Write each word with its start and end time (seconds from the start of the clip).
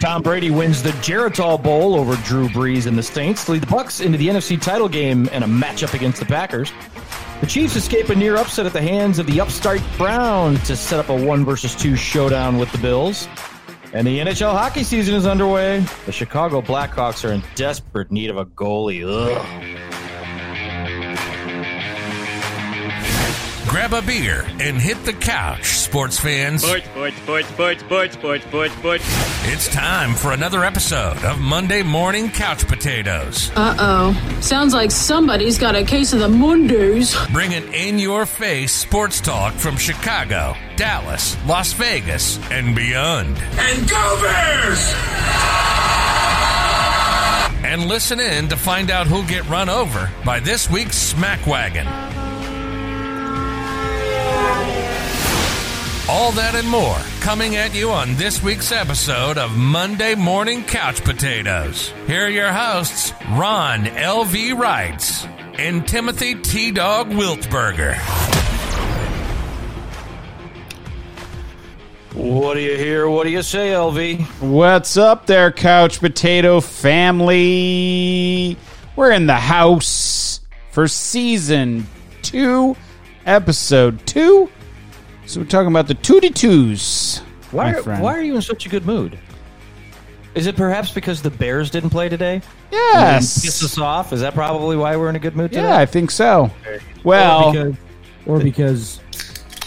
Tom 0.00 0.22
Brady 0.22 0.50
wins 0.50 0.82
the 0.82 0.92
Geritol 1.02 1.62
Bowl 1.62 1.94
over 1.94 2.16
Drew 2.24 2.48
Brees 2.48 2.86
and 2.86 2.96
the 2.96 3.02
Saints 3.02 3.50
lead 3.50 3.62
the 3.62 3.66
Bucks 3.66 4.00
into 4.00 4.16
the 4.16 4.28
NFC 4.28 4.60
title 4.60 4.88
game 4.88 5.28
and 5.30 5.44
a 5.44 5.46
matchup 5.46 5.92
against 5.92 6.18
the 6.20 6.24
Packers. 6.24 6.72
The 7.42 7.46
Chiefs 7.46 7.76
escape 7.76 8.08
a 8.08 8.14
near 8.14 8.36
upset 8.36 8.64
at 8.64 8.72
the 8.72 8.80
hands 8.80 9.18
of 9.18 9.26
the 9.26 9.42
upstart 9.42 9.82
Browns 9.98 10.66
to 10.68 10.74
set 10.74 11.00
up 11.00 11.10
a 11.10 11.14
one 11.24 11.44
versus 11.44 11.74
two 11.74 11.96
showdown 11.96 12.56
with 12.56 12.72
the 12.72 12.78
Bills. 12.78 13.28
And 13.92 14.06
the 14.06 14.20
NHL 14.20 14.52
hockey 14.52 14.84
season 14.84 15.14
is 15.14 15.26
underway. 15.26 15.80
The 16.06 16.12
Chicago 16.12 16.62
Blackhawks 16.62 17.28
are 17.28 17.32
in 17.32 17.42
desperate 17.54 18.10
need 18.10 18.30
of 18.30 18.38
a 18.38 18.46
goalie. 18.46 19.04
Ugh. 19.04 19.79
Grab 23.90 24.04
a 24.04 24.06
beer 24.06 24.46
and 24.60 24.80
hit 24.80 25.04
the 25.04 25.12
couch, 25.12 25.64
sports 25.78 26.18
fans. 26.18 26.62
Sports, 26.62 26.86
sports, 26.86 27.16
sports, 27.16 27.48
sports, 27.48 27.82
sports, 27.82 28.14
sports, 28.14 28.44
sports, 28.44 28.74
sports. 28.74 29.04
It's 29.46 29.68
time 29.68 30.14
for 30.14 30.30
another 30.30 30.64
episode 30.64 31.24
of 31.24 31.40
Monday 31.40 31.82
Morning 31.82 32.30
Couch 32.30 32.66
Potatoes. 32.68 33.50
Uh 33.56 33.76
oh. 33.80 34.38
Sounds 34.40 34.74
like 34.74 34.92
somebody's 34.92 35.58
got 35.58 35.74
a 35.74 35.82
case 35.82 36.12
of 36.12 36.20
the 36.20 36.28
Mondays. 36.28 37.16
Bringing 37.32 37.72
in 37.72 37.98
your 37.98 38.26
face 38.26 38.72
sports 38.72 39.20
talk 39.20 39.54
from 39.54 39.76
Chicago, 39.76 40.54
Dallas, 40.76 41.36
Las 41.46 41.72
Vegas, 41.72 42.38
and 42.50 42.76
beyond. 42.76 43.36
And 43.58 43.88
go 43.90 44.20
Bears! 44.20 44.92
And 47.64 47.86
listen 47.86 48.20
in 48.20 48.48
to 48.48 48.56
find 48.56 48.90
out 48.90 49.08
who'll 49.08 49.24
get 49.24 49.48
run 49.48 49.68
over 49.68 50.10
by 50.24 50.38
this 50.38 50.70
week's 50.70 50.96
Smack 50.96 51.44
Wagon. 51.46 51.86
All 56.12 56.32
that 56.32 56.56
and 56.56 56.68
more 56.68 56.98
coming 57.20 57.54
at 57.54 57.72
you 57.72 57.92
on 57.92 58.16
this 58.16 58.42
week's 58.42 58.72
episode 58.72 59.38
of 59.38 59.56
Monday 59.56 60.16
Morning 60.16 60.64
Couch 60.64 61.04
Potatoes. 61.04 61.94
Here 62.08 62.26
are 62.26 62.28
your 62.28 62.52
hosts, 62.52 63.12
Ron 63.30 63.86
L.V. 63.86 64.54
Wrights 64.54 65.24
and 65.54 65.86
Timothy 65.86 66.34
T. 66.34 66.72
Dog 66.72 67.10
Wiltberger. 67.10 67.94
What 72.14 72.54
do 72.54 72.60
you 72.60 72.76
hear? 72.76 73.08
What 73.08 73.22
do 73.22 73.30
you 73.30 73.42
say, 73.42 73.68
LV? 73.68 74.20
What's 74.40 74.96
up 74.96 75.26
there, 75.26 75.52
Couch 75.52 76.00
Potato 76.00 76.60
family? 76.60 78.56
We're 78.96 79.12
in 79.12 79.28
the 79.28 79.34
house 79.34 80.40
for 80.72 80.88
season 80.88 81.86
two, 82.22 82.74
episode 83.26 84.04
two. 84.08 84.50
So 85.30 85.38
we're 85.38 85.46
talking 85.46 85.68
about 85.68 85.86
the 85.86 85.94
Tootie 85.94 86.34
Twos. 86.34 87.18
Why, 87.52 87.72
are- 87.74 87.82
why 88.00 88.18
are 88.18 88.20
you 88.20 88.34
in 88.34 88.42
such 88.42 88.66
a 88.66 88.68
good 88.68 88.84
mood? 88.84 89.16
Is 90.34 90.48
it 90.48 90.56
perhaps 90.56 90.90
because 90.90 91.22
the 91.22 91.30
Bears 91.30 91.70
didn't 91.70 91.90
play 91.90 92.08
today? 92.08 92.42
Yes. 92.72 93.40
Piss 93.40 93.62
us 93.62 93.78
off? 93.78 94.12
Is 94.12 94.22
that 94.22 94.34
probably 94.34 94.76
why 94.76 94.96
we're 94.96 95.08
in 95.08 95.14
a 95.14 95.20
good 95.20 95.36
mood 95.36 95.52
today? 95.52 95.62
Yeah, 95.68 95.78
I 95.78 95.86
think 95.86 96.10
so. 96.10 96.50
or 96.66 96.80
Well, 97.04 97.52
because, 97.52 97.76
or 98.26 98.40
because 98.40 99.00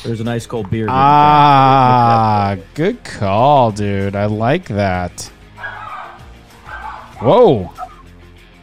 there's 0.03 0.19
a 0.19 0.25
nice 0.25 0.45
cold 0.45 0.69
beer. 0.69 0.87
ah, 0.89 2.57
good 2.73 3.01
call, 3.05 3.71
dude. 3.71 4.17
I 4.17 4.25
like 4.25 4.65
that. 4.67 5.21
Whoa. 7.21 7.71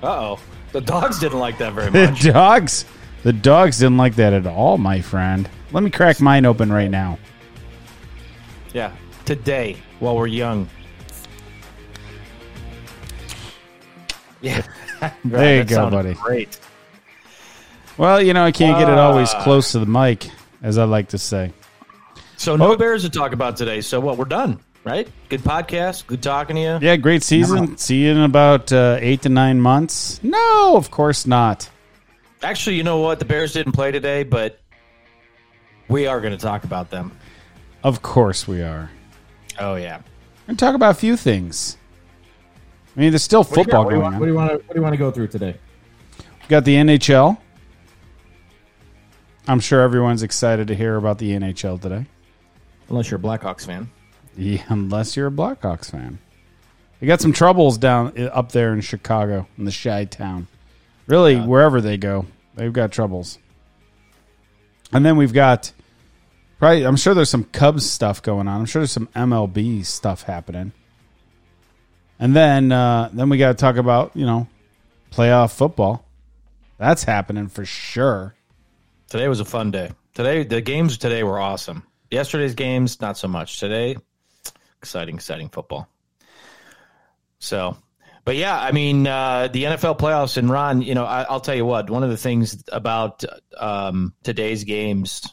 Uh 0.02 0.06
oh. 0.06 0.38
The 0.72 0.82
dogs 0.82 1.18
didn't 1.18 1.38
like 1.38 1.56
that 1.56 1.72
very 1.72 1.90
much. 1.90 1.94
The 2.04 2.10
much. 2.10 2.22
dogs, 2.34 2.84
the 3.22 3.32
dogs 3.32 3.78
didn't 3.78 3.96
like 3.96 4.16
that 4.16 4.34
at 4.34 4.46
all, 4.46 4.76
my 4.76 5.00
friend. 5.00 5.48
Let 5.72 5.82
me 5.82 5.90
crack 5.90 6.20
mine 6.20 6.44
open 6.46 6.72
right 6.72 6.90
now. 6.90 7.18
yeah. 8.72 8.92
Today, 9.24 9.76
while 10.00 10.16
we're 10.16 10.26
young. 10.26 10.68
Yeah. 14.42 14.62
There 15.24 15.56
you 15.58 15.64
go, 15.64 15.90
buddy. 15.90 16.14
Great. 16.14 16.58
Well, 17.98 18.22
you 18.22 18.32
know, 18.32 18.42
I 18.44 18.52
can't 18.52 18.78
get 18.78 18.88
it 18.88 18.98
always 18.98 19.32
close 19.34 19.72
to 19.72 19.78
the 19.78 19.84
mic, 19.86 20.30
as 20.62 20.78
I 20.78 20.84
like 20.84 21.08
to 21.08 21.18
say. 21.18 21.52
So 22.38 22.56
no 22.56 22.72
Oh. 22.72 22.76
Bears 22.76 23.02
to 23.02 23.10
talk 23.10 23.32
about 23.34 23.56
today. 23.58 23.82
So 23.82 24.00
what? 24.00 24.16
We're 24.16 24.24
done, 24.24 24.58
right? 24.82 25.06
Good 25.28 25.42
podcast. 25.42 26.06
Good 26.06 26.22
talking 26.22 26.56
to 26.56 26.62
you. 26.62 26.78
Yeah, 26.80 26.96
great 26.96 27.22
season. 27.22 27.76
See 27.76 28.02
you 28.04 28.12
in 28.12 28.18
about 28.20 28.72
uh, 28.72 28.96
eight 29.00 29.20
to 29.22 29.28
nine 29.28 29.60
months. 29.60 30.22
No, 30.24 30.74
of 30.76 30.90
course 30.90 31.26
not. 31.26 31.68
Actually, 32.42 32.76
you 32.76 32.82
know 32.82 32.98
what? 33.00 33.18
The 33.18 33.26
Bears 33.26 33.52
didn't 33.52 33.72
play 33.72 33.92
today, 33.92 34.22
but 34.22 34.58
we 35.90 36.06
are 36.06 36.20
going 36.20 36.32
to 36.32 36.42
talk 36.42 36.64
about 36.64 36.90
them. 36.90 37.12
Of 37.82 38.00
course 38.02 38.46
we 38.46 38.62
are. 38.62 38.90
Oh 39.58 39.74
yeah. 39.74 39.96
We're 39.98 40.46
going 40.46 40.56
to 40.56 40.64
talk 40.64 40.74
about 40.74 40.92
a 40.92 40.98
few 40.98 41.16
things. 41.16 41.76
I 42.96 43.00
mean, 43.00 43.10
there's 43.10 43.22
still 43.22 43.44
football 43.44 43.84
got? 43.84 43.84
What 43.84 43.90
do 43.90 43.96
you 43.96 44.02
going 44.02 44.12
What 44.12 44.18
do 44.18 44.22
on. 44.24 44.28
you 44.28 44.34
want 44.34 44.50
to 44.50 44.56
What 44.66 44.74
do 44.74 44.78
you 44.78 44.82
want 44.82 44.92
to 44.94 44.98
go 44.98 45.10
through 45.10 45.28
today? 45.28 45.56
We've 46.18 46.48
got 46.48 46.64
the 46.64 46.74
NHL. 46.74 47.38
I'm 49.48 49.60
sure 49.60 49.80
everyone's 49.80 50.22
excited 50.22 50.68
to 50.68 50.74
hear 50.74 50.96
about 50.96 51.18
the 51.18 51.32
NHL 51.32 51.80
today. 51.80 52.06
Unless 52.88 53.10
you're 53.10 53.20
a 53.20 53.22
Blackhawks 53.22 53.66
fan. 53.66 53.90
Yeah, 54.36 54.62
unless 54.68 55.16
you're 55.16 55.28
a 55.28 55.32
Blackhawks 55.32 55.90
fan. 55.90 56.18
They 57.00 57.06
got 57.06 57.20
some 57.20 57.32
troubles 57.32 57.78
down 57.78 58.16
up 58.32 58.52
there 58.52 58.72
in 58.74 58.80
Chicago, 58.80 59.48
in 59.56 59.64
the 59.64 59.72
Chi 59.72 60.04
town. 60.04 60.46
Really, 61.06 61.36
wherever 61.36 61.80
they 61.80 61.96
go, 61.96 62.26
they've 62.54 62.72
got 62.72 62.92
troubles. 62.92 63.38
And 64.92 65.04
then 65.04 65.16
we've 65.16 65.32
got 65.32 65.72
probably. 66.60 66.84
I'm 66.84 66.96
sure 66.96 67.14
there's 67.14 67.30
some 67.30 67.44
Cubs 67.44 67.90
stuff 67.90 68.22
going 68.22 68.46
on. 68.46 68.60
I'm 68.60 68.66
sure 68.66 68.80
there's 68.80 68.92
some 68.92 69.08
MLB 69.08 69.84
stuff 69.84 70.22
happening. 70.22 70.72
And 72.20 72.36
then, 72.36 72.70
uh, 72.70 73.10
then 73.12 73.30
we 73.30 73.38
got 73.38 73.48
to 73.48 73.54
talk 73.54 73.76
about 73.76 74.12
you 74.14 74.26
know, 74.26 74.46
playoff 75.10 75.52
football. 75.56 76.04
That's 76.78 77.02
happening 77.02 77.48
for 77.48 77.64
sure. 77.64 78.34
Today 79.08 79.26
was 79.26 79.40
a 79.40 79.44
fun 79.44 79.70
day. 79.70 79.90
Today, 80.14 80.44
the 80.44 80.60
games 80.60 80.98
today 80.98 81.24
were 81.24 81.40
awesome. 81.40 81.82
Yesterday's 82.10 82.54
games, 82.54 83.00
not 83.00 83.16
so 83.16 83.28
much. 83.28 83.58
Today, 83.58 83.96
exciting, 84.78 85.16
exciting 85.16 85.48
football. 85.48 85.88
So, 87.38 87.76
but 88.24 88.36
yeah, 88.36 88.58
I 88.58 88.72
mean, 88.72 89.06
uh, 89.06 89.48
the 89.48 89.64
NFL 89.64 89.98
playoffs 89.98 90.36
and 90.36 90.50
Ron, 90.50 90.82
you 90.82 90.94
know, 90.94 91.04
I, 91.04 91.22
I'll 91.22 91.40
tell 91.40 91.54
you 91.54 91.64
what, 91.64 91.90
one 91.90 92.02
of 92.02 92.10
the 92.10 92.16
things 92.16 92.62
about 92.70 93.24
um, 93.56 94.14
today's 94.22 94.64
games, 94.64 95.26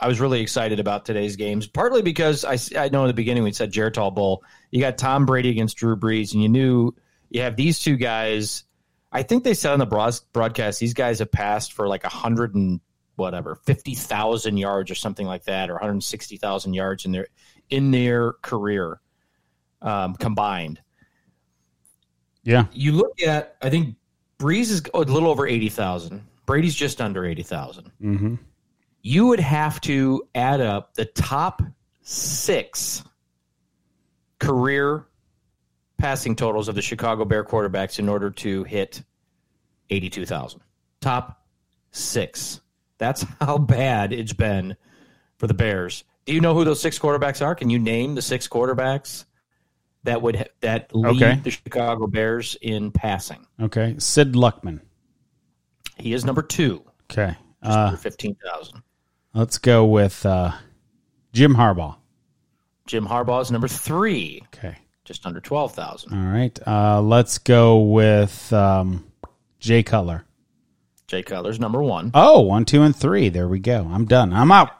I 0.00 0.08
was 0.08 0.20
really 0.20 0.40
excited 0.40 0.78
about 0.80 1.04
today's 1.04 1.36
games, 1.36 1.66
partly 1.66 2.02
because 2.02 2.44
I, 2.44 2.58
I 2.78 2.88
know 2.90 3.02
in 3.02 3.08
the 3.08 3.14
beginning 3.14 3.42
we 3.44 3.52
said 3.52 3.72
Geritol 3.72 4.14
Bowl, 4.14 4.44
you 4.70 4.80
got 4.80 4.98
Tom 4.98 5.24
Brady 5.26 5.48
against 5.50 5.76
Drew 5.78 5.96
Brees, 5.96 6.32
and 6.34 6.42
you 6.42 6.48
knew 6.48 6.94
you 7.30 7.42
have 7.42 7.56
these 7.56 7.78
two 7.78 7.96
guys. 7.96 8.64
I 9.10 9.22
think 9.22 9.44
they 9.44 9.54
said 9.54 9.72
on 9.72 9.78
the 9.78 9.86
broad- 9.86 10.20
broadcast 10.32 10.80
these 10.80 10.94
guys 10.94 11.20
have 11.20 11.32
passed 11.32 11.72
for 11.72 11.88
like 11.88 12.04
a 12.04 12.08
hundred 12.10 12.54
and 12.54 12.80
whatever 13.14 13.54
fifty 13.64 13.94
thousand 13.94 14.58
yards 14.58 14.90
or 14.90 14.94
something 14.94 15.26
like 15.26 15.44
that, 15.44 15.70
or 15.70 15.74
one 15.74 15.82
hundred 15.82 16.02
sixty 16.02 16.36
thousand 16.36 16.74
yards 16.74 17.06
in 17.06 17.12
their 17.12 17.28
in 17.70 17.90
their 17.90 18.34
career 18.34 19.00
um, 19.80 20.14
combined. 20.14 20.80
Yeah, 22.44 22.66
You 22.72 22.92
look 22.92 23.20
at, 23.22 23.56
I 23.60 23.70
think 23.70 23.96
Brees 24.38 24.70
is 24.70 24.82
a 24.94 24.98
little 24.98 25.28
over 25.28 25.46
eighty 25.46 25.68
thousand. 25.68 26.24
Brady's 26.44 26.74
just 26.76 27.00
under 27.00 27.24
eighty 27.24 27.42
thousand. 27.42 27.90
mm-hmm. 28.00 28.34
You 29.06 29.28
would 29.28 29.38
have 29.38 29.80
to 29.82 30.26
add 30.34 30.60
up 30.60 30.94
the 30.94 31.04
top 31.04 31.62
six 32.02 33.04
career 34.40 35.06
passing 35.96 36.34
totals 36.34 36.66
of 36.66 36.74
the 36.74 36.82
Chicago 36.82 37.24
Bear 37.24 37.44
quarterbacks 37.44 38.00
in 38.00 38.08
order 38.08 38.32
to 38.32 38.64
hit 38.64 39.04
82,000. 39.90 40.60
Top 41.00 41.46
six. 41.92 42.60
That's 42.98 43.24
how 43.40 43.58
bad 43.58 44.12
it's 44.12 44.32
been 44.32 44.76
for 45.38 45.46
the 45.46 45.54
Bears. 45.54 46.02
Do 46.24 46.32
you 46.34 46.40
know 46.40 46.52
who 46.54 46.64
those 46.64 46.80
six 46.82 46.98
quarterbacks 46.98 47.46
are? 47.46 47.54
Can 47.54 47.70
you 47.70 47.78
name 47.78 48.16
the 48.16 48.22
six 48.22 48.48
quarterbacks 48.48 49.24
that 50.02 50.20
would 50.20 50.34
ha- 50.34 50.44
that 50.62 50.92
lead 50.92 51.22
Okay. 51.22 51.40
the 51.44 51.50
Chicago 51.52 52.08
Bears 52.08 52.56
in 52.60 52.90
passing? 52.90 53.46
Okay, 53.60 53.94
Sid 53.98 54.32
Luckman. 54.32 54.80
He 55.96 56.12
is 56.12 56.24
number 56.24 56.42
two, 56.42 56.82
Okay, 57.12 57.36
uh, 57.62 57.94
15,000. 57.94 58.82
Let's 59.36 59.58
go 59.58 59.84
with 59.84 60.24
uh, 60.26 60.52
Jim 61.32 61.54
Harbaugh. 61.54 61.96
Jim 62.86 63.06
Harbaugh 63.06 63.42
is 63.42 63.50
number 63.50 63.68
three, 63.68 64.42
Okay. 64.54 64.76
just 65.04 65.26
under 65.26 65.40
12,000. 65.40 66.12
All 66.12 66.32
right. 66.32 66.58
Uh, 66.66 67.00
let's 67.00 67.38
go 67.38 67.80
with 67.80 68.52
um, 68.52 69.04
Jay 69.58 69.82
Cutler. 69.82 70.24
Jay 71.06 71.22
Cutler's 71.22 71.60
number 71.60 71.82
one. 71.82 72.10
Oh, 72.14 72.40
one, 72.40 72.64
two, 72.64 72.82
and 72.82 72.94
three. 72.94 73.28
There 73.28 73.46
we 73.48 73.58
go. 73.60 73.88
I'm 73.92 74.06
done. 74.06 74.32
I'm 74.32 74.50
out. 74.50 74.70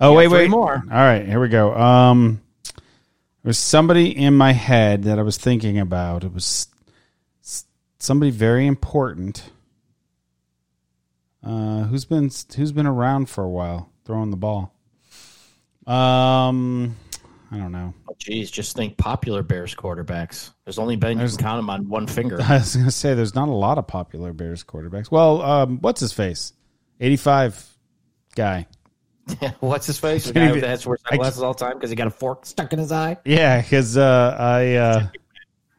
Oh, 0.00 0.14
wait, 0.14 0.28
wait. 0.28 0.50
more. 0.50 0.74
All 0.74 0.80
right. 0.98 1.24
Here 1.26 1.40
we 1.40 1.48
go. 1.48 1.74
Um, 1.74 2.40
there 2.74 3.48
was 3.50 3.58
somebody 3.58 4.16
in 4.16 4.34
my 4.34 4.52
head 4.52 5.04
that 5.04 5.18
I 5.18 5.22
was 5.22 5.36
thinking 5.36 5.78
about. 5.78 6.22
It 6.24 6.32
was 6.32 6.68
somebody 7.98 8.30
very 8.30 8.66
important. 8.66 9.50
Uh, 11.44 11.84
who's 11.84 12.04
been 12.04 12.30
who's 12.56 12.72
been 12.72 12.86
around 12.86 13.28
for 13.28 13.42
a 13.44 13.48
while 13.48 13.90
throwing 14.04 14.30
the 14.30 14.36
ball? 14.36 14.74
Um, 15.86 16.96
I 17.50 17.56
don't 17.58 17.72
know. 17.72 17.92
Oh, 18.08 18.14
just 18.18 18.76
think 18.76 18.96
popular 18.96 19.42
Bears 19.42 19.74
quarterbacks. 19.74 20.50
There's 20.64 20.78
only 20.78 20.96
been 20.96 21.18
you 21.18 21.26
can 21.26 21.36
count 21.36 21.58
them 21.58 21.70
on 21.70 21.88
one 21.88 22.06
finger. 22.06 22.40
I 22.42 22.58
was 22.58 22.74
going 22.74 22.86
to 22.86 22.92
say 22.92 23.14
there's 23.14 23.34
not 23.34 23.48
a 23.48 23.52
lot 23.52 23.78
of 23.78 23.86
popular 23.86 24.32
Bears 24.32 24.62
quarterbacks. 24.62 25.10
Well, 25.10 25.42
um, 25.42 25.78
what's 25.80 26.00
his 26.00 26.12
face? 26.12 26.52
85 27.00 27.76
guy. 28.34 28.66
What's 29.60 29.86
his 29.86 29.98
face? 29.98 30.24
The 30.26 30.32
guy 30.32 30.48
even- 30.48 30.60
wears 30.62 30.84
sunglasses 31.08 31.42
all 31.42 31.52
the 31.52 31.64
time 31.64 31.74
because 31.74 31.90
he 31.90 31.96
got 31.96 32.08
a 32.08 32.10
fork 32.10 32.44
stuck 32.44 32.72
in 32.72 32.80
his 32.80 32.90
eye. 32.90 33.18
Yeah, 33.24 33.62
because 33.62 33.96
uh, 33.96 34.36
I 34.38 34.74
uh, 34.74 35.06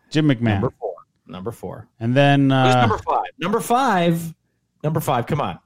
Jim 0.10 0.30
McMahon, 0.30 0.44
Number 0.62 0.70
four. 0.80 0.94
Number 1.28 1.52
four. 1.52 1.88
and 2.00 2.16
then 2.16 2.52
uh, 2.54 2.82
number 2.88 2.98
five? 3.00 3.26
Number 3.38 3.60
five. 3.60 4.34
Number 4.84 5.00
five. 5.00 5.26
Come 5.28 5.42
on. 5.42 5.60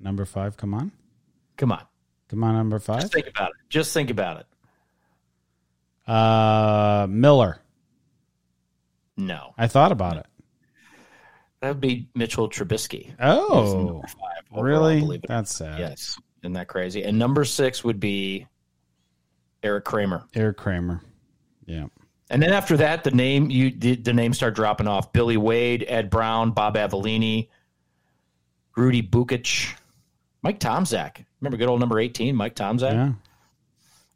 number 0.00 0.24
five. 0.24 0.56
Come 0.56 0.74
on, 0.74 0.92
Come 1.56 1.72
on. 1.72 1.82
come 2.28 2.44
on, 2.44 2.54
number 2.54 2.78
five. 2.78 3.00
Just 3.00 3.12
think 3.12 3.26
about 3.26 3.50
it. 3.50 3.56
Just 3.68 3.92
think 3.92 4.10
about 4.10 4.40
it. 4.40 4.46
Uh, 6.10 7.06
Miller. 7.08 7.58
No. 9.16 9.54
I 9.56 9.66
thought 9.66 9.92
about 9.92 10.16
it. 10.18 10.26
That 11.60 11.68
would 11.68 11.80
be 11.80 12.08
Mitchell 12.14 12.48
Trubisky. 12.50 13.14
Oh, 13.20 14.02
Five 14.02 14.10
overall, 14.52 14.64
really? 14.64 15.00
believe 15.00 15.20
it 15.24 15.30
or 15.30 15.34
That's 15.36 15.54
sad. 15.54 15.78
Yes. 15.78 16.18
Isn't 16.42 16.52
that 16.54 16.68
crazy? 16.68 17.02
And 17.04 17.18
number 17.18 17.44
six 17.44 17.82
would 17.84 17.98
be 18.00 18.46
Erik 19.62 19.84
Kramer. 19.84 20.26
Erik 20.34 20.58
Kramer. 20.58 21.00
Yeah. 21.64 21.86
And 22.28 22.42
then 22.42 22.52
after 22.52 22.76
that, 22.78 23.02
the 23.02 23.12
name 23.12 23.50
you 23.50 23.70
the, 23.70 23.94
the 23.96 24.12
names 24.12 24.36
start 24.36 24.54
dropping 24.54 24.86
off. 24.88 25.12
Billy 25.14 25.38
Wade, 25.38 25.84
Ed 25.88 26.10
Brown, 26.10 26.50
Bob 26.50 26.76
Avellini, 26.76 27.48
Rudy 28.76 29.02
Bukich, 29.02 29.74
Mike 30.42 30.60
Tomczak. 30.60 31.24
Remember 31.40 31.56
good 31.56 31.68
old 31.68 31.80
number 31.80 31.98
18, 31.98 32.34
Mike 32.34 32.54
Tomczak? 32.54 32.92
Yeah. 32.92 33.12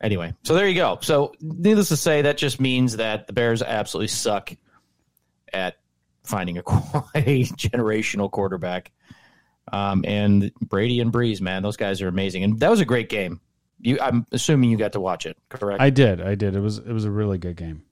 Anyway, 0.01 0.33
so 0.45 0.55
there 0.55 0.69
you 0.69 0.75
go. 0.75 0.99
So 1.01 1.35
needless 1.41 1.89
to 1.89 1.97
say, 1.97 2.23
that 2.23 2.39
just 2.39 2.61
means 2.61 2.97
that 2.97 3.27
the 3.27 3.33
Bears 3.33 3.63
absolutely 3.63 4.09
suck 4.09 4.53
at 5.53 5.77
finding 6.23 6.59
a, 6.59 6.61
a 7.15 7.45
generational 7.45 8.31
quarterback. 8.31 8.93
Um, 9.73 10.05
and 10.07 10.53
Brady 10.61 11.01
and 11.01 11.13
Brees, 11.13 11.41
man, 11.41 11.63
those 11.63 11.77
guys 11.77 12.01
are 12.01 12.09
amazing. 12.09 12.45
And 12.45 12.61
that 12.61 12.71
was 12.71 12.81
a 12.81 12.85
great 12.85 13.09
game. 13.09 13.41
You, 13.81 13.99
I'm 14.01 14.27
assuming 14.33 14.71
you 14.71 14.77
got 14.77 14.93
to 14.93 15.01
watch 15.01 15.27
it, 15.27 15.37
correct? 15.49 15.81
I 15.81 15.91
did. 15.91 16.21
I 16.21 16.35
did. 16.35 16.57
It 16.57 16.61
was 16.61 16.79
it 16.79 16.93
was 16.93 17.05
a 17.05 17.11
really 17.11 17.39
good 17.39 17.57
game. 17.57 17.83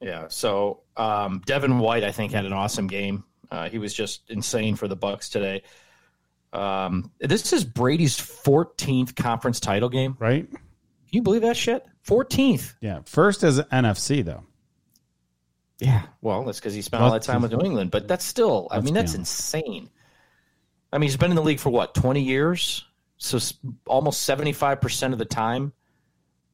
Yeah. 0.00 0.26
So 0.28 0.80
um, 0.96 1.42
Devin 1.44 1.78
White, 1.78 2.04
I 2.04 2.12
think, 2.12 2.32
had 2.32 2.46
an 2.46 2.52
awesome 2.52 2.86
game. 2.86 3.24
Uh, 3.50 3.68
he 3.68 3.78
was 3.78 3.94
just 3.94 4.30
insane 4.30 4.76
for 4.76 4.88
the 4.88 4.96
Bucks 4.96 5.28
today. 5.28 5.62
Um, 6.52 7.10
this 7.20 7.52
is 7.52 7.64
Brady's 7.64 8.16
14th 8.16 9.14
conference 9.16 9.60
title 9.60 9.88
game. 9.88 10.16
right? 10.18 10.48
Can 10.50 10.58
you 11.10 11.22
believe 11.22 11.42
that 11.42 11.56
shit? 11.56 11.84
14th. 12.06 12.74
Yeah. 12.80 13.00
First 13.04 13.42
as 13.42 13.60
NFC 13.60 14.24
though. 14.24 14.44
Yeah. 15.78 16.02
Well, 16.22 16.44
that's 16.44 16.58
because 16.58 16.74
he 16.74 16.82
spent 16.82 17.02
all 17.02 17.12
that 17.12 17.22
time 17.22 17.42
with 17.42 17.52
New 17.52 17.64
England, 17.64 17.90
but 17.90 18.08
that's 18.08 18.24
still, 18.24 18.68
I 18.70 18.80
mean, 18.80 18.94
that's 18.94 19.14
insane. 19.14 19.90
I 20.92 20.98
mean, 20.98 21.08
he's 21.08 21.16
been 21.16 21.30
in 21.30 21.36
the 21.36 21.42
league 21.42 21.60
for 21.60 21.70
what, 21.70 21.94
20 21.94 22.22
years? 22.22 22.84
So 23.18 23.38
almost 23.86 24.28
75% 24.28 25.12
of 25.12 25.18
the 25.18 25.24
time 25.24 25.72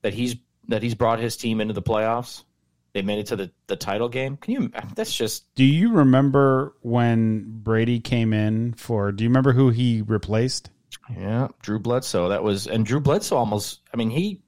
that 0.02 0.14
he's 0.14 0.36
that 0.68 0.82
he's 0.82 0.94
brought 0.94 1.18
his 1.18 1.36
team 1.36 1.60
into 1.60 1.74
the 1.74 1.82
playoffs, 1.82 2.44
they 2.94 3.02
made 3.02 3.18
it 3.18 3.26
to 3.26 3.36
the, 3.36 3.50
the 3.68 3.76
title 3.76 4.08
game. 4.08 4.36
Can 4.36 4.54
you 4.54 4.70
that's 4.94 5.14
just 5.14 5.52
Do 5.54 5.64
you 5.64 5.92
remember 5.92 6.74
when 6.82 7.44
Brady 7.62 8.00
came 8.00 8.32
in 8.32 8.74
for? 8.74 9.12
Do 9.12 9.24
you 9.24 9.30
remember 9.30 9.52
who 9.52 9.70
he 9.70 10.02
replaced? 10.02 10.70
Yeah, 11.10 11.48
Drew 11.62 11.78
Bledsoe. 11.78 12.28
That 12.28 12.42
was 12.42 12.66
and 12.66 12.84
Drew 12.84 13.00
Bledsoe 13.00 13.36
almost. 13.36 13.80
I 13.92 13.96
mean, 13.96 14.10
he 14.10 14.42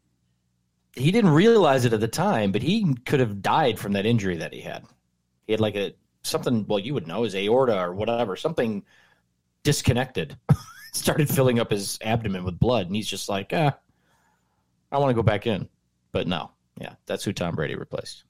he 0.94 1.10
didn't 1.10 1.30
realize 1.30 1.84
it 1.84 1.92
at 1.92 2.00
the 2.00 2.08
time, 2.08 2.52
but 2.52 2.62
he 2.62 2.94
could 3.06 3.20
have 3.20 3.42
died 3.42 3.78
from 3.78 3.92
that 3.92 4.06
injury 4.06 4.36
that 4.36 4.52
he 4.52 4.60
had. 4.60 4.84
He 5.46 5.52
had 5.52 5.60
like 5.60 5.74
a 5.76 5.94
something. 6.22 6.66
Well, 6.66 6.78
you 6.78 6.94
would 6.94 7.06
know 7.06 7.22
his 7.22 7.34
aorta 7.34 7.78
or 7.78 7.94
whatever. 7.94 8.36
Something 8.36 8.84
disconnected. 9.62 10.36
Started 10.92 11.28
filling 11.28 11.58
up 11.58 11.70
his 11.72 11.98
abdomen 12.02 12.44
with 12.44 12.60
blood, 12.60 12.86
and 12.86 12.94
he's 12.94 13.08
just 13.08 13.28
like, 13.28 13.50
ah, 13.52 13.76
I 14.92 14.98
want 14.98 15.10
to 15.10 15.14
go 15.14 15.24
back 15.24 15.46
in. 15.46 15.68
But 16.12 16.28
no, 16.28 16.52
yeah, 16.80 16.94
that's 17.06 17.24
who 17.24 17.32
Tom 17.32 17.56
Brady 17.56 17.74
replaced. 17.74 18.24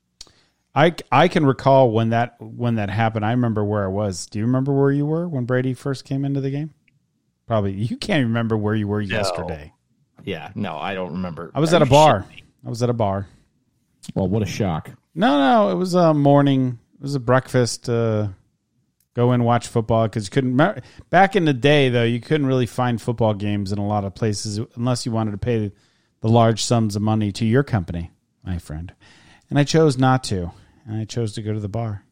I, 0.74 0.94
I 1.12 1.28
can 1.28 1.46
recall 1.46 1.92
when 1.92 2.10
that 2.10 2.36
when 2.40 2.76
that 2.76 2.90
happened. 2.90 3.24
I 3.24 3.30
remember 3.30 3.64
where 3.64 3.84
I 3.84 3.88
was. 3.88 4.26
Do 4.26 4.38
you 4.38 4.44
remember 4.44 4.72
where 4.72 4.90
you 4.90 5.06
were 5.06 5.28
when 5.28 5.44
Brady 5.44 5.74
first 5.74 6.04
came 6.04 6.24
into 6.24 6.40
the 6.40 6.50
game? 6.50 6.74
Probably 7.46 7.72
you 7.72 7.96
can't 7.96 8.24
remember 8.26 8.56
where 8.56 8.74
you 8.74 8.88
were 8.88 9.00
yesterday. 9.00 9.72
Yeah, 10.24 10.50
no, 10.54 10.76
I 10.76 10.94
don't 10.94 11.12
remember. 11.12 11.50
I 11.54 11.60
was 11.60 11.72
Are 11.72 11.76
at 11.76 11.82
a 11.82 11.86
bar. 11.86 12.26
I 12.64 12.68
was 12.68 12.82
at 12.82 12.90
a 12.90 12.94
bar. 12.94 13.28
Well, 14.14 14.28
what 14.28 14.42
a 14.42 14.46
shock. 14.46 14.90
No, 15.14 15.38
no, 15.38 15.70
it 15.70 15.74
was 15.74 15.94
a 15.94 16.12
morning. 16.12 16.78
It 16.94 17.02
was 17.02 17.14
a 17.14 17.20
breakfast. 17.20 17.88
Uh, 17.88 18.28
go 19.14 19.32
in 19.32 19.44
watch 19.44 19.68
football 19.68 20.04
because 20.04 20.26
you 20.26 20.30
couldn't. 20.30 20.56
Back 21.10 21.36
in 21.36 21.44
the 21.44 21.54
day, 21.54 21.88
though, 21.88 22.04
you 22.04 22.20
couldn't 22.20 22.46
really 22.46 22.66
find 22.66 23.00
football 23.00 23.34
games 23.34 23.70
in 23.70 23.78
a 23.78 23.86
lot 23.86 24.04
of 24.04 24.14
places 24.14 24.58
unless 24.74 25.06
you 25.06 25.12
wanted 25.12 25.32
to 25.32 25.38
pay 25.38 25.72
the 26.20 26.28
large 26.28 26.64
sums 26.64 26.96
of 26.96 27.02
money 27.02 27.30
to 27.32 27.44
your 27.44 27.62
company, 27.62 28.10
my 28.42 28.58
friend. 28.58 28.92
And 29.50 29.58
I 29.58 29.64
chose 29.64 29.98
not 29.98 30.24
to, 30.24 30.52
and 30.86 31.00
I 31.00 31.04
chose 31.04 31.34
to 31.34 31.42
go 31.42 31.52
to 31.52 31.60
the 31.60 31.68
bar. 31.68 32.04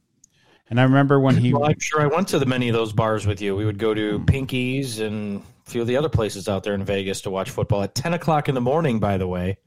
And 0.70 0.80
I 0.80 0.84
remember 0.84 1.20
when 1.20 1.36
he. 1.36 1.52
Well, 1.52 1.64
I'm 1.64 1.78
sure 1.78 2.00
I 2.00 2.06
went 2.06 2.28
to 2.28 2.38
the 2.38 2.46
many 2.46 2.68
of 2.68 2.74
those 2.74 2.92
bars 2.92 3.26
with 3.26 3.42
you. 3.42 3.54
We 3.54 3.66
would 3.66 3.78
go 3.78 3.92
to 3.92 4.20
Pinky's 4.20 5.00
and 5.00 5.42
a 5.66 5.70
few 5.70 5.82
of 5.82 5.86
the 5.86 5.96
other 5.96 6.08
places 6.08 6.48
out 6.48 6.64
there 6.64 6.74
in 6.74 6.84
Vegas 6.84 7.20
to 7.22 7.30
watch 7.30 7.50
football 7.50 7.82
at 7.82 7.94
10 7.94 8.14
o'clock 8.14 8.48
in 8.48 8.54
the 8.54 8.60
morning, 8.60 8.98
by 8.98 9.18
the 9.18 9.26
way. 9.26 9.58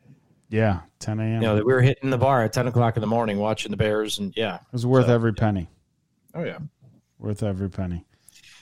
Yeah, 0.50 0.81
10 1.00 1.19
a.m. 1.19 1.34
You 1.34 1.40
know, 1.42 1.56
we 1.56 1.63
were 1.63 1.81
hitting 1.81 2.10
the 2.10 2.18
bar 2.18 2.44
at 2.44 2.54
10 2.54 2.68
o'clock 2.68 2.98
in 2.98 3.02
the 3.02 3.07
morning 3.07 3.38
watching 3.38 3.72
the 3.72 3.78
Bears. 3.78 4.19
And 4.19 4.34
yeah. 4.36 4.56
it 4.56 4.62
was 4.72 4.86
worth 4.86 5.10
every 5.10 5.34
penny. 5.34 5.69
Oh, 6.34 6.44
yeah. 6.44 6.60
Worth 7.19 7.44
every 7.44 7.69
penny. 7.69 8.06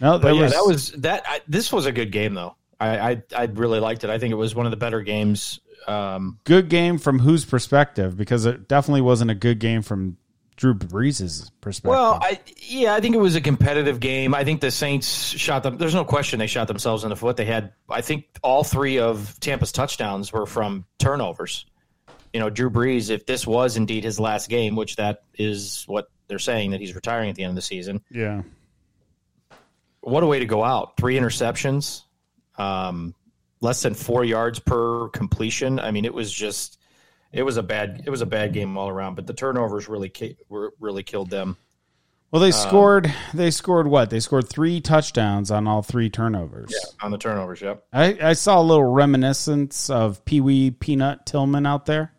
No, 0.01 0.19
But 0.19 0.29
that 0.29 0.35
yeah, 0.35 0.41
was, 0.41 0.51
that 0.51 0.65
was 0.65 0.91
that. 1.01 1.23
I, 1.25 1.41
this 1.47 1.71
was 1.71 1.85
a 1.85 1.91
good 1.91 2.11
game, 2.11 2.33
though. 2.33 2.55
I, 2.79 3.11
I, 3.11 3.23
I 3.35 3.43
really 3.45 3.79
liked 3.79 4.03
it. 4.03 4.09
I 4.09 4.17
think 4.17 4.31
it 4.31 4.35
was 4.35 4.53
one 4.53 4.65
of 4.65 4.71
the 4.71 4.77
better 4.77 5.01
games. 5.01 5.59
Um, 5.87 6.39
good 6.43 6.69
game 6.69 6.97
from 6.97 7.19
whose 7.19 7.45
perspective? 7.45 8.17
Because 8.17 8.45
it 8.45 8.67
definitely 8.67 9.01
wasn't 9.01 9.31
a 9.31 9.35
good 9.35 9.59
game 9.59 9.81
from 9.81 10.17
Drew 10.55 10.73
Brees' 10.73 11.49
perspective. 11.61 11.89
well, 11.89 12.19
I 12.21 12.39
yeah, 12.57 12.93
I 12.93 12.99
think 12.99 13.15
it 13.15 13.19
was 13.19 13.35
a 13.35 13.41
competitive 13.41 13.99
game. 13.99 14.35
I 14.35 14.43
think 14.43 14.61
the 14.61 14.71
Saints 14.71 15.07
shot 15.07 15.63
them. 15.63 15.77
There's 15.77 15.95
no 15.95 16.05
question 16.05 16.39
they 16.39 16.47
shot 16.47 16.67
themselves 16.67 17.03
in 17.03 17.09
the 17.09 17.15
foot. 17.15 17.37
They 17.37 17.45
had, 17.45 17.73
I 17.89 18.01
think, 18.01 18.25
all 18.43 18.63
three 18.63 18.99
of 18.99 19.39
Tampa's 19.39 19.71
touchdowns 19.71 20.31
were 20.31 20.45
from 20.45 20.85
turnovers. 20.99 21.65
You 22.33 22.39
know, 22.39 22.49
Drew 22.49 22.69
Brees, 22.69 23.09
if 23.09 23.25
this 23.25 23.45
was 23.45 23.77
indeed 23.77 24.03
his 24.03 24.19
last 24.19 24.49
game, 24.49 24.75
which 24.75 24.95
that 24.95 25.23
is 25.35 25.83
what 25.87 26.09
they're 26.27 26.39
saying 26.39 26.71
that 26.71 26.79
he's 26.79 26.95
retiring 26.95 27.29
at 27.29 27.35
the 27.35 27.43
end 27.43 27.51
of 27.51 27.55
the 27.55 27.61
season, 27.61 28.01
yeah. 28.09 28.41
what 30.01 30.23
a 30.23 30.25
way 30.25 30.39
to 30.39 30.45
go 30.45 30.63
out! 30.63 30.97
Three 30.97 31.15
interceptions, 31.15 32.03
um, 32.57 33.13
less 33.61 33.81
than 33.81 33.93
four 33.93 34.23
yards 34.23 34.59
per 34.59 35.09
completion. 35.09 35.79
I 35.79 35.91
mean, 35.91 36.05
it 36.05 36.13
was 36.13 36.31
just, 36.31 36.79
it 37.33 37.43
was 37.43 37.57
a 37.57 37.63
bad, 37.63 38.03
it 38.05 38.09
was 38.09 38.21
a 38.21 38.25
bad 38.25 38.53
game 38.53 38.77
all 38.77 38.87
around. 38.87 39.15
But 39.15 39.27
the 39.27 39.33
turnovers 39.33 39.89
really, 39.89 40.09
ki- 40.09 40.37
really 40.79 41.03
killed 41.03 41.29
them. 41.29 41.57
Well, 42.31 42.41
they 42.41 42.47
um, 42.47 42.51
scored. 42.53 43.13
They 43.33 43.51
scored 43.51 43.87
what? 43.87 44.09
They 44.09 44.19
scored 44.19 44.49
three 44.49 44.81
touchdowns 44.81 45.51
on 45.51 45.67
all 45.67 45.83
three 45.83 46.09
turnovers. 46.09 46.71
Yeah, 46.71 47.05
on 47.05 47.11
the 47.11 47.17
turnovers. 47.17 47.61
Yep. 47.61 47.83
I, 47.93 48.17
I 48.21 48.33
saw 48.33 48.59
a 48.59 48.63
little 48.63 48.85
reminiscence 48.91 49.89
of 49.89 50.23
Pee 50.25 50.41
Wee 50.41 50.71
Peanut 50.71 51.25
Tillman 51.25 51.65
out 51.65 51.85
there. 51.85 52.11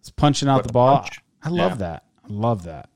It's 0.00 0.10
punching 0.10 0.48
out 0.48 0.62
the 0.62 0.68
the 0.68 0.72
ball. 0.72 1.00
punch. 1.00 1.20
I 1.42 1.48
love 1.50 1.72
Yeah. 1.72 1.76
that. 1.76 2.04
I 2.24 2.28
love 2.32 2.64
that. 2.64 2.88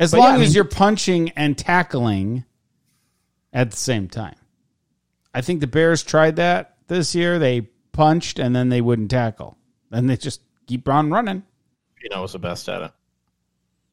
As 0.00 0.12
But 0.12 0.20
long 0.20 0.34
yeah, 0.34 0.40
I 0.40 0.42
as 0.42 0.54
you're 0.54 0.64
punching 0.64 1.30
and 1.30 1.56
tackling 1.58 2.44
at 3.52 3.70
the 3.70 3.76
same 3.76 4.08
time. 4.08 4.36
I 5.34 5.40
think 5.40 5.60
the 5.60 5.66
Bears 5.66 6.02
tried 6.02 6.36
that 6.36 6.76
this 6.86 7.14
year. 7.14 7.38
They 7.38 7.62
punched 7.92 8.38
and 8.38 8.54
then 8.54 8.68
they 8.68 8.80
wouldn't 8.80 9.10
tackle. 9.10 9.57
Then 9.90 10.06
they 10.06 10.16
just 10.16 10.42
keep 10.66 10.88
on 10.88 11.10
running. 11.10 11.42
You 12.02 12.10
know, 12.10 12.22
was 12.22 12.32
the 12.32 12.38
best 12.38 12.68
at 12.68 12.82
it. 12.82 12.92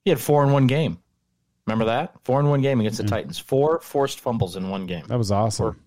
He 0.03 0.11
had 0.11 0.19
four 0.19 0.43
in 0.43 0.51
one 0.51 0.67
game. 0.67 0.99
Remember 1.65 1.85
that 1.85 2.13
four 2.23 2.39
in 2.39 2.47
one 2.47 2.61
game 2.61 2.79
against 2.79 2.97
the 2.97 3.03
mm-hmm. 3.03 3.15
Titans. 3.15 3.39
Four 3.39 3.79
forced 3.81 4.19
fumbles 4.19 4.55
in 4.55 4.69
one 4.69 4.85
game. 4.85 5.05
That 5.07 5.17
was 5.17 5.31
awesome. 5.31 5.81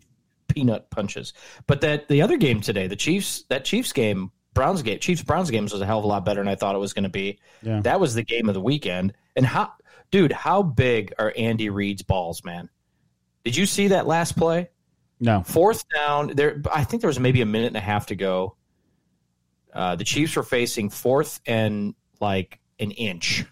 Peanut 0.49 0.91
punches. 0.91 1.35
But 1.67 1.83
that 1.83 2.09
the 2.09 2.23
other 2.23 2.37
game 2.37 2.61
today, 2.61 2.89
the 2.89 2.97
Chiefs, 2.97 3.43
that 3.49 3.65
Chiefs 3.65 3.93
game, 3.93 4.33
Browns 4.55 4.83
game, 4.83 4.99
Chiefs 4.99 5.23
Browns 5.23 5.51
games 5.51 5.73
was 5.73 5.81
a 5.81 5.87
hell 5.87 5.99
of 5.99 6.05
a 6.05 6.09
lot 6.09 6.25
better 6.25 6.41
than 6.41 6.49
I 6.49 6.57
thought 6.57 6.75
it 6.75 6.79
was 6.79 6.93
going 6.93 7.05
to 7.05 7.11
be. 7.11 7.39
Yeah. 7.63 7.81
That 7.81 8.01
was 8.01 8.15
the 8.15 8.25
game 8.25 8.49
of 8.49 8.55
the 8.55 8.61
weekend. 8.61 9.13
And 9.37 9.47
how, 9.47 9.73
dude, 10.11 10.33
how 10.33 10.63
big 10.63 11.15
are 11.19 11.33
Andy 11.37 11.71
Reid's 11.71 12.03
balls, 12.03 12.43
man? 12.45 12.69
Did 13.45 13.57
you 13.57 13.67
see 13.67 13.89
that 13.89 14.07
last 14.07 14.37
play? 14.37 14.71
No. 15.21 15.43
Fourth 15.45 15.85
down, 15.95 16.33
there. 16.35 16.61
I 16.73 16.83
think 16.85 17.03
there 17.03 17.09
was 17.09 17.21
maybe 17.21 17.41
a 17.41 17.47
minute 17.47 17.69
and 17.69 17.77
a 17.77 17.81
half 17.81 18.07
to 18.07 18.17
go. 18.17 18.57
Uh, 19.79 19.95
the 19.95 20.03
Chiefs 20.03 20.35
were 20.35 20.43
facing 20.43 20.91
fourth 20.91 21.41
and 21.47 21.95
like 22.21 22.59
an 22.81 22.91
inch. 22.91 23.45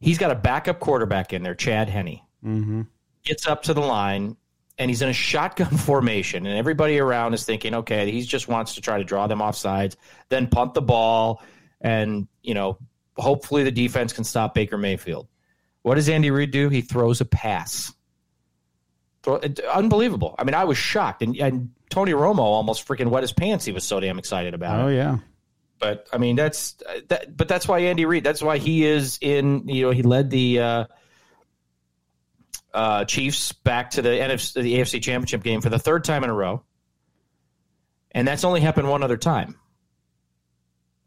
He's 0.00 0.18
got 0.18 0.30
a 0.30 0.34
backup 0.34 0.80
quarterback 0.80 1.32
in 1.32 1.42
there, 1.42 1.54
Chad 1.54 1.88
Henne. 1.88 2.20
Mm-hmm. 2.44 2.82
Gets 3.24 3.46
up 3.46 3.62
to 3.62 3.74
the 3.74 3.80
line 3.80 4.36
and 4.76 4.90
he's 4.90 5.00
in 5.00 5.08
a 5.08 5.14
shotgun 5.14 5.76
formation, 5.78 6.44
and 6.44 6.58
everybody 6.58 6.98
around 6.98 7.32
is 7.32 7.44
thinking, 7.46 7.74
okay, 7.74 8.10
he 8.10 8.20
just 8.20 8.48
wants 8.48 8.74
to 8.74 8.82
try 8.82 8.98
to 8.98 9.04
draw 9.04 9.26
them 9.26 9.40
off 9.40 9.56
sides, 9.56 9.96
then 10.28 10.46
punt 10.46 10.74
the 10.74 10.82
ball, 10.82 11.42
and 11.80 12.28
you 12.42 12.52
know, 12.52 12.76
hopefully 13.16 13.62
the 13.62 13.72
defense 13.72 14.12
can 14.12 14.24
stop 14.24 14.52
Baker 14.52 14.76
Mayfield. 14.76 15.26
What 15.80 15.94
does 15.94 16.10
Andy 16.10 16.30
Reid 16.30 16.50
do? 16.50 16.68
He 16.68 16.82
throws 16.82 17.22
a 17.22 17.24
pass. 17.24 17.94
Throw, 19.22 19.40
unbelievable. 19.72 20.34
I 20.38 20.44
mean, 20.44 20.54
I 20.54 20.64
was 20.64 20.76
shocked, 20.76 21.22
and, 21.22 21.34
and 21.38 21.70
Tony 21.92 22.12
Romo 22.12 22.38
almost 22.40 22.88
freaking 22.88 23.08
wet 23.08 23.22
his 23.22 23.32
pants. 23.32 23.64
He 23.64 23.72
was 23.72 23.84
so 23.84 24.00
damn 24.00 24.18
excited 24.18 24.54
about 24.54 24.80
it. 24.80 24.82
Oh 24.82 24.88
yeah. 24.88 25.18
But 25.78 26.08
I 26.12 26.18
mean, 26.18 26.36
that's 26.36 26.76
that. 27.08 27.36
But 27.36 27.48
that's 27.48 27.68
why 27.68 27.80
Andy 27.80 28.04
Reid. 28.06 28.24
That's 28.24 28.42
why 28.42 28.58
he 28.58 28.84
is 28.84 29.18
in. 29.20 29.68
You 29.68 29.82
know, 29.86 29.90
he 29.90 30.02
led 30.02 30.30
the 30.30 30.58
uh, 30.60 30.84
uh, 32.72 33.04
Chiefs 33.04 33.52
back 33.52 33.90
to 33.92 34.02
the 34.02 34.08
NFC, 34.08 34.54
the 34.62 34.74
AFC 34.76 35.02
Championship 35.02 35.42
game 35.42 35.60
for 35.60 35.68
the 35.70 35.78
third 35.78 36.04
time 36.04 36.24
in 36.24 36.30
a 36.30 36.34
row, 36.34 36.62
and 38.12 38.26
that's 38.26 38.44
only 38.44 38.60
happened 38.60 38.88
one 38.88 39.02
other 39.02 39.16
time, 39.16 39.56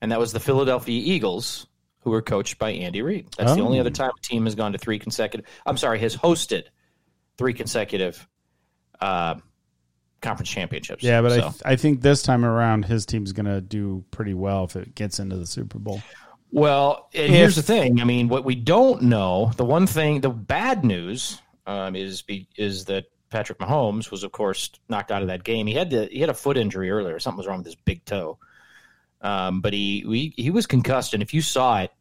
and 0.01 0.12
that 0.12 0.20
was 0.20 0.34
the 0.34 0.39
Philadelphia 0.39 1.01
Eagles, 1.04 1.68
who 2.01 2.12
were 2.12 2.22
coached 2.22 2.60
by 2.60 2.72
Andy 2.72 3.01
Reid. 3.01 3.27
That's 3.38 3.56
the 3.56 3.62
Oh. 3.62 3.65
only 3.65 3.80
other 3.80 3.89
time 3.92 4.12
a 4.15 4.22
team 4.22 4.46
has 4.46 4.56
gone 4.56 4.74
to 4.74 4.77
three 4.77 5.00
consecutive. 5.00 5.46
I'm 5.65 5.77
sorry, 5.77 6.00
has 6.00 6.15
hosted 6.15 6.65
three 7.38 7.54
consecutive 7.54 8.27
uh, 9.01 9.36
conference 10.22 10.50
championships. 10.50 11.03
Yeah, 11.03 11.22
but 11.22 11.31
So- 11.39 11.53
I 11.65 11.74
I 11.74 11.75
think 11.75 12.01
this 12.01 12.22
time 12.24 12.43
around 12.45 12.86
his 12.86 13.05
team's 13.05 13.31
gonna 13.31 13.62
do 13.62 14.03
pretty 14.12 14.34
well 14.34 14.63
if 14.65 14.75
it 14.75 14.95
gets 14.95 15.19
into 15.19 15.38
the 15.38 15.45
Super 15.45 15.79
Bowl. 15.79 16.01
Well, 16.51 17.10
and 17.13 17.25
If- 17.25 17.31
here's 17.31 17.55
the 17.55 17.62
thing. 17.63 18.00
I 18.00 18.03
mean, 18.05 18.27
what 18.29 18.45
we 18.45 18.55
don't 18.55 19.03
know, 19.03 19.51
the 19.57 19.65
one 19.65 19.88
thing, 19.88 20.22
the 20.22 20.29
bad 20.29 20.84
news 20.86 21.41
um, 21.67 21.95
is 21.95 22.24
is 22.57 22.86
that 22.86 23.05
Patrick 23.29 23.57
Mahomes 23.60 24.12
was, 24.12 24.24
of 24.24 24.31
course, 24.31 24.69
knocked 24.88 25.12
out 25.12 25.22
of 25.22 25.27
that 25.27 25.43
game. 25.43 25.67
He 25.67 25.74
had 25.74 25.89
the, 25.89 26.05
he 26.12 26.19
had 26.22 26.29
a 26.29 26.34
foot 26.34 26.57
injury 26.57 26.89
earlier. 26.91 27.19
Something 27.19 27.39
was 27.39 27.48
wrong 27.48 27.57
with 27.57 27.65
his 27.65 27.75
big 27.75 28.05
toe. 28.05 28.38
Um, 29.22 29.62
but 29.62 29.74
he 29.74 30.05
we, 30.07 30.34
he 30.38 30.51
was 30.51 30.67
concussed, 30.67 31.13
and 31.13 31.24
if 31.24 31.34
you 31.34 31.41
saw 31.41 31.81
it, 31.81 31.91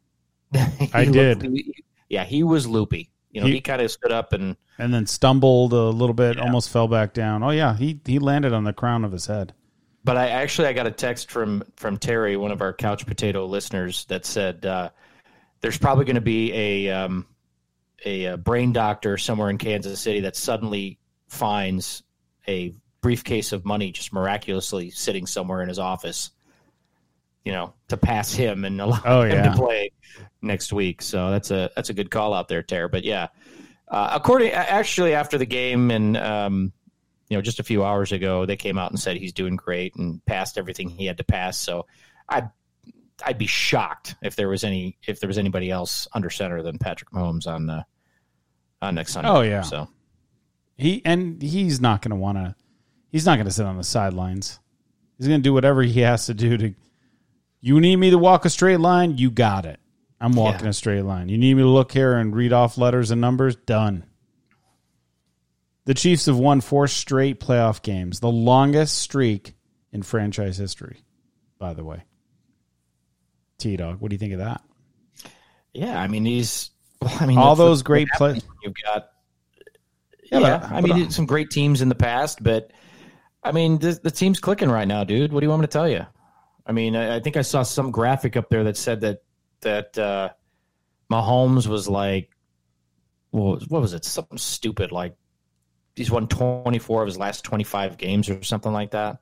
I 0.93 1.05
did. 1.05 1.41
he- 1.41 1.83
yeah, 2.07 2.23
he 2.23 2.43
was 2.43 2.67
loopy. 2.67 3.09
You 3.35 3.41
know, 3.41 3.47
He- 3.47 3.55
he, 3.55 3.61
kind 3.61 3.81
of 3.81 3.91
stood 3.91 4.13
up 4.13 4.31
and 4.31 4.55
And 4.79 4.93
then 4.93 5.05
stumbled 5.07 5.73
a 5.73 5.89
little 5.89 6.13
bit, 6.13 6.37
Yeah. 6.37 6.43
almost 6.43 6.69
fell 6.69 6.87
back 6.87 7.13
down. 7.13 7.43
Oh 7.43 7.49
yeah, 7.49 7.75
he 7.75 7.99
he 8.05 8.17
landed 8.17 8.53
on 8.53 8.63
the 8.63 8.71
crown 8.73 9.03
of 9.03 9.11
his 9.11 9.25
head. 9.27 9.53
But 10.05 10.15
I 10.17 10.29
actually 10.29 10.69
I 10.69 10.73
got 10.73 10.87
a 10.87 10.91
text 10.91 11.29
from 11.29 11.63
from 11.75 11.97
Terry, 11.97 12.37
one 12.37 12.51
of 12.51 12.61
our 12.61 12.71
couch 12.73 13.05
potato 13.05 13.45
listeners, 13.45 14.05
that 14.05 14.25
said 14.25 14.65
uh, 14.65 14.89
there's 15.61 15.77
probably 15.77 16.05
going 16.05 16.15
to 16.15 16.21
be 16.21 16.53
a 16.53 16.89
um, 16.91 17.25
a, 18.05 18.27
uh 18.27 18.37
brain 18.37 18.71
doctor 18.71 19.17
somewhere 19.17 19.49
in 19.49 19.57
Kansas 19.57 19.99
City 19.99 20.21
that 20.21 20.35
suddenly 20.37 20.97
finds 21.27 22.03
a 22.47 22.73
briefcase 23.01 23.51
of 23.51 23.65
money 23.65 23.91
just 23.91 24.13
miraculously 24.13 24.89
sitting 24.91 25.25
somewhere 25.25 25.61
in 25.61 25.67
his 25.69 25.79
office, 25.79 26.31
you 27.45 27.51
know, 27.53 27.73
to 27.87 27.95
pass 27.97 28.33
him 28.33 28.65
and 28.65 28.81
allow 28.81 29.01
Oh, 29.05 29.21
him 29.21 29.31
yeah. 29.31 29.51
to 29.51 29.55
play 29.55 29.91
next 30.41 30.73
week. 30.73 31.01
So 31.01 31.29
that's 31.31 31.51
a 31.51 31.69
that's 31.75 31.89
a 31.89 31.93
good 31.93 32.11
call 32.11 32.33
out 32.33 32.47
there, 32.49 32.61
Terry. 32.63 32.89
But 32.89 33.03
yeah, 33.05 33.27
uh, 33.87 34.09
according 34.13 34.51
actually 34.51 35.13
after 35.13 35.37
the 35.37 35.45
game 35.45 35.91
and 35.91 36.17
um, 36.17 36.73
you 37.29 37.37
know 37.37 37.41
just 37.41 37.59
a 37.59 37.63
few 37.63 37.83
hours 37.85 38.11
ago 38.11 38.45
they 38.45 38.55
came 38.57 38.77
out 38.77 38.91
and 38.91 38.99
said 38.99 39.15
he's 39.17 39.31
doing 39.33 39.55
great 39.55 39.95
and 39.95 40.23
passed 40.25 40.57
everything 40.57 40.89
he 40.89 41.05
had 41.05 41.17
to 41.17 41.23
pass. 41.23 41.57
So 41.57 41.85
I. 42.27 42.49
I'd 43.23 43.37
be 43.37 43.47
shocked 43.47 44.13
if 44.21 44.35
there 44.35 44.49
was 44.49 44.65
any 44.65 44.97
if 45.07 45.21
there 45.21 45.27
was 45.29 45.37
anybody 45.37 45.71
else 45.71 46.05
under 46.13 46.29
center 46.29 46.61
than 46.61 46.77
Patrick 46.77 47.11
Mahomes 47.11 47.47
on 47.47 47.69
uh, 47.69 47.83
on 48.81 48.95
next 48.95 49.13
Sunday. 49.13 49.29
Oh, 49.29 49.39
yeah. 49.39 49.61
So 49.61 49.87
He 50.75 51.01
and 51.05 51.41
he's 51.41 51.79
not 51.79 52.01
going 52.01 52.09
to 52.09 52.17
want 52.17 52.37
to. 52.39 52.53
He's 53.13 53.25
not 53.25 53.37
going 53.37 53.45
to 53.45 53.53
sit 53.53 53.65
on 53.65 53.77
the 53.77 53.85
sidelines. 53.85 54.59
He's 55.17 55.29
going 55.29 55.39
to 55.39 55.43
do 55.43 55.53
whatever 55.53 55.81
he 55.81 56.01
has 56.01 56.25
to 56.25 56.33
do 56.33 56.57
to. 56.57 56.73
You 57.65 57.79
need 57.79 57.95
me 57.95 58.11
to 58.11 58.17
walk 58.19 58.45
a 58.45 58.49
straight 58.51 58.79
line? 58.79 59.17
You 59.17 59.31
got 59.31 59.65
it. 59.65 59.79
I'm 60.21 60.33
walking 60.33 60.65
Yeah. 60.65 60.69
a 60.69 60.73
straight 60.73 61.01
line. 61.01 61.29
You 61.29 61.37
need 61.39 61.55
me 61.55 61.63
to 61.63 61.67
look 61.67 61.91
here 61.91 62.13
and 62.15 62.35
read 62.35 62.53
off 62.53 62.77
letters 62.77 63.09
and 63.09 63.19
numbers? 63.19 63.55
Done. 63.55 64.05
The 65.85 65.95
Chiefs 65.95 66.27
have 66.27 66.37
won 66.37 66.61
four 66.61 66.87
straight 66.87 67.39
playoff 67.39 67.81
games, 67.81 68.19
the 68.19 68.29
longest 68.29 68.99
streak 68.99 69.55
in 69.91 70.03
franchise 70.03 70.57
history, 70.57 70.99
by 71.57 71.73
the 71.73 71.83
way. 71.83 72.03
T 73.57 73.75
Dog, 73.77 73.99
what 73.99 74.09
do 74.09 74.13
you 74.13 74.19
think 74.19 74.33
of 74.33 74.39
that? 74.39 74.61
yeah, 75.73 75.99
I 75.99 76.07
mean 76.07 76.23
he's 76.23 76.69
I 77.01 77.25
mean 77.25 77.39
All 77.39 77.55
those 77.55 77.81
great 77.81 78.07
what 78.11 78.17
play- 78.19 78.27
happens 78.35 78.45
when 78.47 78.57
You've 78.63 78.73
got 78.85 79.09
Yeah, 80.31 80.39
yeah, 80.39 80.57
but- 80.59 80.71
I 80.71 80.81
mean 80.81 81.07
uh, 81.07 81.09
some 81.09 81.25
great 81.25 81.49
teams 81.49 81.81
in 81.81 81.89
the 81.89 81.95
past, 81.95 82.43
but 82.43 82.71
I 83.43 83.51
mean 83.53 83.79
the, 83.79 83.99
the 84.03 84.11
team's 84.11 84.39
clicking 84.39 84.69
right 84.69 84.87
now, 84.87 85.03
dude. 85.03 85.33
What 85.33 85.39
do 85.39 85.45
you 85.45 85.49
want 85.49 85.61
me 85.61 85.67
to 85.67 85.71
tell 85.71 85.89
you? 85.89 86.05
I 86.65 86.71
mean, 86.71 86.95
I, 86.95 87.17
I 87.17 87.19
think 87.19 87.37
I 87.37 87.41
saw 87.41 87.63
some 87.63 87.91
graphic 87.91 88.35
up 88.37 88.49
there 88.49 88.63
that 88.65 88.77
said 88.77 89.01
that 89.01 89.23
that 89.61 89.97
uh, 89.97 90.29
Mahomes 91.11 91.67
was 91.67 91.87
like, 91.87 92.29
well, 93.31 93.59
what 93.67 93.81
was 93.81 93.93
it? 93.93 94.05
Something 94.05 94.37
stupid 94.37 94.91
like 94.91 95.15
he's 95.95 96.11
won 96.11 96.27
24 96.27 97.03
of 97.03 97.07
his 97.07 97.17
last 97.17 97.43
25 97.43 97.97
games 97.97 98.29
or 98.29 98.43
something 98.43 98.73
like 98.73 98.91
that 98.91 99.19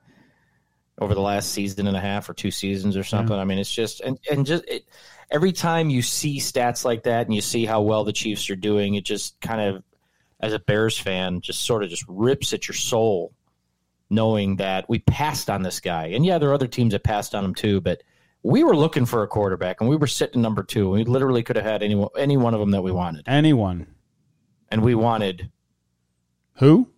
over 0.98 1.14
the 1.14 1.20
last 1.20 1.52
season 1.52 1.86
and 1.86 1.96
a 1.96 2.00
half 2.00 2.28
or 2.28 2.34
two 2.34 2.50
seasons 2.50 2.96
or 2.96 3.04
something. 3.04 3.36
I 3.36 3.44
mean, 3.44 3.58
it's 3.58 3.72
just 3.72 4.00
and 4.00 4.18
and 4.30 4.46
just 4.46 4.64
it, 4.68 4.84
every 5.30 5.52
time 5.52 5.90
you 5.90 6.02
see 6.02 6.38
stats 6.38 6.84
like 6.84 7.04
that 7.04 7.26
and 7.26 7.34
you 7.34 7.40
see 7.40 7.64
how 7.64 7.82
well 7.82 8.04
the 8.04 8.12
Chiefs 8.12 8.48
are 8.50 8.56
doing, 8.56 8.94
it 8.94 9.04
just 9.04 9.40
kind 9.40 9.60
of 9.60 9.82
as 10.40 10.52
a 10.52 10.58
Bears 10.58 10.98
fan 10.98 11.40
just 11.40 11.62
sort 11.62 11.82
of 11.82 11.90
just 11.90 12.04
rips 12.08 12.52
at 12.52 12.68
your 12.68 12.74
soul 12.74 13.32
knowing 14.14 14.56
that 14.56 14.88
we 14.88 15.00
passed 15.00 15.50
on 15.50 15.62
this 15.62 15.80
guy. 15.80 16.06
And 16.06 16.24
yeah, 16.24 16.38
there 16.38 16.50
are 16.50 16.54
other 16.54 16.66
teams 16.66 16.92
that 16.92 17.04
passed 17.04 17.34
on 17.34 17.44
him 17.44 17.54
too, 17.54 17.80
but 17.80 18.02
we 18.42 18.62
were 18.62 18.76
looking 18.76 19.06
for 19.06 19.22
a 19.22 19.28
quarterback 19.28 19.80
and 19.80 19.88
we 19.88 19.96
were 19.96 20.06
sitting 20.06 20.42
number 20.42 20.62
2. 20.62 20.90
We 20.90 21.04
literally 21.04 21.42
could 21.42 21.56
have 21.56 21.64
had 21.64 21.82
any 21.82 22.06
any 22.16 22.36
one 22.36 22.54
of 22.54 22.60
them 22.60 22.70
that 22.72 22.82
we 22.82 22.92
wanted. 22.92 23.24
Anyone. 23.26 23.86
And 24.70 24.82
we 24.82 24.94
wanted 24.94 25.50
Who? 26.56 26.90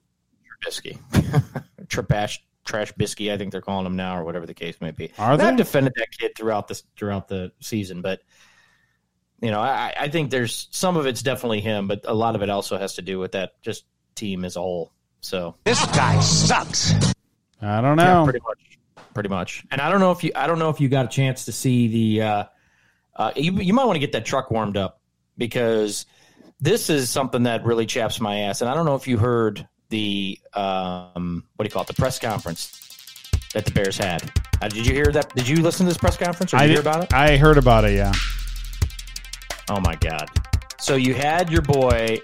Trubisky. 0.65 0.99
Trapash 1.89 2.39
Trash 2.67 2.93
Bisky, 2.95 3.33
I 3.33 3.39
think 3.39 3.53
they're 3.53 3.61
calling 3.61 3.87
him 3.87 3.97
now, 3.97 4.19
or 4.19 4.25
whatever 4.25 4.45
the 4.45 4.55
case 4.55 4.81
may 4.81 4.91
be. 4.91 5.13
Are 5.19 5.33
And 5.33 5.43
I've 5.43 5.57
defended 5.57 5.95
that 5.97 6.11
kid 6.11 6.33
throughout 6.37 6.69
this 6.69 6.83
throughout 6.97 7.29
the 7.29 7.53
season, 7.61 8.03
but 8.03 8.21
you 9.41 9.51
know, 9.51 9.61
I, 9.61 9.95
I 9.99 10.09
think 10.09 10.31
there's 10.31 10.69
some 10.71 10.97
of 10.97 11.07
it's 11.07 11.23
definitely 11.23 11.61
him, 11.61 11.89
but 11.89 12.01
a 12.05 12.15
lot 12.15 12.35
of 12.35 12.43
it 12.43 12.51
also 12.51 12.77
has 12.79 12.95
to 12.95 13.03
do 13.03 13.19
with 13.19 13.33
that 13.33 13.63
just 13.63 13.85
team 14.15 14.45
as 14.45 14.57
a 14.57 14.61
whole. 14.61 14.93
So 15.21 15.57
this 15.65 15.85
guy 15.87 16.21
sucks. 16.21 16.93
I 17.61 17.81
don't 17.81 17.99
yeah, 17.99 18.15
know. 18.15 18.25
pretty 18.25 18.41
much, 18.41 18.79
pretty 19.15 19.29
much. 19.29 19.65
And 19.71 19.81
I 19.81 19.91
don't 19.91 20.01
know 20.01 20.13
if 20.13 20.23
you, 20.23 20.33
I 20.35 20.47
don't 20.47 20.59
know 20.59 20.71
if 20.71 20.81
you 20.81 20.89
got 20.89 21.07
a 21.07 21.09
chance 21.09 21.47
to 21.47 21.53
see 21.53 21.89
the. 21.89 22.23
Uh, 22.23 22.45
uh, 23.17 23.33
you 23.35 23.53
you 23.53 23.73
might 23.73 23.85
want 23.85 23.97
to 23.97 24.01
get 24.01 24.13
that 24.13 24.27
truck 24.27 24.51
warmed 24.51 24.77
up 24.77 25.01
because 25.39 26.07
this 26.61 26.91
is 26.91 27.11
something 27.11 27.45
that 27.45 27.65
really 27.65 27.87
chaps 27.87 28.21
my 28.21 28.41
ass. 28.41 28.61
And 28.61 28.71
I 28.71 28.75
don't 28.75 28.87
know 28.87 28.95
if 28.95 29.09
you 29.09 29.19
heard 29.19 29.67
the 29.89 30.39
um, 30.55 31.45
what 31.57 31.65
do 31.65 31.69
you 31.69 31.73
call 31.73 31.83
it, 31.83 31.89
the 31.89 31.95
press 31.95 32.19
conference 32.19 32.83
that 33.55 33.65
the 33.65 33.71
Bears 33.71 33.97
had. 33.97 34.31
Uh, 34.61 34.69
did 34.69 34.87
you 34.87 34.93
hear 34.93 35.07
that? 35.07 35.35
Did 35.35 35.49
you 35.49 35.63
listen 35.63 35.87
to 35.87 35.91
this 35.91 35.99
press 35.99 36.17
conference 36.17 36.53
or 36.53 36.59
did 36.59 36.63
I 36.63 36.67
you 36.67 36.73
hear 36.73 36.81
about 36.81 37.05
it? 37.05 37.13
I 37.13 37.37
heard 37.37 37.59
about 37.59 37.85
it, 37.85 37.95
yeah. 37.95 38.13
Oh 39.69 39.81
my 39.81 39.95
god! 39.97 40.29
So 40.79 40.97
you 40.97 41.15
had 41.15 41.51
your 41.51 41.63
boy, 41.63 42.21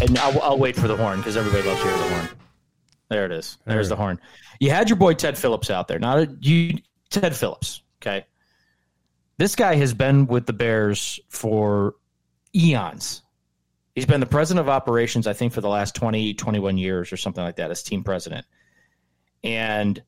and 0.00 0.18
I'll, 0.18 0.40
I'll 0.42 0.58
wait 0.58 0.76
for 0.76 0.88
the 0.88 0.96
horn 0.96 1.18
because 1.18 1.36
everybody 1.36 1.66
loves 1.68 1.80
to 1.82 1.88
hear 1.88 1.96
the 1.96 2.14
horn. 2.14 2.28
There 3.08 3.26
it 3.26 3.32
is. 3.32 3.58
There's 3.66 3.88
the 3.88 3.96
horn. 3.96 4.20
You 4.60 4.70
had 4.70 4.88
your 4.88 4.96
boy 4.96 5.14
Ted 5.14 5.36
Phillips 5.36 5.70
out 5.70 5.88
there. 5.88 5.98
Now 5.98 6.26
you, 6.40 6.78
Ted 7.10 7.34
Phillips. 7.34 7.82
Okay, 8.00 8.24
this 9.36 9.56
guy 9.56 9.74
has 9.76 9.94
been 9.94 10.26
with 10.26 10.46
the 10.46 10.52
Bears 10.52 11.20
for 11.28 11.94
eons. 12.54 13.22
He's 13.94 14.06
been 14.06 14.20
the 14.20 14.26
president 14.26 14.66
of 14.66 14.70
operations, 14.70 15.26
I 15.26 15.32
think, 15.32 15.52
for 15.52 15.60
the 15.60 15.68
last 15.68 15.94
20, 15.94 16.34
21 16.34 16.78
years 16.78 17.12
or 17.12 17.16
something 17.16 17.42
like 17.42 17.56
that 17.56 17.70
as 17.70 17.82
team 17.82 18.04
president. 18.04 18.46
And 19.42 20.02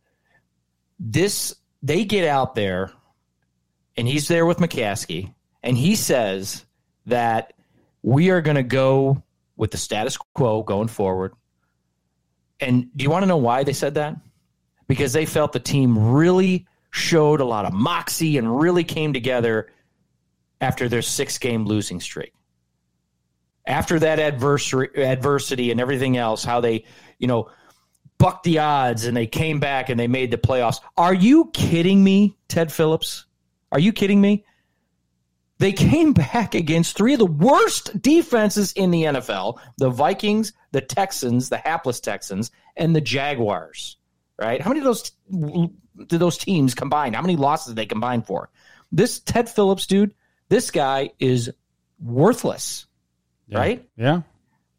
this, 1.00 1.54
they 1.82 2.04
get 2.04 2.26
out 2.26 2.54
there 2.54 2.92
and 3.96 4.06
he's 4.06 4.28
there 4.28 4.46
with 4.46 4.58
McCaskey, 4.58 5.34
and 5.62 5.76
he 5.76 5.96
says 5.96 6.64
that 7.06 7.52
we 8.02 8.30
are 8.30 8.40
going 8.40 8.56
to 8.56 8.62
go 8.62 9.22
with 9.62 9.70
the 9.70 9.78
status 9.78 10.16
quo 10.16 10.60
going 10.64 10.88
forward. 10.88 11.34
And 12.58 12.90
do 12.96 13.04
you 13.04 13.10
want 13.10 13.22
to 13.22 13.28
know 13.28 13.36
why 13.36 13.62
they 13.62 13.72
said 13.72 13.94
that? 13.94 14.16
Because 14.88 15.12
they 15.12 15.24
felt 15.24 15.52
the 15.52 15.60
team 15.60 16.12
really 16.12 16.66
showed 16.90 17.40
a 17.40 17.44
lot 17.44 17.64
of 17.64 17.72
moxie 17.72 18.38
and 18.38 18.58
really 18.60 18.82
came 18.82 19.12
together 19.12 19.70
after 20.60 20.88
their 20.88 21.00
six 21.00 21.38
game 21.38 21.64
losing 21.64 22.00
streak. 22.00 22.32
After 23.64 24.00
that 24.00 24.18
adversary, 24.18 24.88
adversity 24.96 25.70
and 25.70 25.80
everything 25.80 26.16
else, 26.16 26.42
how 26.42 26.60
they, 26.60 26.84
you 27.20 27.28
know, 27.28 27.48
bucked 28.18 28.42
the 28.42 28.58
odds 28.58 29.04
and 29.04 29.16
they 29.16 29.28
came 29.28 29.60
back 29.60 29.90
and 29.90 30.00
they 30.00 30.08
made 30.08 30.32
the 30.32 30.38
playoffs. 30.38 30.80
Are 30.96 31.14
you 31.14 31.52
kidding 31.54 32.02
me, 32.02 32.36
Ted 32.48 32.72
Phillips? 32.72 33.26
Are 33.70 33.78
you 33.78 33.92
kidding 33.92 34.20
me? 34.20 34.44
They 35.62 35.72
came 35.72 36.12
back 36.12 36.56
against 36.56 36.96
three 36.96 37.12
of 37.12 37.20
the 37.20 37.24
worst 37.26 38.02
defenses 38.02 38.72
in 38.72 38.90
the 38.90 39.04
NFL 39.04 39.60
the 39.78 39.90
Vikings, 39.90 40.52
the 40.72 40.80
Texans, 40.80 41.50
the 41.50 41.56
hapless 41.56 42.00
Texans, 42.00 42.50
and 42.76 42.96
the 42.96 43.00
Jaguars. 43.00 43.96
Right? 44.36 44.60
How 44.60 44.70
many 44.70 44.80
of 44.80 44.86
those 44.86 45.12
did 45.30 46.18
those 46.18 46.36
teams 46.36 46.74
combine? 46.74 47.12
How 47.14 47.22
many 47.22 47.36
losses 47.36 47.68
did 47.68 47.76
they 47.76 47.86
combine 47.86 48.22
for? 48.22 48.50
This 48.90 49.20
Ted 49.20 49.48
Phillips 49.48 49.86
dude, 49.86 50.14
this 50.48 50.72
guy 50.72 51.12
is 51.20 51.52
worthless. 52.00 52.86
Right? 53.48 53.88
Yeah. 53.96 54.22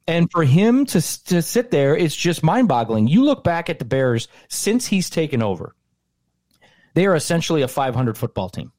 And 0.06 0.30
for 0.30 0.44
him 0.44 0.86
to 0.88 1.24
to 1.28 1.42
sit 1.42 1.72
there, 1.72 1.96
it's 1.96 2.14
just 2.14 2.44
mind 2.44 2.68
boggling. 2.68 3.08
You 3.08 3.24
look 3.24 3.46
back 3.46 3.70
at 3.70 3.80
the 3.80 3.86
Bears 3.86 4.28
since 4.50 4.86
he's 4.86 5.10
taken 5.10 5.42
over, 5.42 5.78
they 6.94 7.06
are 7.06 7.16
essentially 7.16 7.62
a 7.62 7.70
500 7.70 8.18
football 8.18 8.50
team. 8.50 8.74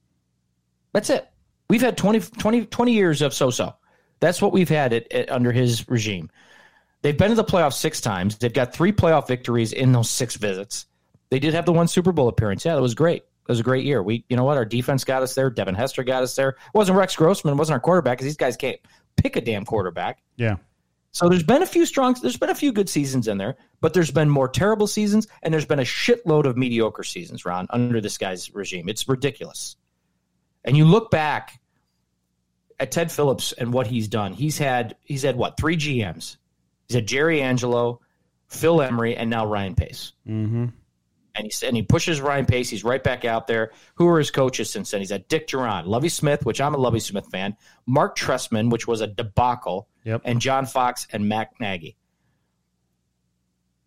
That's 0.92 1.08
it. 1.08 1.26
We've 1.68 1.80
had 1.80 1.96
20, 1.96 2.20
20, 2.20 2.66
20 2.66 2.92
years 2.92 3.22
of 3.22 3.34
so 3.34 3.50
so. 3.50 3.74
That's 4.20 4.40
what 4.40 4.52
we've 4.52 4.68
had 4.68 4.92
it, 4.92 5.06
it, 5.10 5.30
under 5.30 5.52
his 5.52 5.88
regime. 5.88 6.30
They've 7.02 7.16
been 7.16 7.30
to 7.30 7.34
the 7.34 7.44
playoffs 7.44 7.74
six 7.74 8.00
times. 8.00 8.38
They've 8.38 8.52
got 8.52 8.72
three 8.72 8.92
playoff 8.92 9.28
victories 9.28 9.72
in 9.72 9.92
those 9.92 10.08
six 10.08 10.36
visits. 10.36 10.86
They 11.30 11.38
did 11.38 11.54
have 11.54 11.66
the 11.66 11.72
one 11.72 11.88
Super 11.88 12.12
Bowl 12.12 12.28
appearance. 12.28 12.64
Yeah, 12.64 12.74
that 12.74 12.80
was 12.80 12.94
great. 12.94 13.18
It 13.18 13.48
was 13.48 13.60
a 13.60 13.64
great 13.64 13.84
year. 13.84 14.02
We, 14.02 14.24
you 14.28 14.36
know 14.36 14.44
what? 14.44 14.56
Our 14.56 14.64
defense 14.64 15.04
got 15.04 15.22
us 15.22 15.34
there. 15.34 15.50
Devin 15.50 15.74
Hester 15.74 16.02
got 16.02 16.22
us 16.22 16.34
there. 16.34 16.50
It 16.50 16.56
wasn't 16.72 16.96
Rex 16.96 17.14
Grossman. 17.14 17.52
It 17.52 17.56
wasn't 17.58 17.74
our 17.74 17.80
quarterback 17.80 18.16
because 18.18 18.26
these 18.26 18.36
guys 18.38 18.56
can't 18.56 18.80
pick 19.16 19.36
a 19.36 19.40
damn 19.42 19.66
quarterback. 19.66 20.22
Yeah. 20.36 20.56
So 21.12 21.28
there's 21.28 21.42
been 21.44 21.62
a 21.62 21.66
few 21.66 21.86
strong, 21.86 22.16
there's 22.20 22.36
been 22.36 22.50
a 22.50 22.56
few 22.56 22.72
good 22.72 22.88
seasons 22.88 23.28
in 23.28 23.38
there, 23.38 23.56
but 23.80 23.94
there's 23.94 24.10
been 24.10 24.28
more 24.28 24.48
terrible 24.48 24.88
seasons, 24.88 25.28
and 25.42 25.54
there's 25.54 25.64
been 25.64 25.78
a 25.78 25.84
shitload 25.84 26.44
of 26.44 26.56
mediocre 26.56 27.04
seasons, 27.04 27.44
Ron, 27.44 27.68
under 27.70 28.00
this 28.00 28.18
guy's 28.18 28.52
regime. 28.52 28.88
It's 28.88 29.08
ridiculous. 29.08 29.76
And 30.64 30.76
you 30.76 30.84
look 30.84 31.10
back 31.10 31.60
at 32.80 32.90
Ted 32.90 33.12
Phillips 33.12 33.52
and 33.52 33.72
what 33.72 33.86
he's 33.86 34.08
done. 34.08 34.32
He's 34.32 34.58
had 34.58 34.96
he's 35.04 35.22
had 35.22 35.36
what 35.36 35.56
three 35.56 35.76
GMs? 35.76 36.36
He's 36.88 36.94
had 36.94 37.06
Jerry 37.06 37.40
Angelo, 37.42 38.00
Phil 38.48 38.80
Emery, 38.82 39.16
and 39.16 39.30
now 39.30 39.46
Ryan 39.46 39.74
Pace. 39.74 40.12
Mm-hmm. 40.26 40.66
And 41.36 41.52
he 41.52 41.66
and 41.66 41.76
he 41.76 41.82
pushes 41.82 42.20
Ryan 42.20 42.46
Pace. 42.46 42.70
He's 42.70 42.84
right 42.84 43.02
back 43.02 43.24
out 43.24 43.46
there. 43.46 43.72
Who 43.96 44.06
are 44.08 44.18
his 44.18 44.30
coaches 44.30 44.70
since 44.70 44.90
then? 44.90 45.00
He's 45.00 45.10
had 45.10 45.26
Dick 45.28 45.48
Jauron, 45.48 45.86
Lovie 45.86 46.08
Smith, 46.08 46.44
which 46.46 46.60
I'm 46.60 46.74
a 46.74 46.78
Lovie 46.78 47.00
Smith 47.00 47.26
fan, 47.30 47.56
Mark 47.86 48.16
Trestman, 48.16 48.70
which 48.70 48.86
was 48.86 49.00
a 49.00 49.06
debacle, 49.06 49.88
Yep. 50.04 50.22
and 50.24 50.40
John 50.40 50.64
Fox 50.66 51.06
and 51.12 51.28
Matt 51.28 51.50
Nagy. 51.58 51.96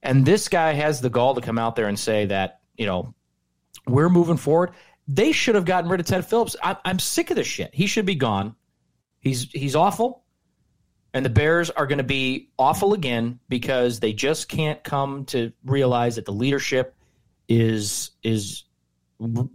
And 0.03 0.25
this 0.25 0.47
guy 0.47 0.73
has 0.73 1.01
the 1.01 1.09
gall 1.09 1.35
to 1.35 1.41
come 1.41 1.57
out 1.57 1.75
there 1.75 1.87
and 1.87 1.97
say 1.97 2.25
that, 2.27 2.59
you 2.75 2.85
know, 2.85 3.13
we're 3.85 4.09
moving 4.09 4.37
forward. 4.37 4.71
They 5.07 5.31
should 5.31 5.55
have 5.55 5.65
gotten 5.65 5.89
rid 5.89 5.99
of 5.99 6.05
Ted 6.05 6.25
Phillips. 6.25 6.55
I, 6.61 6.77
I'm 6.83 6.99
sick 6.99 7.29
of 7.29 7.35
this 7.37 7.47
shit. 7.47 7.73
He 7.73 7.87
should 7.87 8.05
be 8.05 8.15
gone. 8.15 8.55
He's 9.19 9.49
he's 9.51 9.75
awful. 9.75 10.23
And 11.13 11.25
the 11.25 11.29
Bears 11.29 11.69
are 11.69 11.87
going 11.87 11.97
to 11.99 12.03
be 12.03 12.49
awful 12.59 12.93
again 12.93 13.39
because 13.49 13.99
they 13.99 14.13
just 14.13 14.49
can't 14.49 14.83
come 14.83 15.25
to 15.25 15.53
realize 15.65 16.17
that 16.17 16.25
the 16.25 16.33
leadership 16.33 16.95
is 17.47 18.11
is 18.23 18.65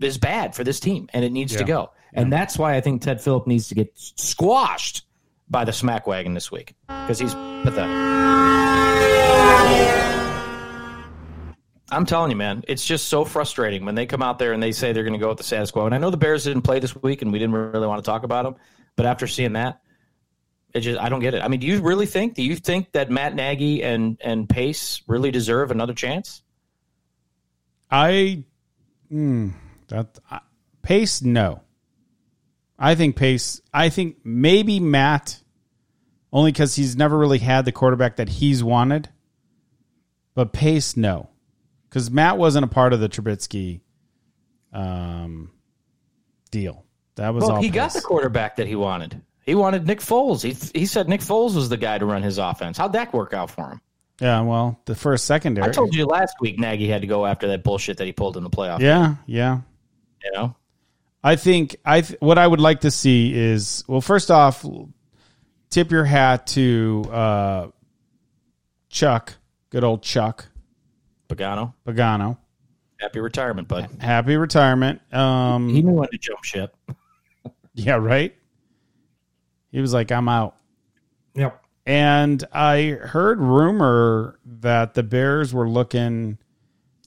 is 0.00 0.18
bad 0.18 0.54
for 0.54 0.64
this 0.64 0.80
team 0.80 1.09
and 1.12 1.25
it 1.25 1.30
needs 1.30 1.54
to 1.56 1.64
go. 1.64 1.90
And 2.14 2.32
that's 2.32 2.59
why 2.59 2.75
I 2.75 2.80
think 2.80 3.02
Ted 3.02 3.21
Phillips 3.21 3.47
needs 3.47 3.68
to 3.68 3.75
get 3.75 3.92
squashed 3.94 5.04
by 5.49 5.64
the 5.64 5.73
smack 5.73 6.06
wagon 6.06 6.35
this 6.35 6.50
week 6.50 6.75
because 6.88 7.18
he's 7.18 7.35
pathetic. 7.62 7.90
I'm 11.92 12.06
telling 12.06 12.30
you, 12.30 12.37
man, 12.37 12.64
it's 12.66 12.84
just 12.84 13.08
so 13.08 13.25
frustrating 13.25 13.84
when 13.84 13.94
they 13.94 14.06
come 14.06 14.22
out 14.22 14.38
there 14.38 14.52
and 14.52 14.62
they 14.62 14.72
say 14.72 14.92
they're 14.92 15.04
going 15.04 15.12
to 15.12 15.18
go 15.18 15.28
with 15.28 15.38
the 15.38 15.44
status 15.44 15.70
quo. 15.70 15.87
And 15.87 15.94
I 15.94 15.99
know 15.99 16.11
the 16.11 16.16
Bears 16.16 16.44
didn't 16.44 16.62
play 16.62 16.78
this 16.78 16.96
week, 16.96 17.22
and 17.22 17.32
we 17.32 17.38
didn't 17.38 17.54
really 17.54 17.87
want 17.87 18.02
to 18.02 18.11
talk 18.11 18.25
about 18.25 18.44
them. 18.44 18.56
But 18.96 19.06
after 19.06 19.26
seeing 19.26 19.52
that, 19.52 19.80
it 20.75 20.80
just 20.80 20.99
I 21.00 21.08
don't 21.08 21.20
get 21.20 21.34
it. 21.34 21.42
I 21.42 21.49
mean, 21.49 21.61
do 21.61 21.66
you 21.66 21.80
really 21.82 22.06
think? 22.06 22.34
Do 22.34 22.42
you 22.42 22.56
think 22.56 22.92
that 22.92 23.11
Matt 23.11 23.34
Nagy 23.34 23.82
and 23.82 24.18
and 24.22 24.49
Pace 24.49 25.02
really 25.06 25.30
deserve 25.30 25.70
another 25.70 25.94
chance? 25.94 26.42
I 27.90 28.44
mm, 29.12 29.52
that 29.88 30.18
I, 30.30 30.40
Pace 30.82 31.22
no. 31.22 31.61
I 32.78 32.94
think 32.94 33.16
Pace. 33.16 33.61
I 33.72 33.90
think 33.90 34.16
maybe 34.24 34.81
Matt, 34.81 35.42
only 36.33 36.52
because 36.52 36.74
he's 36.74 36.96
never 36.96 37.18
really 37.18 37.38
had 37.38 37.64
the 37.64 37.72
quarterback 37.72 38.16
that 38.16 38.28
he's 38.28 38.64
wanted. 38.64 39.11
But 40.35 40.55
Pace 40.55 40.96
no, 40.96 41.28
because 41.92 42.11
Matt 42.11 42.38
wasn't 42.38 42.64
a 42.64 42.68
part 42.68 42.94
of 42.94 43.00
the 43.00 43.09
Trubisky 43.11 43.81
um, 44.72 45.50
deal. 46.50 46.87
That 47.16 47.35
was 47.35 47.42
Well, 47.42 47.57
all. 47.57 47.62
he 47.62 47.68
got 47.68 47.92
the 47.92 48.00
quarterback 48.00 48.57
that 48.57 48.66
he 48.66 48.74
wanted. 48.76 49.20
He 49.44 49.55
wanted 49.55 49.87
Nick 49.87 50.00
Foles. 50.00 50.42
He 50.42 50.78
he 50.78 50.87
said 50.87 51.07
Nick 51.07 51.20
Foles 51.20 51.55
was 51.55 51.68
the 51.68 51.76
guy 51.76 51.98
to 51.98 52.07
run 52.07 52.22
his 52.22 52.38
offense. 52.38 52.78
How'd 52.78 52.94
that 52.94 53.12
work 53.12 53.35
out 53.35 53.50
for 53.50 53.72
him? 53.72 53.81
Yeah, 54.22 54.40
well, 54.40 54.81
the 54.87 54.94
first 54.94 55.26
secondary. 55.26 55.68
I 55.68 55.72
told 55.72 55.94
you 55.94 56.07
last 56.07 56.37
week 56.40 56.59
Nagy 56.59 56.88
had 56.88 57.02
to 57.02 57.07
go 57.07 57.26
after 57.26 57.48
that 57.48 57.62
bullshit 57.62 57.98
that 57.98 58.07
he 58.07 58.12
pulled 58.12 58.38
in 58.38 58.44
the 58.44 58.50
playoff. 58.50 58.78
Yeah, 58.81 59.16
yeah. 59.26 59.61
You 60.24 60.31
know, 60.33 60.57
I 61.22 61.37
think 61.37 61.76
I 61.85 62.00
th- 62.00 62.20
what 62.20 62.38
I 62.38 62.46
would 62.46 62.61
like 62.61 62.83
to 62.83 62.90
see 62.90 63.35
is 63.35 63.85
well, 63.87 64.00
first 64.00 64.31
off, 64.31 64.64
tip 65.68 65.90
your 65.90 66.05
hat 66.05 66.46
to 66.48 67.05
uh, 67.11 67.66
Chuck, 68.88 69.35
good 69.68 69.85
old 69.85 70.02
Chuck 70.02 70.46
Pagano, 71.35 71.75
Pagano. 71.87 72.37
happy 73.01 73.21
retirement, 73.21 73.68
bud. 73.68 73.88
Happy 74.01 74.37
retirement. 74.37 75.01
Um, 75.14 75.68
He 75.68 75.83
knew 75.83 75.92
when 75.92 76.09
to 76.11 76.18
jump 76.18 76.45
ship. 76.45 76.77
yeah, 77.75 77.95
right. 77.95 78.35
He 79.71 79.81
was 79.81 79.92
like, 79.92 80.11
"I'm 80.12 80.29
out." 80.29 80.57
Yep. 81.35 81.59
And 81.87 82.45
I 82.53 82.90
heard 83.01 83.40
rumor 83.40 84.38
that 84.45 84.95
the 84.95 85.03
Bears 85.03 85.53
were 85.55 85.68
looking, 85.68 86.38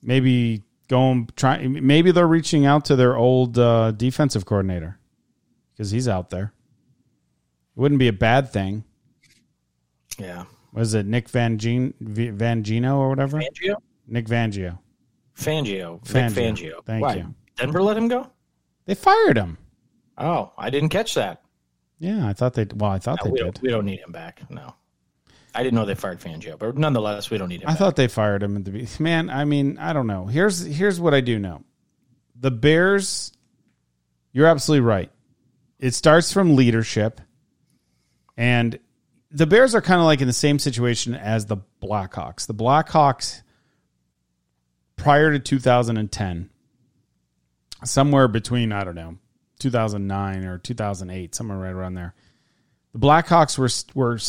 maybe 0.01 0.63
going 0.89 1.29
trying, 1.35 1.85
maybe 1.85 2.11
they're 2.11 2.27
reaching 2.27 2.65
out 2.65 2.85
to 2.85 2.95
their 2.95 3.15
old 3.15 3.57
uh, 3.57 3.91
defensive 3.91 4.45
coordinator 4.45 4.99
because 5.71 5.91
he's 5.91 6.07
out 6.07 6.29
there. 6.29 6.51
It 7.75 7.79
wouldn't 7.79 7.99
be 7.99 8.07
a 8.09 8.13
bad 8.13 8.51
thing. 8.51 8.83
Yeah. 10.17 10.45
Was 10.73 10.93
it 10.93 11.05
Nick 11.05 11.29
Van 11.29 11.57
Gino, 11.57 11.93
Van 12.01 12.63
Gino 12.63 12.97
or 12.97 13.07
whatever? 13.09 13.39
Fangio. 13.39 13.75
Nick 14.07 14.25
Vangio. 14.27 14.79
Fangio. 15.37 16.03
Fangio. 16.05 16.13
Nick 16.13 16.33
Fangio. 16.33 16.85
Thank 16.85 17.01
Why? 17.03 17.15
you. 17.15 17.35
Denver 17.57 17.81
let 17.81 17.97
him 17.97 18.07
go? 18.07 18.29
They 18.85 18.95
fired 18.95 19.37
him. 19.37 19.57
Oh, 20.17 20.51
I 20.57 20.69
didn't 20.69 20.89
catch 20.89 21.15
that. 21.15 21.41
Yeah, 21.99 22.27
I 22.27 22.33
thought 22.33 22.53
they. 22.53 22.65
Well, 22.75 22.91
I 22.91 22.99
thought 22.99 23.19
No, 23.25 23.31
we, 23.31 23.37
they 23.39 23.43
don't, 23.43 23.53
did. 23.55 23.61
we 23.63 23.69
don't 23.69 23.85
need 23.85 23.99
him 23.99 24.11
back. 24.11 24.41
No. 24.49 24.75
I 25.53 25.63
didn't 25.63 25.75
know 25.75 25.85
they 25.85 25.95
fired 25.95 26.19
Fangio, 26.19 26.59
but 26.59 26.77
nonetheless, 26.77 27.29
we 27.29 27.37
don't 27.37 27.47
need 27.47 27.61
him 27.61 27.69
I 27.69 27.71
back. 27.71 27.79
thought 27.79 27.95
they 27.95 28.09
fired 28.09 28.43
him 28.43 28.57
at 28.57 28.65
the 28.65 28.87
man. 28.99 29.29
I 29.29 29.45
mean, 29.45 29.77
I 29.77 29.93
don't 29.93 30.07
know. 30.07 30.25
Here's 30.25 30.65
here's 30.65 30.99
what 30.99 31.13
I 31.13 31.21
do 31.21 31.39
know. 31.39 31.63
The 32.39 32.51
Bears. 32.51 33.31
You're 34.33 34.47
absolutely 34.47 34.85
right. 34.85 35.09
It 35.79 35.93
starts 35.93 36.33
from 36.33 36.57
leadership, 36.57 37.21
and 38.35 38.77
the 39.31 39.45
Bears 39.47 39.73
are 39.75 39.81
kind 39.81 39.99
of 40.01 40.05
like 40.05 40.19
in 40.19 40.27
the 40.27 40.33
same 40.33 40.59
situation 40.59 41.15
as 41.15 41.45
the 41.45 41.57
Blackhawks. 41.81 42.45
The 42.47 42.53
Blackhawks, 42.53 43.41
prior 44.95 45.31
to 45.31 45.39
2010, 45.39 46.49
somewhere 47.83 48.27
between 48.27 48.71
I 48.71 48.83
don't 48.83 48.95
know 48.95 49.17
2009 49.59 50.45
or 50.45 50.57
2008, 50.57 51.35
somewhere 51.35 51.57
right 51.57 51.69
around 51.69 51.95
there. 51.95 52.13
The 52.93 52.99
Blackhawks 52.99 53.57
were 53.57 53.69
were 53.93 54.19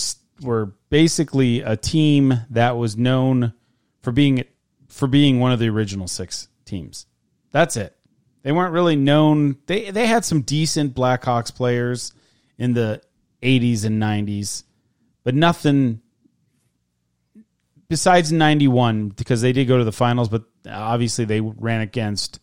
were 0.43 0.73
basically 0.91 1.61
a 1.61 1.77
team 1.77 2.35
that 2.51 2.77
was 2.77 2.97
known 2.97 3.55
for 4.03 4.13
being 4.13 4.45
for 4.89 5.07
being 5.07 5.41
one 5.41 5.53
of 5.53 5.59
the 5.59 5.69
original 5.69 6.09
six 6.09 6.49
teams. 6.65 7.07
That's 7.53 7.77
it. 7.77 7.97
They 8.43 8.53
weren't 8.53 8.73
really 8.73 8.97
known. 8.97 9.57
They 9.67 9.91
they 9.91 10.07
had 10.07 10.25
some 10.25 10.43
decent 10.43 10.95
Blackhawks 10.95 11.55
players 11.55 12.13
in 12.59 12.75
the 12.75 13.03
80s 13.43 13.85
and 13.85 14.03
90s, 14.03 14.65
but 15.25 15.35
nothing 15.35 16.01
besides 17.89 18.33
91 18.33 19.11
because 19.11 19.41
they 19.43 19.53
did 19.53 19.67
go 19.67 19.79
to 19.79 19.85
the 19.85 19.93
finals, 19.93 20.29
but 20.29 20.45
obviously 20.69 21.25
they 21.25 21.41
ran 21.41 21.81
against 21.81 22.41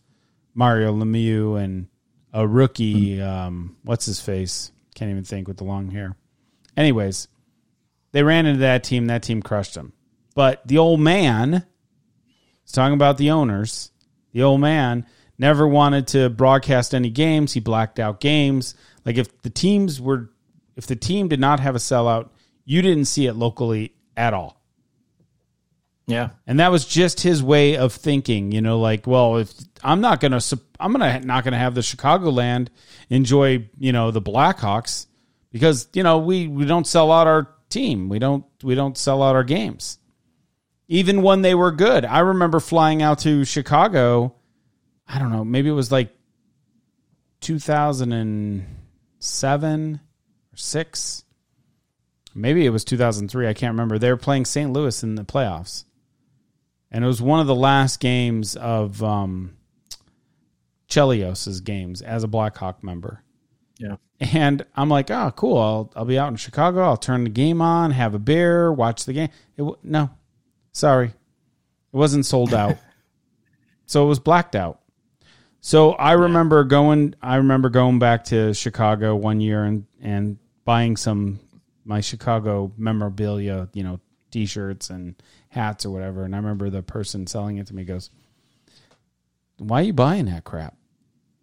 Mario 0.54 0.92
Lemieux 0.92 1.62
and 1.62 1.88
a 2.32 2.46
rookie. 2.46 3.20
Um, 3.20 3.76
what's 3.82 4.06
his 4.06 4.20
face? 4.20 4.72
Can't 4.94 5.10
even 5.10 5.24
think 5.24 5.48
with 5.48 5.56
the 5.56 5.64
long 5.64 5.90
hair. 5.90 6.16
Anyways, 6.76 7.28
they 8.12 8.22
ran 8.22 8.46
into 8.46 8.60
that 8.60 8.84
team. 8.84 9.06
That 9.06 9.22
team 9.22 9.42
crushed 9.42 9.74
them. 9.74 9.92
But 10.34 10.66
the 10.66 10.78
old 10.78 11.00
man 11.00 11.64
is 12.64 12.72
talking 12.72 12.94
about 12.94 13.18
the 13.18 13.30
owners. 13.30 13.90
The 14.32 14.42
old 14.42 14.60
man 14.60 15.06
never 15.38 15.66
wanted 15.66 16.08
to 16.08 16.30
broadcast 16.30 16.94
any 16.94 17.10
games. 17.10 17.52
He 17.52 17.60
blacked 17.60 17.98
out 17.98 18.20
games. 18.20 18.74
Like 19.04 19.16
if 19.16 19.42
the 19.42 19.50
teams 19.50 20.00
were, 20.00 20.30
if 20.76 20.86
the 20.86 20.96
team 20.96 21.28
did 21.28 21.40
not 21.40 21.60
have 21.60 21.76
a 21.76 21.78
sellout, 21.78 22.30
you 22.64 22.82
didn't 22.82 23.06
see 23.06 23.26
it 23.26 23.34
locally 23.34 23.94
at 24.16 24.34
all. 24.34 24.60
Yeah. 26.06 26.30
And 26.46 26.60
that 26.60 26.70
was 26.70 26.84
just 26.84 27.20
his 27.20 27.42
way 27.42 27.76
of 27.76 27.92
thinking, 27.92 28.52
you 28.52 28.60
know, 28.60 28.78
like, 28.78 29.06
well, 29.06 29.38
if 29.38 29.52
I'm 29.82 30.00
not 30.00 30.20
going 30.20 30.38
to, 30.38 30.60
I'm 30.78 30.92
going 30.92 31.20
to 31.20 31.26
not 31.26 31.44
going 31.44 31.52
to 31.52 31.58
have 31.58 31.74
the 31.74 31.80
Chicagoland 31.80 32.68
enjoy, 33.08 33.68
you 33.78 33.92
know, 33.92 34.10
the 34.10 34.22
Blackhawks 34.22 35.06
because, 35.50 35.88
you 35.92 36.02
know, 36.02 36.18
we, 36.18 36.46
we 36.46 36.66
don't 36.66 36.86
sell 36.86 37.10
out 37.10 37.26
our 37.26 37.54
team. 37.74 38.08
We 38.08 38.18
don't 38.18 38.46
we 38.62 38.74
don't 38.74 38.96
sell 38.96 39.22
out 39.22 39.36
our 39.36 39.44
games. 39.44 39.98
Even 40.88 41.22
when 41.22 41.42
they 41.42 41.54
were 41.54 41.72
good. 41.72 42.04
I 42.04 42.20
remember 42.20 42.60
flying 42.60 43.02
out 43.02 43.18
to 43.20 43.44
Chicago, 43.44 44.34
I 45.08 45.18
don't 45.18 45.32
know, 45.32 45.44
maybe 45.44 45.68
it 45.68 45.72
was 45.72 45.90
like 45.90 46.14
2007 47.40 49.94
or 49.94 50.56
6. 50.56 51.24
Maybe 52.36 52.66
it 52.66 52.70
was 52.70 52.84
2003, 52.84 53.48
I 53.48 53.54
can't 53.54 53.72
remember. 53.72 53.98
They 53.98 54.10
were 54.10 54.16
playing 54.16 54.44
St. 54.44 54.72
Louis 54.72 55.02
in 55.02 55.14
the 55.14 55.24
playoffs. 55.24 55.84
And 56.94 57.02
it 57.02 57.08
was 57.08 57.20
one 57.20 57.40
of 57.40 57.48
the 57.48 57.56
last 57.56 57.98
games 57.98 58.54
of 58.54 59.02
um 59.02 59.56
Chelios's 60.88 61.60
games 61.60 62.02
as 62.02 62.22
a 62.22 62.28
Blackhawk 62.28 62.84
member. 62.84 63.24
Yeah. 63.78 63.96
And 64.20 64.64
I'm 64.76 64.88
like, 64.88 65.10
oh, 65.10 65.32
cool. 65.34 65.58
I'll, 65.58 65.92
I'll 65.96 66.04
be 66.04 66.20
out 66.20 66.28
in 66.28 66.36
Chicago. 66.36 66.82
I'll 66.82 66.96
turn 66.96 67.24
the 67.24 67.30
game 67.30 67.60
on, 67.60 67.90
have 67.90 68.14
a 68.14 68.20
beer, 68.20 68.72
watch 68.72 69.06
the 69.06 69.12
game. 69.12 69.28
It, 69.56 69.62
w- 69.62 69.76
no, 69.82 70.08
sorry. 70.70 71.08
It 71.08 71.16
wasn't 71.96 72.26
sold 72.26 72.54
out. 72.54 72.76
so 73.86 74.04
it 74.04 74.08
was 74.08 74.20
blacked 74.20 74.54
out. 74.54 74.80
So 75.60 75.94
I 75.94 76.12
remember 76.12 76.62
going, 76.62 77.16
I 77.20 77.36
remember 77.36 77.70
going 77.70 77.98
back 77.98 78.22
to 78.26 78.54
Chicago 78.54 79.16
one 79.16 79.40
year 79.40 79.64
and, 79.64 79.86
and 80.00 80.38
buying 80.64 80.96
some, 80.96 81.40
my 81.84 82.00
Chicago 82.00 82.72
memorabilia, 82.76 83.68
you 83.72 83.82
know, 83.82 83.98
t-shirts 84.30 84.90
and 84.90 85.16
hats 85.54 85.86
or 85.86 85.90
whatever. 85.90 86.24
And 86.24 86.34
I 86.34 86.38
remember 86.38 86.68
the 86.70 86.82
person 86.82 87.26
selling 87.26 87.58
it 87.58 87.68
to 87.68 87.74
me 87.74 87.84
goes, 87.84 88.10
why 89.58 89.80
are 89.80 89.84
you 89.84 89.92
buying 89.92 90.26
that 90.26 90.44
crap? 90.44 90.76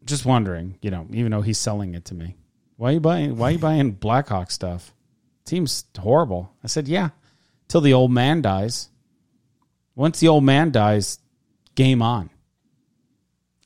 Just 0.05 0.25
wondering, 0.25 0.77
you 0.81 0.91
know, 0.91 1.07
even 1.11 1.31
though 1.31 1.41
he's 1.41 1.57
selling 1.57 1.95
it 1.95 2.05
to 2.05 2.13
me. 2.13 2.35
Why 2.77 2.89
are 2.89 2.93
you 2.93 2.99
buying 2.99 3.37
why 3.37 3.49
are 3.49 3.51
you 3.51 3.59
buying 3.59 3.91
Blackhawk 3.91 4.49
stuff? 4.49 4.93
Seems 5.45 5.85
horrible. 5.97 6.51
I 6.63 6.67
said, 6.67 6.87
Yeah. 6.87 7.09
Till 7.67 7.81
the 7.81 7.93
old 7.93 8.11
man 8.11 8.41
dies. 8.41 8.89
Once 9.95 10.19
the 10.19 10.27
old 10.27 10.43
man 10.43 10.71
dies, 10.71 11.19
game 11.75 12.01
on. 12.01 12.29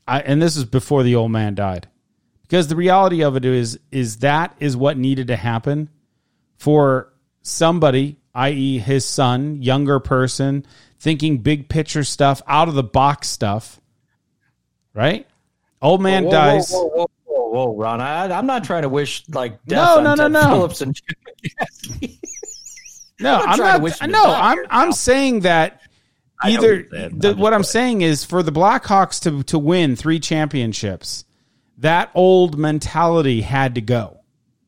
I 0.06 0.20
and 0.20 0.40
this 0.40 0.56
is 0.56 0.64
before 0.64 1.02
the 1.02 1.16
old 1.16 1.32
man 1.32 1.54
died. 1.54 1.88
Because 2.42 2.68
the 2.68 2.76
reality 2.76 3.24
of 3.24 3.36
it 3.36 3.44
is 3.44 3.80
is 3.90 4.18
that 4.18 4.54
is 4.60 4.76
what 4.76 4.98
needed 4.98 5.28
to 5.28 5.36
happen 5.36 5.88
for 6.58 7.12
somebody, 7.42 8.18
i.e., 8.36 8.78
his 8.78 9.04
son, 9.04 9.62
younger 9.62 9.98
person, 9.98 10.64
thinking 10.98 11.38
big 11.38 11.68
picture 11.68 12.04
stuff, 12.04 12.42
out 12.46 12.68
of 12.68 12.74
the 12.74 12.82
box 12.82 13.28
stuff. 13.28 13.80
Right? 14.94 15.26
Old 15.82 16.02
man 16.02 16.24
Whoa, 16.24 16.30
dies. 16.30 16.70
Whoa, 16.70 16.84
whoa, 16.86 17.06
whoa, 17.24 17.48
whoa, 17.50 17.66
whoa, 17.66 17.76
Ron. 17.76 18.00
I, 18.00 18.32
I'm 18.36 18.46
not 18.46 18.64
trying 18.64 18.82
to 18.82 18.88
wish 18.88 19.24
like 19.28 19.64
death 19.64 19.78
No, 19.78 19.98
on 19.98 20.04
no, 20.04 20.14
no, 20.14 20.22
Ted 20.24 20.32
no. 20.32 20.40
Phillips 20.56 20.80
and. 20.80 21.00
No, 23.20 23.36
I'm 23.40 23.46
not 23.46 23.48
I'm 23.48 23.58
not. 23.58 23.82
wish 23.82 24.00
no, 24.02 24.24
I'm 24.24 24.58
I'm 24.70 24.92
saying 24.92 25.40
that 25.40 25.80
either 26.42 26.82
the, 26.82 27.30
I'm 27.30 27.38
what 27.38 27.54
I'm 27.54 27.64
saying 27.64 28.02
is 28.02 28.24
for 28.24 28.42
the 28.42 28.52
Blackhawks 28.52 29.22
to 29.22 29.42
to 29.44 29.58
win 29.58 29.96
three 29.96 30.20
championships, 30.20 31.24
that 31.78 32.10
old 32.14 32.58
mentality 32.58 33.42
had 33.42 33.74
to 33.76 33.80
go. 33.80 34.20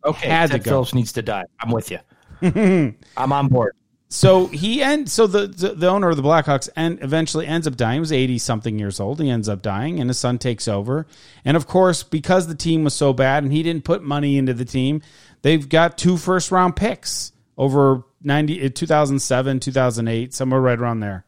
Okay, 0.04 0.28
Had 0.28 0.50
Ted 0.50 0.62
to 0.62 0.64
go. 0.64 0.70
Phillips 0.70 0.94
needs 0.94 1.12
to 1.12 1.22
die. 1.22 1.44
I'm 1.60 1.70
with 1.70 1.90
you. 1.90 1.98
I'm 3.16 3.32
on 3.32 3.48
board. 3.48 3.74
So 4.10 4.46
he 4.46 4.82
and 4.82 5.10
so 5.10 5.26
the, 5.26 5.46
the 5.48 5.74
the 5.74 5.88
owner 5.88 6.08
of 6.08 6.16
the 6.16 6.22
Blackhawks 6.22 6.70
and 6.74 7.02
eventually 7.02 7.46
ends 7.46 7.66
up 7.66 7.76
dying. 7.76 7.96
He 7.96 8.00
was 8.00 8.12
eighty 8.12 8.38
something 8.38 8.78
years 8.78 9.00
old. 9.00 9.20
He 9.20 9.28
ends 9.28 9.50
up 9.50 9.60
dying, 9.60 10.00
and 10.00 10.08
his 10.08 10.18
son 10.18 10.38
takes 10.38 10.66
over. 10.66 11.06
And 11.44 11.56
of 11.58 11.66
course, 11.66 12.02
because 12.02 12.46
the 12.46 12.54
team 12.54 12.84
was 12.84 12.94
so 12.94 13.12
bad 13.12 13.42
and 13.42 13.52
he 13.52 13.62
didn't 13.62 13.84
put 13.84 14.02
money 14.02 14.38
into 14.38 14.54
the 14.54 14.64
team, 14.64 15.02
they've 15.42 15.68
got 15.68 15.98
two 15.98 16.16
first 16.16 16.50
round 16.50 16.74
picks 16.74 17.32
over 17.58 18.04
90, 18.22 18.64
uh, 18.64 18.68
2007, 18.72 19.60
2008, 19.60 20.32
somewhere 20.32 20.60
right 20.60 20.78
around 20.78 21.00
there. 21.00 21.26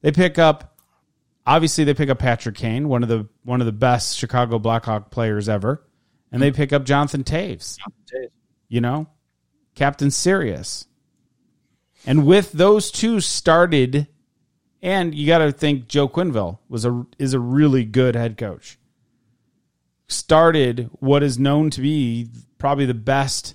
They 0.00 0.12
pick 0.12 0.38
up, 0.38 0.78
obviously, 1.46 1.84
they 1.84 1.92
pick 1.92 2.08
up 2.08 2.18
Patrick 2.18 2.54
Kane, 2.54 2.88
one 2.88 3.02
of 3.02 3.10
the 3.10 3.28
one 3.44 3.60
of 3.60 3.66
the 3.66 3.72
best 3.72 4.16
Chicago 4.16 4.58
Blackhawk 4.58 5.10
players 5.10 5.50
ever, 5.50 5.84
and 6.30 6.40
they 6.40 6.50
pick 6.50 6.72
up 6.72 6.84
Jonathan 6.84 7.24
Toews 7.24 7.76
you 8.72 8.80
know, 8.80 9.06
Captain 9.74 10.10
Serious. 10.10 10.86
And 12.06 12.26
with 12.26 12.52
those 12.52 12.90
two 12.90 13.20
started, 13.20 14.08
and 14.82 15.14
you 15.14 15.26
got 15.26 15.38
to 15.38 15.52
think 15.52 15.88
Joe 15.88 16.08
Quenneville 16.08 16.58
was 16.68 16.84
a 16.84 17.06
is 17.18 17.32
a 17.32 17.38
really 17.40 17.84
good 17.84 18.16
head 18.16 18.36
coach. 18.36 18.78
Started 20.08 20.90
what 20.98 21.22
is 21.22 21.38
known 21.38 21.70
to 21.70 21.80
be 21.80 22.28
probably 22.58 22.86
the 22.86 22.94
best 22.94 23.54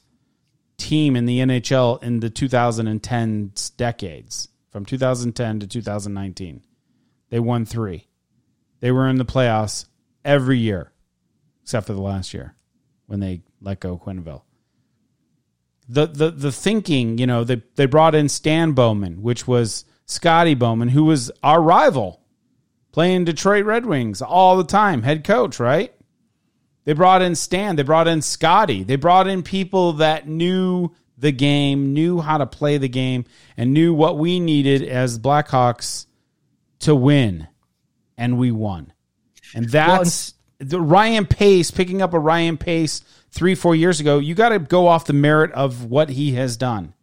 team 0.78 1.16
in 1.16 1.26
the 1.26 1.40
NHL 1.40 2.02
in 2.02 2.20
the 2.22 2.30
2010s 2.30 3.76
decades, 3.76 4.48
from 4.72 4.86
2010 4.86 5.60
to 5.60 5.68
2019. 5.68 6.64
They 7.30 7.40
won 7.40 7.66
three. 7.66 8.08
They 8.80 8.92
were 8.92 9.10
in 9.10 9.18
the 9.18 9.26
playoffs 9.26 9.86
every 10.24 10.58
year, 10.58 10.94
except 11.64 11.88
for 11.88 11.94
the 11.94 12.02
last 12.02 12.34
year 12.34 12.56
when 13.08 13.20
they 13.20 13.42
let 13.62 13.82
go 13.82 13.98
Quenneville 13.98 14.44
the 15.88 16.08
the 16.08 16.32
the 16.32 16.52
thinking, 16.52 17.18
you 17.18 17.28
know, 17.28 17.44
they 17.44 17.62
they 17.76 17.86
brought 17.86 18.16
in 18.16 18.30
Stan 18.30 18.74
Bowman, 18.74 19.22
which 19.22 19.48
was 19.48 19.86
Scotty 20.06 20.54
Bowman, 20.54 20.90
who 20.90 21.06
was 21.06 21.32
our 21.44 21.62
rival, 21.62 22.22
playing 22.92 23.26
Detroit 23.26 23.66
Red 23.66 23.86
Wings 23.86 24.22
all 24.22 24.58
the 24.58 24.64
time, 24.64 25.04
head 25.04 25.24
coach, 25.24 25.60
right? 25.60 25.94
They 26.86 26.94
brought 26.94 27.22
in 27.22 27.36
Stan, 27.36 27.76
they 27.76 27.84
brought 27.84 28.08
in 28.08 28.22
Scotty, 28.22 28.84
they 28.84 28.96
brought 28.96 29.28
in 29.28 29.44
people 29.44 29.94
that 29.94 30.28
knew 30.28 30.92
the 31.18 31.32
game, 31.32 31.94
knew 31.94 32.22
how 32.22 32.38
to 32.38 32.46
play 32.46 32.78
the 32.78 32.88
game, 32.88 33.26
and 33.58 33.74
knew 33.74 33.94
what 33.94 34.18
we 34.18 34.40
needed 34.40 34.84
as 34.84 35.20
Blackhawks 35.20 36.06
to 36.80 36.96
win, 36.96 37.48
and 38.18 38.38
we 38.38 38.52
won. 38.52 38.94
And 39.54 39.68
that's 39.70 40.34
the 40.60 40.80
Ryan 40.80 41.26
Pace 41.26 41.72
picking 41.72 42.02
up 42.02 42.14
a 42.14 42.20
Ryan 42.20 42.58
Pace 42.58 43.02
three, 43.32 43.56
four 43.56 43.76
years 43.76 44.00
ago. 44.00 44.20
You 44.20 44.36
got 44.36 44.50
to 44.50 44.60
go 44.60 44.88
off 44.88 45.06
the 45.06 45.14
merit 45.14 45.52
of 45.54 45.86
what 45.86 46.10
he 46.10 46.34
has 46.34 46.58
done. 46.58 46.94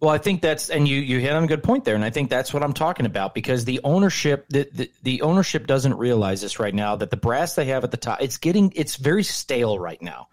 Well, 0.00 0.10
I 0.10 0.18
think 0.18 0.42
that's 0.42 0.68
and 0.68 0.86
you 0.86 1.00
you 1.00 1.18
hit 1.18 1.32
on 1.32 1.44
a 1.44 1.46
good 1.46 1.62
point 1.62 1.84
there, 1.84 1.94
and 1.94 2.04
I 2.04 2.10
think 2.10 2.28
that's 2.28 2.52
what 2.52 2.62
I'm 2.62 2.74
talking 2.74 3.06
about 3.06 3.34
because 3.34 3.64
the 3.64 3.80
ownership 3.84 4.44
the, 4.50 4.68
the 4.70 4.90
the 5.02 5.22
ownership 5.22 5.66
doesn't 5.66 5.94
realize 5.94 6.42
this 6.42 6.58
right 6.58 6.74
now 6.74 6.96
that 6.96 7.10
the 7.10 7.16
brass 7.16 7.54
they 7.54 7.66
have 7.66 7.84
at 7.84 7.90
the 7.90 7.96
top 7.96 8.20
it's 8.20 8.36
getting 8.36 8.72
it's 8.76 8.96
very 8.96 9.22
stale 9.22 9.78
right 9.78 10.02
now. 10.02 10.28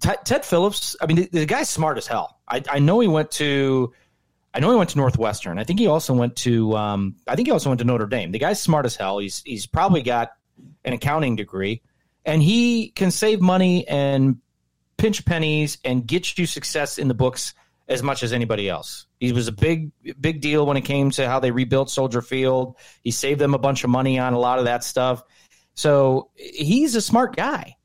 Ted, 0.00 0.18
Ted 0.24 0.44
Phillips, 0.44 0.96
I 1.00 1.06
mean, 1.06 1.16
the, 1.16 1.28
the 1.32 1.46
guy's 1.46 1.68
smart 1.68 1.98
as 1.98 2.06
hell. 2.06 2.38
I, 2.48 2.62
I 2.70 2.78
know 2.78 3.00
he 3.00 3.08
went 3.08 3.30
to, 3.32 3.92
I 4.54 4.60
know 4.60 4.70
he 4.70 4.76
went 4.76 4.90
to 4.90 4.98
Northwestern. 4.98 5.58
I 5.58 5.64
think 5.64 5.78
he 5.78 5.86
also 5.86 6.14
went 6.14 6.36
to, 6.36 6.76
um, 6.76 7.16
I 7.26 7.36
think 7.36 7.48
he 7.48 7.52
also 7.52 7.70
went 7.70 7.80
to 7.80 7.84
Notre 7.84 8.06
Dame. 8.06 8.32
The 8.32 8.38
guy's 8.38 8.60
smart 8.60 8.86
as 8.86 8.96
hell. 8.96 9.18
He's 9.18 9.42
he's 9.44 9.66
probably 9.66 10.02
got 10.02 10.32
an 10.84 10.92
accounting 10.92 11.36
degree, 11.36 11.82
and 12.24 12.42
he 12.42 12.88
can 12.90 13.10
save 13.10 13.40
money 13.40 13.86
and 13.88 14.38
pinch 14.96 15.24
pennies 15.24 15.78
and 15.84 16.06
get 16.06 16.38
you 16.38 16.46
success 16.46 16.98
in 16.98 17.08
the 17.08 17.14
books 17.14 17.54
as 17.88 18.02
much 18.02 18.22
as 18.22 18.32
anybody 18.32 18.68
else. 18.68 19.06
He 19.18 19.32
was 19.32 19.48
a 19.48 19.52
big 19.52 19.90
big 20.20 20.40
deal 20.40 20.66
when 20.66 20.76
it 20.76 20.82
came 20.82 21.10
to 21.12 21.28
how 21.28 21.40
they 21.40 21.50
rebuilt 21.50 21.90
Soldier 21.90 22.22
Field. 22.22 22.76
He 23.02 23.10
saved 23.10 23.40
them 23.40 23.54
a 23.54 23.58
bunch 23.58 23.84
of 23.84 23.90
money 23.90 24.18
on 24.18 24.32
a 24.32 24.38
lot 24.38 24.58
of 24.58 24.64
that 24.66 24.84
stuff. 24.84 25.22
So 25.74 26.30
he's 26.36 26.94
a 26.94 27.00
smart 27.00 27.36
guy. 27.36 27.76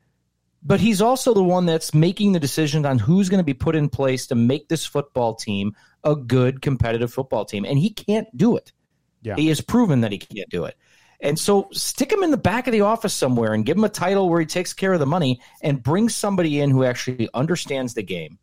But 0.63 0.81
he's 0.81 1.01
also 1.01 1.33
the 1.33 1.43
one 1.43 1.65
that's 1.65 1.93
making 1.93 2.33
the 2.33 2.39
decision 2.39 2.85
on 2.85 2.99
who's 2.99 3.29
going 3.29 3.37
to 3.37 3.43
be 3.45 3.53
put 3.53 3.75
in 3.75 3.87
place 3.87 4.27
to 4.27 4.35
make 4.35 4.67
this 4.67 4.85
football 4.85 5.35
team 5.35 5.75
a 6.03 6.15
good 6.15 6.61
competitive 6.61 7.13
football 7.13 7.45
team. 7.45 7.63
And 7.63 7.79
he 7.79 7.91
can't 7.91 8.27
do 8.35 8.57
it. 8.57 8.73
Yeah. 9.21 9.35
He 9.35 9.47
has 9.47 9.61
proven 9.61 10.01
that 10.01 10.11
he 10.11 10.17
can't 10.17 10.49
do 10.49 10.65
it. 10.65 10.75
And 11.19 11.37
so 11.37 11.69
stick 11.71 12.11
him 12.11 12.23
in 12.23 12.31
the 12.31 12.37
back 12.37 12.67
of 12.67 12.73
the 12.73 12.81
office 12.81 13.13
somewhere 13.13 13.53
and 13.53 13.65
give 13.65 13.77
him 13.77 13.83
a 13.83 13.89
title 13.89 14.29
where 14.29 14.39
he 14.39 14.45
takes 14.45 14.73
care 14.73 14.93
of 14.93 14.99
the 14.99 15.07
money 15.07 15.41
and 15.61 15.81
bring 15.81 16.09
somebody 16.09 16.59
in 16.59 16.69
who 16.69 16.83
actually 16.83 17.29
understands 17.33 17.95
the 17.95 18.03
game 18.03 18.37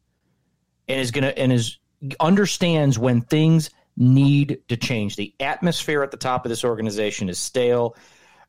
and 0.89 1.01
is 1.01 1.13
going 1.13 1.25
to 1.25 1.39
and 1.39 1.53
is 1.53 1.79
understands 2.19 2.99
when 2.99 3.21
things 3.21 3.71
need 3.97 4.63
to 4.69 4.77
change. 4.77 5.15
The 5.15 5.35
atmosphere 5.39 6.03
at 6.03 6.11
the 6.11 6.17
top 6.17 6.45
of 6.45 6.49
this 6.49 6.65
organization 6.65 7.29
is 7.29 7.39
stale. 7.39 7.97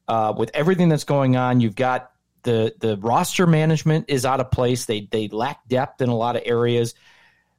Uh, 0.07 0.33
with 0.35 0.51
everything 0.53 0.89
that's 0.89 1.03
going 1.03 1.35
on, 1.35 1.59
you've 1.61 1.75
got 1.75 2.11
the 2.43 2.73
the 2.79 2.97
roster 2.97 3.45
management 3.45 4.05
is 4.07 4.25
out 4.25 4.39
of 4.39 4.49
place. 4.49 4.85
They 4.85 5.01
they 5.01 5.27
lack 5.27 5.67
depth 5.67 6.01
in 6.01 6.09
a 6.09 6.15
lot 6.15 6.35
of 6.35 6.41
areas. 6.45 6.95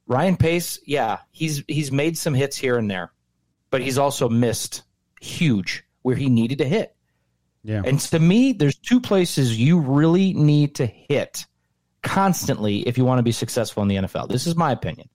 Ryan 0.09 0.37
Pace, 0.37 0.81
yeah, 0.85 1.18
he's 1.31 1.62
he's 1.68 1.92
made 1.92 2.18
some 2.18 2.35
hits 2.35 2.57
here 2.57 2.76
and 2.76 2.90
there, 2.90 3.12
but 3.70 3.83
he's 3.83 3.98
also 3.98 4.29
missed 4.29 4.83
huge 5.20 5.86
where 6.06 6.14
he 6.14 6.28
needed 6.28 6.58
to 6.58 6.64
hit. 6.64 6.94
Yeah. 7.64 7.82
And 7.84 7.98
to 7.98 8.20
me, 8.20 8.52
there's 8.52 8.76
two 8.76 9.00
places 9.00 9.58
you 9.58 9.80
really 9.80 10.32
need 10.34 10.76
to 10.76 10.86
hit 10.86 11.46
constantly 12.04 12.86
if 12.86 12.96
you 12.96 13.04
want 13.04 13.18
to 13.18 13.24
be 13.24 13.32
successful 13.32 13.82
in 13.82 13.88
the 13.88 13.96
NFL. 13.96 14.28
This 14.28 14.46
is 14.46 14.54
my 14.54 14.70
opinion. 14.70 15.08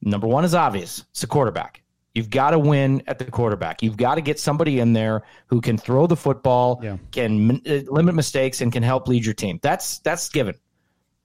Number 0.00 0.26
one 0.26 0.42
is 0.46 0.54
obvious 0.54 1.04
it's 1.10 1.20
the 1.20 1.26
quarterback. 1.26 1.82
You've 2.14 2.30
got 2.30 2.52
to 2.52 2.58
win 2.58 3.02
at 3.06 3.18
the 3.18 3.26
quarterback. 3.26 3.82
You've 3.82 3.98
got 3.98 4.14
to 4.14 4.22
get 4.22 4.40
somebody 4.40 4.80
in 4.80 4.94
there 4.94 5.24
who 5.48 5.60
can 5.60 5.76
throw 5.76 6.06
the 6.06 6.16
football, 6.16 6.80
Yeah. 6.82 6.96
can 7.12 7.60
uh, 7.66 7.80
limit 7.92 8.14
mistakes, 8.14 8.62
and 8.62 8.72
can 8.72 8.82
help 8.82 9.06
lead 9.06 9.26
your 9.26 9.34
team. 9.34 9.58
That's 9.60 9.98
that's 9.98 10.30
given. 10.30 10.54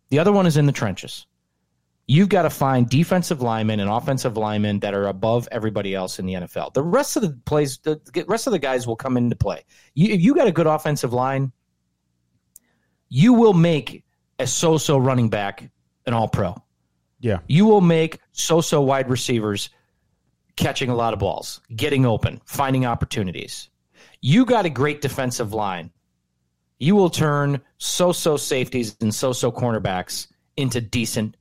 The 0.09 0.19
other 0.19 0.33
one 0.33 0.47
is 0.47 0.57
in 0.57 0.65
the 0.65 0.73
trenches. 0.73 1.27
You've 2.11 2.29
got 2.29 2.41
to 2.41 2.49
find 2.49 2.89
defensive 2.89 3.43
linemen 3.43 3.79
and 3.79 3.87
offensive 3.87 4.35
linemen 4.35 4.79
that 4.79 4.95
are 4.95 5.05
above 5.05 5.47
everybody 5.51 5.93
else 5.93 6.17
in 6.17 6.25
the 6.25 6.33
NFL. 6.33 6.73
The 6.73 6.81
rest 6.81 7.15
of 7.15 7.21
the 7.21 7.39
plays, 7.45 7.77
the 7.83 8.01
rest 8.27 8.47
of 8.47 8.51
the 8.51 8.57
guys 8.57 8.87
will 8.87 8.95
come 8.95 9.15
into 9.15 9.35
play. 9.35 9.63
You, 9.93 10.15
if 10.15 10.19
you 10.19 10.33
got 10.33 10.47
a 10.47 10.51
good 10.51 10.65
offensive 10.65 11.13
line, 11.13 11.51
you 13.09 13.33
will 13.33 13.53
make 13.53 14.03
a 14.39 14.47
so-so 14.47 14.97
running 14.97 15.29
back 15.29 15.69
an 16.07 16.15
all-pro. 16.15 16.59
Yeah. 17.19 17.41
You 17.45 17.65
will 17.65 17.79
make 17.79 18.17
so-so 18.31 18.81
wide 18.81 19.07
receivers 19.07 19.69
catching 20.55 20.89
a 20.89 20.95
lot 20.95 21.13
of 21.13 21.19
balls, 21.19 21.61
getting 21.75 22.07
open, 22.07 22.41
finding 22.43 22.87
opportunities. 22.87 23.69
You 24.19 24.45
got 24.45 24.65
a 24.65 24.71
great 24.71 25.01
defensive 25.01 25.53
line. 25.53 25.91
You 26.79 26.95
will 26.95 27.11
turn 27.11 27.61
so-so 27.77 28.35
safeties 28.35 28.97
and 28.99 29.13
so-so 29.13 29.51
cornerbacks 29.51 30.25
into 30.57 30.81
decent 30.81 31.35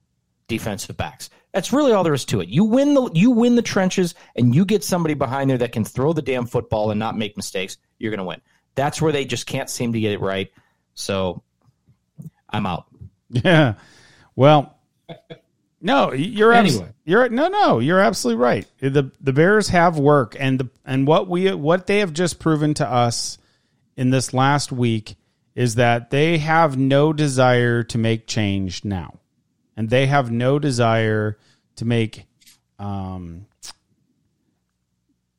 defensive 0.48 0.96
backs. 0.96 1.30
That's 1.52 1.72
really 1.72 1.92
all 1.92 2.04
there 2.04 2.14
is 2.14 2.24
to 2.26 2.40
it. 2.40 2.48
You 2.48 2.64
win 2.64 2.94
the 2.94 3.10
you 3.14 3.30
win 3.30 3.54
the 3.56 3.62
trenches 3.62 4.14
and 4.36 4.54
you 4.54 4.64
get 4.64 4.84
somebody 4.84 5.14
behind 5.14 5.48
there 5.50 5.58
that 5.58 5.72
can 5.72 5.84
throw 5.84 6.12
the 6.12 6.22
damn 6.22 6.46
football 6.46 6.90
and 6.90 6.98
not 6.98 7.16
make 7.16 7.36
mistakes, 7.36 7.78
you're 7.98 8.10
going 8.10 8.18
to 8.18 8.24
win. 8.24 8.40
That's 8.74 9.00
where 9.00 9.12
they 9.12 9.24
just 9.24 9.46
can't 9.46 9.70
seem 9.70 9.92
to 9.92 10.00
get 10.00 10.12
it 10.12 10.20
right. 10.20 10.50
So 10.94 11.42
I'm 12.50 12.66
out. 12.66 12.86
Yeah. 13.30 13.74
Well, 14.36 14.78
no, 15.80 16.12
you're 16.12 16.52
abs- 16.52 16.76
Anyway. 16.76 16.92
you're 17.04 17.28
no, 17.28 17.48
no, 17.48 17.78
you're 17.78 18.00
absolutely 18.00 18.42
right. 18.42 18.66
The 18.80 19.10
the 19.20 19.32
Bears 19.32 19.68
have 19.68 19.98
work, 19.98 20.36
and 20.38 20.60
the 20.60 20.68
and 20.84 21.06
what 21.06 21.28
we 21.28 21.52
what 21.54 21.86
they 21.86 21.98
have 21.98 22.12
just 22.12 22.38
proven 22.38 22.74
to 22.74 22.88
us 22.88 23.38
in 23.96 24.10
this 24.10 24.32
last 24.32 24.70
week 24.72 25.16
is 25.54 25.74
that 25.76 26.10
they 26.10 26.38
have 26.38 26.76
no 26.78 27.12
desire 27.12 27.82
to 27.82 27.98
make 27.98 28.26
change 28.26 28.84
now, 28.84 29.18
and 29.78 29.88
they 29.88 30.08
have 30.08 30.30
no 30.30 30.58
desire 30.58 31.38
to 31.76 31.84
make 31.86 32.26
um 32.78 33.46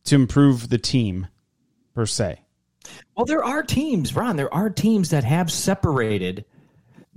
to 0.05 0.15
improve 0.15 0.69
the 0.69 0.79
team 0.79 1.27
per 1.93 2.07
se. 2.07 2.39
Well, 3.15 3.25
there 3.25 3.43
are 3.43 3.61
teams, 3.61 4.15
Ron. 4.15 4.37
There 4.37 4.51
are 4.51 4.71
teams 4.71 5.11
that 5.11 5.23
have 5.23 5.51
separated 5.51 6.45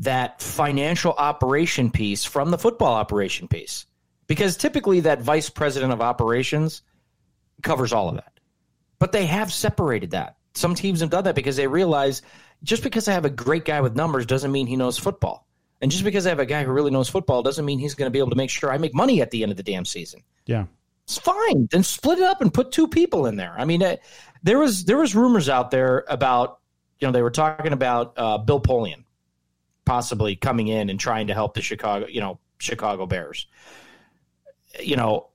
that 0.01 0.43
financial 0.43 1.13
operation 1.13 1.91
piece 1.91 2.25
from 2.25 2.51
the 2.51 2.59
football 2.59 2.93
operation 2.93 3.49
piece, 3.49 3.87
because 4.27 4.57
typically 4.57 5.01
that 5.01 5.23
vice 5.23 5.49
president 5.49 5.93
of 5.93 6.03
operations 6.03 6.83
covers 7.63 7.93
all 7.93 8.09
of 8.09 8.17
that. 8.17 8.33
But 8.99 9.13
they 9.13 9.27
have 9.27 9.53
separated 9.53 10.11
that. 10.11 10.37
Some 10.55 10.75
teams 10.75 11.01
have 11.01 11.11
done 11.11 11.25
that 11.25 11.37
because 11.37 11.57
they 11.57 11.69
realize 11.69 12.21
just 12.63 12.83
because 12.83 13.09
I 13.09 13.13
have 13.13 13.25
a 13.25 13.31
great 13.31 13.65
guy 13.65 13.81
with 13.81 13.97
numbers 13.97 14.27
doesn't 14.27 14.53
mean 14.53 14.67
he 14.67 14.77
knows 14.77 14.99
football. 14.99 15.47
And 15.83 15.91
just 15.91 16.05
because 16.05 16.27
I 16.27 16.31
have 16.31 16.39
a 16.39 16.47
guy 16.47 16.63
who 16.63 16.73
really 16.73 16.93
knows 16.93 17.09
football 17.09 17.43
doesn't 17.43 17.65
mean 17.65 17.79
he's 17.81 17.95
going 17.95 18.07
to 18.07 18.11
be 18.11 18.21
able 18.21 18.31
to 18.31 18.37
make 18.37 18.51
sure 18.51 18.73
I 18.73 18.79
make 18.79 18.95
money 18.95 19.21
at 19.21 19.31
the 19.33 19.43
end 19.43 19.51
of 19.51 19.57
the 19.57 19.65
damn 19.65 19.85
season 19.85 20.23
Yeah. 20.47 20.67
it's 21.05 21.19
fine. 21.19 21.69
Then 21.73 21.83
split 21.83 22.19
it 22.19 22.25
up 22.25 22.41
and 22.41 22.55
put 22.55 22.71
two 22.71 22.87
people 22.87 23.27
in 23.27 23.35
there. 23.37 23.55
I 23.59 23.65
mean, 23.65 23.83
uh, 23.83 23.97
there 24.45 24.59
was 24.59 24.85
there 24.85 24.97
was 24.97 25.15
rumors 25.15 25.49
out 25.49 25.71
there 25.73 26.05
about 26.09 26.61
you 27.01 27.09
know 27.09 27.13
they 27.13 27.23
were 27.23 27.31
talking 27.33 27.73
about 27.73 28.15
uh, 28.17 28.39
Bill 28.39 28.61
Polian 28.61 29.05
possibly 29.85 30.37
coming 30.37 30.69
in 30.69 30.89
and 30.89 31.01
trying 31.01 31.27
to 31.27 31.35
help 31.35 31.55
the 31.55 31.63
Chicago 31.63 32.07
you 32.07 32.21
know 32.21 32.39
Chicago 32.59 33.05
Bears. 33.07 33.49
You 34.81 34.97
know, 34.97 35.29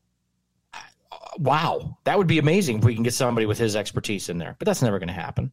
wow, 1.38 1.98
that 2.06 2.18
would 2.18 2.28
be 2.28 2.40
amazing 2.40 2.80
if 2.80 2.86
we 2.86 2.96
can 2.96 3.04
get 3.04 3.14
somebody 3.14 3.46
with 3.46 3.58
his 3.58 3.76
expertise 3.76 4.30
in 4.30 4.38
there. 4.38 4.56
But 4.58 4.66
that's 4.66 4.82
never 4.82 4.98
going 4.98 5.10
to 5.10 5.14
happen. 5.14 5.52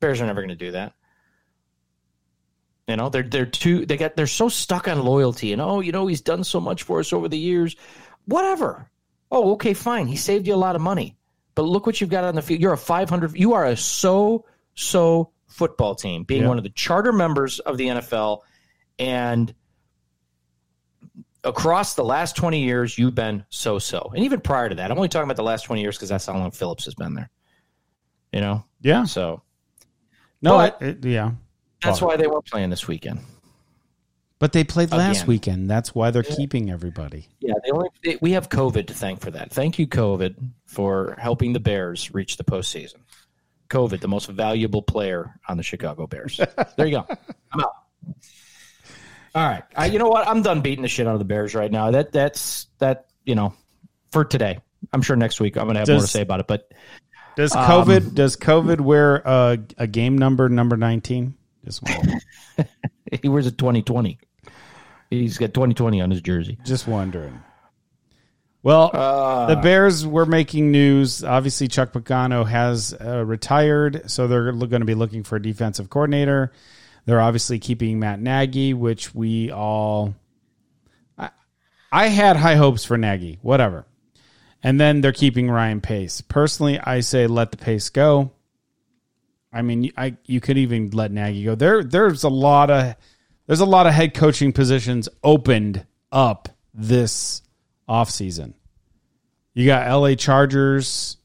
Bears 0.00 0.20
are 0.20 0.26
never 0.26 0.40
going 0.40 0.50
to 0.50 0.54
do 0.54 0.72
that. 0.72 0.92
You 2.88 2.96
know, 2.96 3.08
they're 3.08 3.22
they're 3.22 3.46
too 3.46 3.86
they 3.86 3.96
got 3.96 4.14
they're 4.16 4.26
so 4.26 4.48
stuck 4.48 4.88
on 4.88 5.02
loyalty 5.02 5.52
and 5.52 5.62
oh, 5.62 5.80
you 5.80 5.90
know, 5.92 6.06
he's 6.06 6.20
done 6.20 6.44
so 6.44 6.60
much 6.60 6.82
for 6.82 7.00
us 7.00 7.12
over 7.12 7.28
the 7.28 7.38
years. 7.38 7.76
Whatever. 8.26 8.90
Oh, 9.30 9.52
okay, 9.52 9.72
fine. 9.74 10.06
He 10.06 10.16
saved 10.16 10.46
you 10.46 10.54
a 10.54 10.56
lot 10.56 10.76
of 10.76 10.82
money. 10.82 11.16
But 11.54 11.62
look 11.62 11.86
what 11.86 12.00
you've 12.00 12.10
got 12.10 12.24
on 12.24 12.34
the 12.34 12.42
field. 12.42 12.60
You're 12.60 12.72
a 12.74 12.78
500 12.78 13.38
you 13.38 13.54
are 13.54 13.64
a 13.64 13.76
so 13.76 14.44
so 14.74 15.30
football 15.46 15.94
team, 15.94 16.24
being 16.24 16.42
Yeah. 16.42 16.48
one 16.48 16.58
of 16.58 16.64
the 16.64 16.70
charter 16.70 17.12
members 17.12 17.58
of 17.60 17.78
the 17.78 17.86
NFL 17.88 18.40
and 18.98 19.54
across 21.42 21.94
the 21.94 22.04
last 22.04 22.36
20 22.36 22.62
years 22.62 22.98
you've 22.98 23.14
been 23.14 23.44
so 23.50 23.78
so. 23.78 24.10
And 24.14 24.24
even 24.24 24.40
prior 24.40 24.68
to 24.68 24.74
that. 24.76 24.90
I'm 24.90 24.96
only 24.96 25.08
talking 25.08 25.24
about 25.24 25.36
the 25.36 25.42
last 25.42 25.62
20 25.64 25.82
years 25.82 25.96
because 25.96 26.08
that's 26.08 26.26
how 26.26 26.34
long 26.36 26.50
Phillips 26.50 26.84
has 26.86 26.94
been 26.94 27.14
there. 27.14 27.30
You 28.32 28.40
know? 28.40 28.64
Yeah. 28.80 29.04
So 29.04 29.42
No, 30.42 30.56
But- 30.56 30.78
it, 30.82 31.04
it- 31.04 31.08
yeah. 31.08 31.32
That's 31.84 32.00
why 32.02 32.16
they 32.16 32.26
weren't 32.26 32.46
playing 32.46 32.70
this 32.70 32.86
weekend. 32.88 33.20
But 34.40 34.52
they 34.52 34.64
played 34.64 34.90
last 34.90 35.18
Again. 35.18 35.26
weekend. 35.28 35.70
That's 35.70 35.94
why 35.94 36.10
they're 36.10 36.22
keeping 36.22 36.70
everybody. 36.70 37.28
Yeah, 37.40 37.54
they 37.64 37.70
only, 37.70 37.88
they, 38.02 38.18
we 38.20 38.32
have 38.32 38.48
COVID 38.48 38.88
to 38.88 38.94
thank 38.94 39.20
for 39.20 39.30
that. 39.30 39.52
Thank 39.52 39.78
you, 39.78 39.86
COVID, 39.86 40.34
for 40.66 41.16
helping 41.18 41.52
the 41.52 41.60
Bears 41.60 42.12
reach 42.12 42.36
the 42.36 42.44
postseason. 42.44 42.96
COVID, 43.70 44.00
the 44.00 44.08
most 44.08 44.28
valuable 44.28 44.82
player 44.82 45.38
on 45.48 45.56
the 45.56 45.62
Chicago 45.62 46.06
Bears. 46.06 46.40
There 46.76 46.86
you 46.86 46.92
go. 46.92 47.06
I'm 47.52 47.60
out. 47.60 47.72
All 49.34 49.48
right, 49.48 49.62
I, 49.74 49.86
you 49.86 49.98
know 49.98 50.08
what? 50.08 50.28
I'm 50.28 50.42
done 50.42 50.60
beating 50.60 50.82
the 50.82 50.88
shit 50.88 51.06
out 51.06 51.14
of 51.14 51.18
the 51.18 51.24
Bears 51.24 51.54
right 51.54 51.70
now. 51.70 51.90
That 51.90 52.12
that's 52.12 52.66
that 52.78 53.06
you 53.24 53.34
know 53.34 53.54
for 54.12 54.24
today. 54.24 54.58
I'm 54.92 55.02
sure 55.02 55.16
next 55.16 55.40
week 55.40 55.56
I'm 55.56 55.64
going 55.64 55.74
to 55.74 55.80
have 55.80 55.88
more 55.88 56.00
to 56.00 56.06
say 56.06 56.20
about 56.22 56.40
it. 56.40 56.46
But 56.46 56.70
Does 57.34 57.54
Um, 57.56 57.64
COVID 57.64 58.14
does 58.14 58.36
COVID 58.36 58.80
wear 58.80 59.16
a, 59.24 59.58
a 59.78 59.86
game 59.88 60.18
number 60.18 60.48
number 60.48 60.76
nineteen? 60.76 61.34
Just 61.64 61.82
he 63.22 63.28
wears 63.28 63.46
a 63.46 63.50
2020. 63.52 64.18
He's 65.10 65.38
got 65.38 65.54
2020 65.54 66.00
on 66.00 66.10
his 66.10 66.20
jersey. 66.22 66.58
just 66.64 66.86
wondering. 66.86 67.40
Well, 68.62 68.90
Uh, 68.94 69.46
the 69.46 69.56
Bears 69.56 70.06
were 70.06 70.24
making 70.24 70.70
news. 70.72 71.22
Obviously, 71.22 71.68
Chuck 71.68 71.92
Pagano 71.92 72.46
has 72.46 72.94
uh, 72.98 73.22
retired, 73.24 74.10
so 74.10 74.26
they're 74.26 74.52
going 74.52 74.80
to 74.80 74.86
be 74.86 74.94
looking 74.94 75.22
for 75.22 75.36
a 75.36 75.42
defensive 75.42 75.90
coordinator. 75.90 76.50
They're 77.04 77.20
obviously 77.20 77.58
keeping 77.58 77.98
Matt 77.98 78.20
Nagy, 78.20 78.72
which 78.72 79.14
we 79.14 79.50
all. 79.50 80.14
I, 81.18 81.28
I 81.92 82.06
had 82.08 82.36
high 82.36 82.54
hopes 82.56 82.84
for 82.86 82.96
Nagy, 82.96 83.38
whatever. 83.42 83.84
And 84.62 84.80
then 84.80 85.02
they're 85.02 85.12
keeping 85.12 85.50
Ryan 85.50 85.82
Pace. 85.82 86.22
Personally, 86.22 86.80
I 86.80 87.00
say 87.00 87.26
let 87.26 87.50
the 87.50 87.58
Pace 87.58 87.90
go. 87.90 88.32
I 89.54 89.62
mean, 89.62 89.92
I 89.96 90.16
you 90.26 90.40
could 90.40 90.58
even 90.58 90.90
let 90.90 91.12
Nagy 91.12 91.44
go. 91.44 91.54
There, 91.54 91.84
there's 91.84 92.24
a 92.24 92.28
lot 92.28 92.70
of 92.70 92.96
there's 93.46 93.60
a 93.60 93.66
lot 93.66 93.86
of 93.86 93.94
head 93.94 94.12
coaching 94.12 94.52
positions 94.52 95.08
opened 95.22 95.86
up 96.10 96.48
this 96.74 97.42
offseason. 97.88 98.54
You 99.54 99.66
got 99.66 99.88
LA 99.88 100.16
Chargers, 100.16 101.16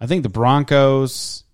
I 0.00 0.06
think 0.06 0.24
the 0.24 0.28
Broncos. 0.28 1.44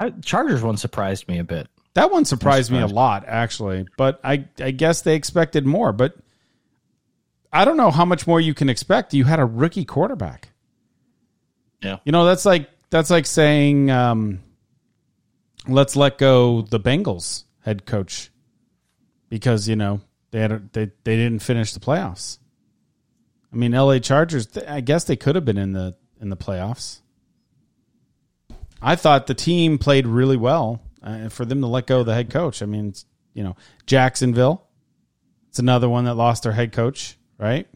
I, 0.00 0.10
Chargers 0.10 0.62
one 0.62 0.76
surprised 0.76 1.28
me 1.28 1.38
a 1.38 1.44
bit. 1.44 1.68
That 1.94 2.10
one 2.10 2.24
surprised 2.24 2.70
me 2.70 2.80
a 2.80 2.86
lot, 2.86 3.24
actually. 3.26 3.86
But 3.96 4.20
I, 4.24 4.46
I 4.60 4.70
guess 4.70 5.02
they 5.02 5.14
expected 5.14 5.66
more. 5.66 5.92
But 5.92 6.14
I 7.52 7.64
don't 7.64 7.76
know 7.76 7.90
how 7.90 8.04
much 8.04 8.26
more 8.26 8.40
you 8.40 8.54
can 8.54 8.68
expect. 8.68 9.14
You 9.14 9.24
had 9.24 9.38
a 9.38 9.44
rookie 9.44 9.84
quarterback. 9.84 10.50
Yeah. 11.82 11.98
You 12.04 12.12
know, 12.12 12.24
that's 12.24 12.44
like 12.44 12.70
that's 12.90 13.10
like 13.10 13.26
saying, 13.26 13.90
um, 13.90 14.40
let's 15.72 15.96
let 15.96 16.18
go 16.18 16.62
the 16.62 16.80
Bengals 16.80 17.44
head 17.64 17.86
coach 17.86 18.30
because 19.28 19.68
you 19.68 19.76
know 19.76 20.00
they 20.30 20.40
had 20.40 20.52
a, 20.52 20.62
they 20.72 20.90
they 21.04 21.16
didn't 21.16 21.40
finish 21.40 21.72
the 21.72 21.80
playoffs. 21.80 22.38
I 23.52 23.56
mean, 23.56 23.74
L.A. 23.74 24.00
Chargers. 24.00 24.48
I 24.56 24.80
guess 24.80 25.04
they 25.04 25.16
could 25.16 25.34
have 25.34 25.44
been 25.44 25.58
in 25.58 25.72
the 25.72 25.96
in 26.20 26.30
the 26.30 26.36
playoffs. 26.36 27.00
I 28.82 28.96
thought 28.96 29.26
the 29.26 29.34
team 29.34 29.78
played 29.78 30.06
really 30.06 30.36
well 30.36 30.80
uh, 31.02 31.28
for 31.28 31.44
them 31.44 31.60
to 31.60 31.66
let 31.66 31.86
go 31.86 32.00
of 32.00 32.06
the 32.06 32.14
head 32.14 32.30
coach. 32.30 32.62
I 32.62 32.66
mean, 32.66 32.94
you 33.34 33.42
know, 33.42 33.56
Jacksonville. 33.86 34.66
It's 35.48 35.58
another 35.58 35.88
one 35.88 36.04
that 36.04 36.14
lost 36.14 36.44
their 36.44 36.52
head 36.52 36.72
coach, 36.72 37.18
right? 37.36 37.66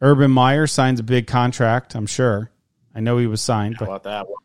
Urban 0.00 0.30
Meyer 0.30 0.68
signs 0.68 1.00
a 1.00 1.02
big 1.02 1.26
contract. 1.26 1.96
I'm 1.96 2.06
sure. 2.06 2.52
I 2.94 3.00
know 3.00 3.18
he 3.18 3.26
was 3.26 3.40
signed, 3.42 3.76
How 3.76 3.86
but 3.86 3.90
about 3.90 4.02
that? 4.04 4.26
Back, 4.26 4.36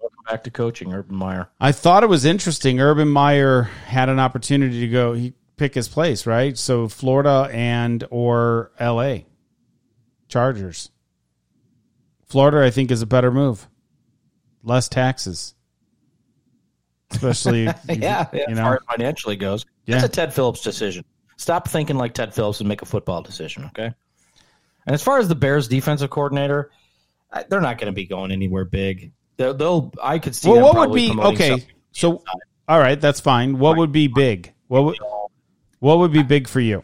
welcome 0.00 0.18
back 0.28 0.44
to 0.44 0.50
coaching, 0.50 0.92
Urban 0.92 1.16
Meyer. 1.16 1.48
I 1.60 1.72
thought 1.72 2.02
it 2.02 2.08
was 2.08 2.24
interesting. 2.24 2.80
Urban 2.80 3.08
Meyer 3.08 3.62
had 3.86 4.08
an 4.08 4.18
opportunity 4.18 4.80
to 4.80 4.88
go 4.88 5.12
he 5.14 5.34
pick 5.56 5.74
his 5.74 5.88
place, 5.88 6.26
right? 6.26 6.56
So 6.56 6.88
Florida 6.88 7.48
and 7.52 8.04
or 8.10 8.70
LA 8.80 9.18
Chargers. 10.28 10.90
Florida, 12.26 12.64
I 12.66 12.70
think, 12.70 12.90
is 12.90 13.02
a 13.02 13.06
better 13.06 13.30
move. 13.30 13.68
Less 14.62 14.88
taxes. 14.88 15.54
Especially 17.10 17.64
yeah, 17.64 17.74
yeah, 17.88 18.26
you 18.32 18.44
as 18.48 18.56
know. 18.56 18.62
far 18.62 18.74
as 18.74 18.80
financially 18.90 19.36
goes, 19.36 19.64
Yeah. 19.86 19.94
that's 19.96 20.04
a 20.08 20.08
Ted 20.10 20.34
Phillips 20.34 20.60
decision. 20.60 21.04
Stop 21.38 21.68
thinking 21.68 21.96
like 21.96 22.12
Ted 22.14 22.34
Phillips 22.34 22.60
and 22.60 22.68
make 22.68 22.82
a 22.82 22.86
football 22.86 23.22
decision, 23.22 23.64
okay? 23.66 23.94
And 24.86 24.94
as 24.94 25.02
far 25.02 25.18
as 25.18 25.28
the 25.28 25.34
Bears 25.34 25.68
defensive 25.68 26.10
coordinator, 26.10 26.70
they're 27.48 27.60
not 27.60 27.78
going 27.78 27.86
to 27.86 27.92
be 27.92 28.06
going 28.06 28.30
anywhere 28.32 28.64
big. 28.64 29.12
They'll, 29.38 29.54
they'll 29.54 29.92
I 30.02 30.18
could 30.18 30.34
see. 30.34 30.50
Well, 30.50 30.66
them 30.66 30.76
what 30.76 30.90
would 30.90 30.96
be 30.96 31.10
okay? 31.10 31.66
So, 31.92 32.22
all 32.68 32.78
right, 32.78 33.00
that's 33.00 33.20
fine. 33.20 33.58
What 33.58 33.78
would 33.78 33.92
be 33.92 34.08
big? 34.08 34.52
What 34.66 34.84
would 34.84 34.98
what 35.78 35.98
would 35.98 36.12
be 36.12 36.22
big 36.22 36.48
for 36.48 36.60
you? 36.60 36.82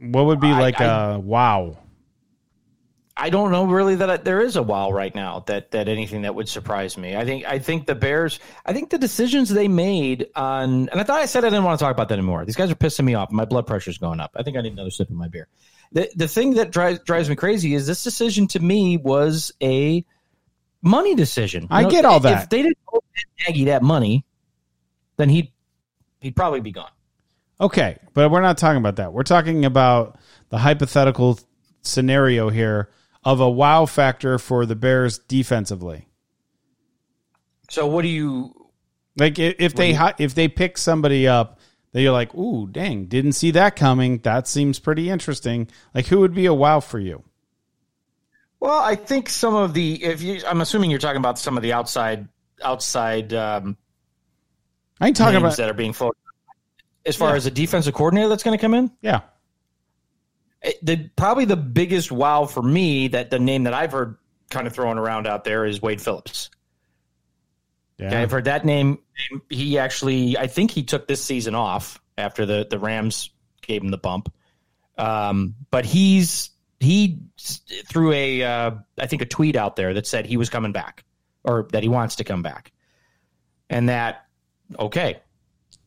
What 0.00 0.26
would 0.26 0.40
be 0.40 0.52
like 0.52 0.80
I- 0.80 1.14
a 1.14 1.18
wow? 1.18 1.78
I 3.16 3.30
don't 3.30 3.52
know 3.52 3.64
really 3.66 3.94
that 3.94 4.10
I, 4.10 4.16
there 4.16 4.40
is 4.40 4.56
a 4.56 4.62
wow 4.62 4.90
right 4.90 5.14
now 5.14 5.44
that 5.46 5.70
that 5.70 5.88
anything 5.88 6.22
that 6.22 6.34
would 6.34 6.48
surprise 6.48 6.98
me. 6.98 7.14
I 7.14 7.24
think 7.24 7.44
I 7.44 7.60
think 7.60 7.86
the 7.86 7.94
Bears. 7.94 8.40
I 8.66 8.72
think 8.72 8.90
the 8.90 8.98
decisions 8.98 9.48
they 9.48 9.68
made 9.68 10.26
on, 10.34 10.88
and 10.88 11.00
I 11.00 11.04
thought 11.04 11.20
I 11.20 11.26
said 11.26 11.44
I 11.44 11.50
didn't 11.50 11.62
want 11.62 11.78
to 11.78 11.84
talk 11.84 11.92
about 11.94 12.08
that 12.08 12.18
anymore. 12.18 12.44
These 12.44 12.56
guys 12.56 12.72
are 12.72 12.74
pissing 12.74 13.04
me 13.04 13.14
off. 13.14 13.30
My 13.30 13.44
blood 13.44 13.68
pressure's 13.68 13.98
going 13.98 14.18
up. 14.18 14.32
I 14.34 14.42
think 14.42 14.56
I 14.56 14.62
need 14.62 14.72
another 14.72 14.90
sip 14.90 15.10
of 15.10 15.14
my 15.14 15.28
beer. 15.28 15.46
The 15.92 16.10
the 16.16 16.26
thing 16.26 16.54
that 16.54 16.72
drives 16.72 16.98
drives 17.04 17.28
me 17.28 17.36
crazy 17.36 17.74
is 17.74 17.86
this 17.86 18.02
decision 18.02 18.48
to 18.48 18.58
me 18.58 18.96
was 18.96 19.52
a 19.62 20.04
money 20.84 21.14
decision. 21.14 21.66
I 21.70 21.84
get 21.84 22.04
all 22.04 22.20
that. 22.20 22.44
If 22.44 22.48
they 22.50 22.62
didn't 22.62 22.78
owe 22.92 23.00
Nagy 23.48 23.64
that 23.64 23.82
money, 23.82 24.24
then 25.16 25.28
he'd 25.28 25.50
he'd 26.20 26.36
probably 26.36 26.60
be 26.60 26.70
gone. 26.72 26.90
Okay, 27.60 27.98
but 28.14 28.30
we're 28.30 28.40
not 28.42 28.58
talking 28.58 28.78
about 28.78 28.96
that. 28.96 29.12
We're 29.12 29.22
talking 29.22 29.64
about 29.64 30.18
the 30.50 30.58
hypothetical 30.58 31.38
scenario 31.82 32.50
here 32.50 32.90
of 33.24 33.40
a 33.40 33.48
wow 33.50 33.86
factor 33.86 34.38
for 34.38 34.66
the 34.66 34.74
Bears 34.76 35.18
defensively. 35.18 36.08
So 37.70 37.86
what 37.86 38.02
do 38.02 38.08
you? 38.08 38.54
Like 39.16 39.38
i- 39.38 39.54
if 39.58 39.74
they 39.74 39.92
hi- 39.92 40.14
if 40.18 40.34
they 40.34 40.48
pick 40.48 40.76
somebody 40.76 41.26
up 41.28 41.60
that 41.92 42.02
you're 42.02 42.12
like, 42.12 42.34
ooh, 42.34 42.66
dang, 42.66 43.06
didn't 43.06 43.32
see 43.32 43.52
that 43.52 43.76
coming. 43.76 44.18
That 44.18 44.48
seems 44.48 44.78
pretty 44.80 45.08
interesting. 45.08 45.68
Like 45.94 46.06
who 46.06 46.20
would 46.20 46.34
be 46.34 46.46
a 46.46 46.54
wow 46.54 46.80
for 46.80 46.98
you? 46.98 47.22
Well, 48.64 48.80
I 48.80 48.94
think 48.94 49.28
some 49.28 49.54
of 49.54 49.74
the 49.74 50.02
if 50.02 50.22
you, 50.22 50.40
I'm 50.46 50.62
assuming 50.62 50.88
you're 50.90 50.98
talking 50.98 51.18
about 51.18 51.38
some 51.38 51.58
of 51.58 51.62
the 51.62 51.74
outside 51.74 52.28
outside 52.62 53.34
um, 53.34 53.76
I 54.98 55.08
ain't 55.08 55.16
talking 55.18 55.34
names 55.34 55.42
about 55.42 55.56
that 55.58 55.68
are 55.68 55.74
being 55.74 55.92
floated. 55.92 56.16
As 57.04 57.14
far 57.14 57.28
Yeah. 57.32 57.36
as 57.36 57.44
a 57.44 57.50
defensive 57.50 57.92
coordinator 57.92 58.30
that's 58.30 58.42
going 58.42 58.56
to 58.56 58.60
come 58.62 58.72
in, 58.72 58.90
yeah. 59.02 59.20
It- 60.62 60.82
the 60.82 61.10
probably 61.14 61.44
the 61.44 61.58
biggest 61.58 62.10
wow 62.10 62.46
for 62.46 62.62
me 62.62 63.08
that 63.08 63.28
the 63.28 63.38
name 63.38 63.64
that 63.64 63.74
I've 63.74 63.92
heard 63.92 64.16
kind 64.48 64.66
of 64.66 64.72
thrown 64.72 64.96
around 64.96 65.26
out 65.26 65.44
there 65.44 65.66
is 65.66 65.82
Wade 65.82 66.00
Phillips. 66.00 66.48
Yeah. 67.98 68.06
Okay, 68.06 68.16
I've 68.22 68.30
heard 68.30 68.46
that 68.46 68.64
name. 68.64 68.98
He 69.50 69.78
actually, 69.78 70.38
I 70.38 70.46
think 70.46 70.70
he 70.70 70.84
took 70.84 71.06
this 71.06 71.22
season 71.22 71.54
off 71.54 72.00
after 72.16 72.46
the 72.46 72.66
the 72.70 72.78
Rams 72.78 73.28
gave 73.60 73.82
him 73.82 73.90
the 73.90 73.98
bump. 73.98 74.32
Um, 74.96 75.54
but 75.70 75.84
he's 75.84 76.48
he 76.84 77.18
threw 77.38 78.12
a 78.12 78.42
uh, 78.42 78.70
I 78.98 79.06
think 79.06 79.22
a 79.22 79.26
tweet 79.26 79.56
out 79.56 79.76
there 79.76 79.94
that 79.94 80.06
said 80.06 80.26
he 80.26 80.36
was 80.36 80.50
coming 80.50 80.72
back 80.72 81.04
or 81.42 81.66
that 81.72 81.82
he 81.82 81.88
wants 81.88 82.16
to 82.16 82.24
come 82.24 82.42
back, 82.42 82.72
and 83.68 83.88
that 83.88 84.26
okay. 84.78 85.20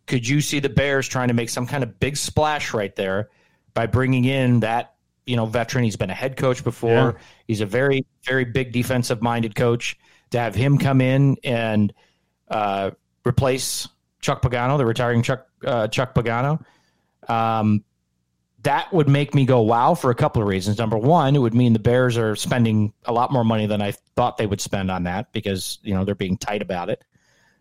Could 0.08 0.28
you 0.28 0.40
see 0.40 0.60
the 0.60 0.70
Bears 0.70 1.06
trying 1.08 1.28
to 1.28 1.34
make 1.34 1.50
some 1.50 1.68
kind 1.68 1.84
of 1.84 2.00
big 2.00 2.16
splash 2.16 2.74
right 2.74 2.96
there 2.96 3.30
by 3.74 3.88
bringing 3.88 4.24
in 4.24 4.62
that 4.62 4.96
you 5.26 5.36
know 5.36 5.46
veteran? 5.46 5.84
He's 5.84 5.98
been 5.98 6.10
a 6.10 6.16
head 6.16 6.38
coach 6.38 6.64
before. 6.64 6.92
Yeah. 6.92 7.12
He's 7.48 7.62
a 7.62 7.66
very 7.66 8.06
very 8.24 8.46
big 8.46 8.72
defensive 8.72 9.22
minded 9.22 9.56
coach. 9.56 9.98
To 10.32 10.40
have 10.40 10.56
him 10.56 10.78
come 10.78 11.00
in 11.00 11.38
and 11.44 11.94
uh, 12.50 12.92
replace 13.26 13.88
Chuck 14.20 14.42
Pagano, 14.42 14.78
the 14.78 14.86
retiring 14.86 15.22
Chuck 15.22 15.48
uh, 15.66 15.88
Chuck 15.88 16.14
Pagano, 16.14 16.64
um, 17.30 17.84
that 18.64 18.92
would 18.92 19.08
make 19.08 19.36
me 19.36 19.46
go 19.46 19.62
wow 19.62 19.94
for 19.94 20.10
a 20.10 20.16
couple 20.16 20.42
of 20.42 20.48
reasons. 20.48 20.78
Number 20.78 20.98
one, 20.98 21.36
it 21.36 21.40
would 21.40 21.54
mean 21.54 21.74
the 21.74 21.80
Bears 21.80 22.18
are 22.18 22.36
spending 22.36 22.94
a 23.06 23.14
lot 23.14 23.32
more 23.32 23.44
money 23.44 23.66
than 23.66 23.82
I 23.82 23.92
thought 24.16 24.38
they 24.38 24.48
would 24.48 24.62
spend 24.62 24.90
on 24.90 25.04
that 25.04 25.32
because 25.32 25.80
you 25.84 25.94
know 25.94 26.04
they're 26.04 26.16
being 26.16 26.38
tight 26.38 26.62
about 26.62 26.90
it. 26.90 27.04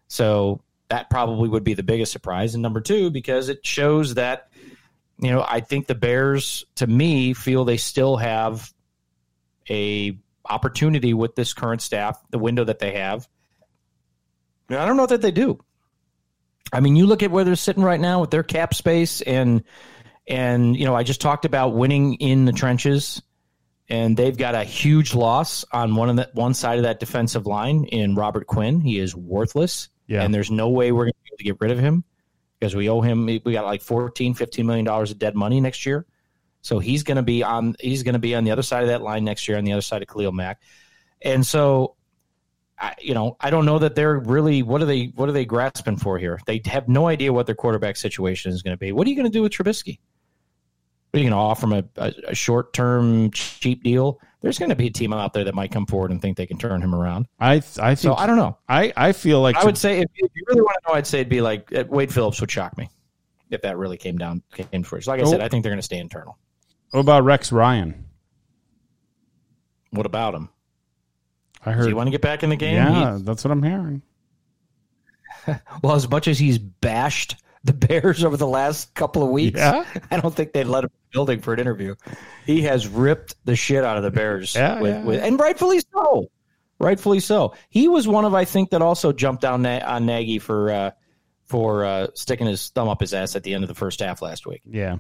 So 0.09 0.63
that 0.89 1.11
probably 1.11 1.49
would 1.49 1.65
be 1.65 1.75
the 1.75 1.83
biggest 1.83 2.13
surprise. 2.13 2.55
And 2.55 2.63
number 2.63 2.81
two, 2.81 3.11
because 3.11 3.49
it 3.49 3.65
shows 3.65 4.15
that 4.15 4.49
you 5.19 5.31
know 5.31 5.45
I 5.47 5.61
think 5.61 5.87
the 5.87 5.95
Bears, 5.95 6.65
to 6.77 6.87
me, 6.87 7.35
feel 7.35 7.65
they 7.65 7.77
still 7.77 8.17
have 8.17 8.73
a 9.69 10.19
opportunity 10.49 11.13
with 11.13 11.35
this 11.35 11.53
current 11.53 11.83
staff, 11.83 12.19
the 12.31 12.39
window 12.39 12.65
that 12.65 12.79
they 12.79 12.93
have. 12.93 13.29
And 14.69 14.79
I 14.79 14.87
don't 14.87 14.97
know 14.97 15.07
that 15.07 15.23
they 15.23 15.31
do. 15.31 15.61
I 16.73 16.81
mean, 16.81 16.97
you 16.97 17.07
look 17.07 17.23
at 17.23 17.31
where 17.31 17.45
they're 17.45 17.55
sitting 17.55 17.83
right 17.83 18.01
now 18.01 18.21
with 18.21 18.31
their 18.31 18.43
cap 18.43 18.75
space 18.75 19.21
and 19.21 19.63
and 20.29 20.77
you 20.77 20.85
know, 20.85 20.95
I 20.95 21.03
just 21.03 21.21
talked 21.21 21.45
about 21.45 21.75
winning 21.75 22.15
in 22.15 22.45
the 22.45 22.53
trenches 22.53 23.23
and 23.89 24.17
they've 24.17 24.37
got 24.37 24.55
a 24.55 24.65
huge 24.65 25.15
loss 25.15 25.65
on 25.73 25.95
one 25.95 26.11
of 26.11 26.17
the 26.17 26.29
one 26.35 26.55
side 26.55 26.79
of 26.79 26.83
that 26.85 26.99
defensive 26.99 27.47
line 27.47 27.85
in 27.85 28.15
Robert 28.15 28.47
Quinn. 28.47 28.81
He 28.81 28.99
is 28.99 29.15
worthless. 29.15 29.89
Yeah. 30.07 30.23
And 30.23 30.35
there's 30.35 30.51
no 30.51 30.69
way 30.69 30.93
we're 30.93 31.05
going 31.05 31.13
to 31.13 31.19
be 31.25 31.31
able 31.31 31.39
to 31.39 31.45
get 31.45 31.61
rid 31.61 31.71
of 31.71 31.79
him 31.79 32.05
because 32.59 32.75
we 32.75 32.89
owe 32.89 33.01
him 33.01 33.27
we 33.27 33.39
got 33.39 33.65
like 33.65 33.83
14 33.83 34.35
15 34.35 34.67
million 34.67 34.85
dollars 34.85 35.11
of 35.11 35.19
dead 35.19 35.35
money 35.35 35.61
next 35.61 35.87
year. 35.87 36.07
So 36.63 36.81
he's 36.81 37.05
going 37.05 37.17
to 37.17 37.23
be 37.23 37.45
on 37.45 37.77
he's 37.81 38.03
going 38.03 38.15
to 38.15 38.19
be 38.19 38.35
on 38.35 38.45
the 38.45 38.51
other 38.51 38.63
side 38.63 38.83
of 38.83 38.89
that 38.89 39.03
line 39.03 39.25
next 39.25 39.47
year 39.47 39.57
on 39.57 39.65
the 39.65 39.73
other 39.73 39.83
side 39.83 40.03
of 40.03 40.09
Khalil 40.09 40.33
Mack. 40.33 40.61
And 41.23 41.47
so 41.47 41.95
I, 42.79 42.95
you 43.01 43.15
know, 43.15 43.37
I 43.41 43.51
don't 43.51 43.65
know 43.65 43.79
that 43.79 43.95
they're 43.95 44.19
really 44.19 44.63
what 44.63 44.83
are 44.83 44.87
they 44.87 45.07
what 45.15 45.29
are 45.29 45.33
they 45.33 45.45
grasping 45.45 45.97
for 45.97 46.19
here? 46.19 46.41
They 46.47 46.61
have 46.67 46.89
no 46.89 47.07
idea 47.07 47.33
what 47.33 47.47
their 47.47 47.55
quarterback 47.55 47.97
situation 47.97 48.53
is 48.53 48.63
going 48.63 48.75
to 48.75 48.79
be. 48.79 48.91
What 48.91 49.07
are 49.07 49.11
you 49.11 49.17
going 49.17 49.31
to 49.31 49.33
do 49.33 49.43
with 49.43 49.53
Trubisky? 49.53 50.01
You 51.13 51.31
to 51.31 51.35
offer 51.37 51.67
him 51.67 51.73
a, 51.73 51.85
a, 51.97 52.13
a 52.29 52.35
short 52.35 52.73
term 52.75 53.31
cheap 53.31 53.83
deal? 53.83 54.21
There's 54.43 54.59
going 54.59 54.69
to 54.69 54.77
be 54.77 54.89
a 54.89 54.91
team 54.91 55.13
out 55.15 55.33
there 55.33 55.45
that 55.45 55.55
might 55.55 55.73
come 55.73 55.87
forward 55.87 56.11
and 56.11 56.21
think 56.21 56.37
they 56.37 56.47
can 56.47 56.59
turn 56.59 56.83
him 56.83 56.95
around. 56.95 57.27
I 57.41 57.55
I 57.55 57.61
think 57.61 57.99
So 57.99 58.15
I 58.15 58.27
don't 58.27 58.37
know. 58.37 58.59
I 58.69 58.93
I 58.97 59.13
feel 59.13 59.41
like 59.41 59.57
I 59.57 59.65
would 59.65 59.79
say 59.79 59.99
if 60.01 60.11
you 60.15 60.27
if 60.27 60.31
you 60.35 60.45
really 60.49 60.61
want 60.61 60.77
to 60.85 60.89
know, 60.93 60.95
I'd 60.99 61.07
say 61.07 61.21
it'd 61.21 61.31
be 61.31 61.41
like 61.41 61.73
uh, 61.75 61.85
Wade 61.89 62.13
Phillips 62.13 62.39
would 62.43 62.51
shock 62.51 62.77
me 62.77 62.91
if 63.51 63.63
that 63.63 63.79
really 63.79 63.97
came 63.97 64.19
down 64.19 64.43
came 64.53 64.67
to 64.71 64.83
fruition. 64.89 65.11
Like 65.11 65.21
I 65.23 65.25
said, 65.25 65.41
Oh. 65.41 65.45
I 65.45 65.49
think 65.49 65.63
they're 65.63 65.71
going 65.73 65.79
to 65.79 65.83
stay 65.83 65.99
internal. 65.99 66.37
what 66.91 67.01
about 67.01 67.25
Rex 67.25 67.51
Ryan? 67.51 68.05
What 69.91 70.05
about 70.07 70.35
him? 70.35 70.51
I 71.65 71.71
Do 71.73 71.79
heard. 71.79 71.89
you 71.89 71.97
want 71.97 72.09
to 72.09 72.11
get 72.11 72.21
back 72.21 72.43
in 72.43 72.51
the 72.51 72.57
game? 72.57 72.75
yeah, 72.75 73.17
He- 73.17 73.23
that's 73.23 73.43
what 73.45 73.51
I'm 73.53 73.63
hearing. 73.63 74.03
well, 75.83 75.95
as 75.95 76.09
much 76.11 76.29
as 76.29 76.39
he's 76.39 76.59
bashed 76.59 77.37
the 77.67 77.73
Bears 77.75 78.25
over 78.25 78.37
the 78.37 78.47
last 78.47 78.95
couple 78.95 79.23
of 79.23 79.29
weeks, 79.31 79.59
Yeah. 79.59 79.85
I 80.11 80.21
don't 80.21 80.35
think 80.35 80.53
they'd 80.53 80.65
let 80.65 80.85
him 80.85 80.91
in 80.91 80.99
the 81.11 81.15
building 81.15 81.41
for 81.41 81.53
an 81.55 81.61
interview. 81.61 81.95
He 82.47 82.63
has 82.63 82.87
ripped 82.89 83.35
the 83.45 83.57
shit 83.57 83.85
out 83.85 83.97
of 83.97 84.03
the 84.03 84.11
Bears, 84.11 84.55
Yeah, 84.55 84.81
with, 84.81 84.95
yeah, 84.95 85.03
with, 85.05 85.23
and 85.23 85.39
rightfully 85.39 85.81
so. 85.93 86.31
Rightfully 86.79 87.21
so. 87.21 87.55
He 87.71 87.89
was 87.89 88.07
one 88.07 88.25
of 88.25 88.35
I 88.35 88.45
think 88.45 88.71
that 88.71 88.83
also 88.83 89.13
jumped 89.13 89.43
down 89.43 89.63
na- 89.63 89.81
on 89.85 90.05
Nagy 90.07 90.39
for 90.39 90.71
uh, 90.71 90.91
for 91.45 91.85
uh, 91.85 92.09
sticking 92.15 92.47
his 92.47 92.69
thumb 92.71 92.89
up 92.89 93.01
his 93.01 93.15
ass 93.15 93.35
at 93.37 93.43
the 93.45 93.55
end 93.55 93.65
of 93.65 93.69
the 93.69 93.75
first 93.75 94.01
half 94.01 94.21
last 94.21 94.47
week, 94.47 94.63
Yeah. 94.65 94.97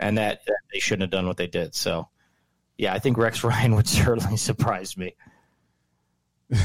and 0.00 0.16
that, 0.18 0.40
that 0.46 0.56
they 0.72 0.80
shouldn't 0.80 1.02
have 1.02 1.10
done 1.10 1.26
what 1.26 1.36
they 1.36 1.46
did. 1.46 1.74
So, 1.74 2.08
yeah, 2.78 2.94
I 2.94 2.98
think 3.00 3.16
Rex 3.18 3.44
Ryan 3.44 3.76
would 3.76 3.86
certainly 3.86 4.36
surprise 4.38 4.96
me. 4.96 5.14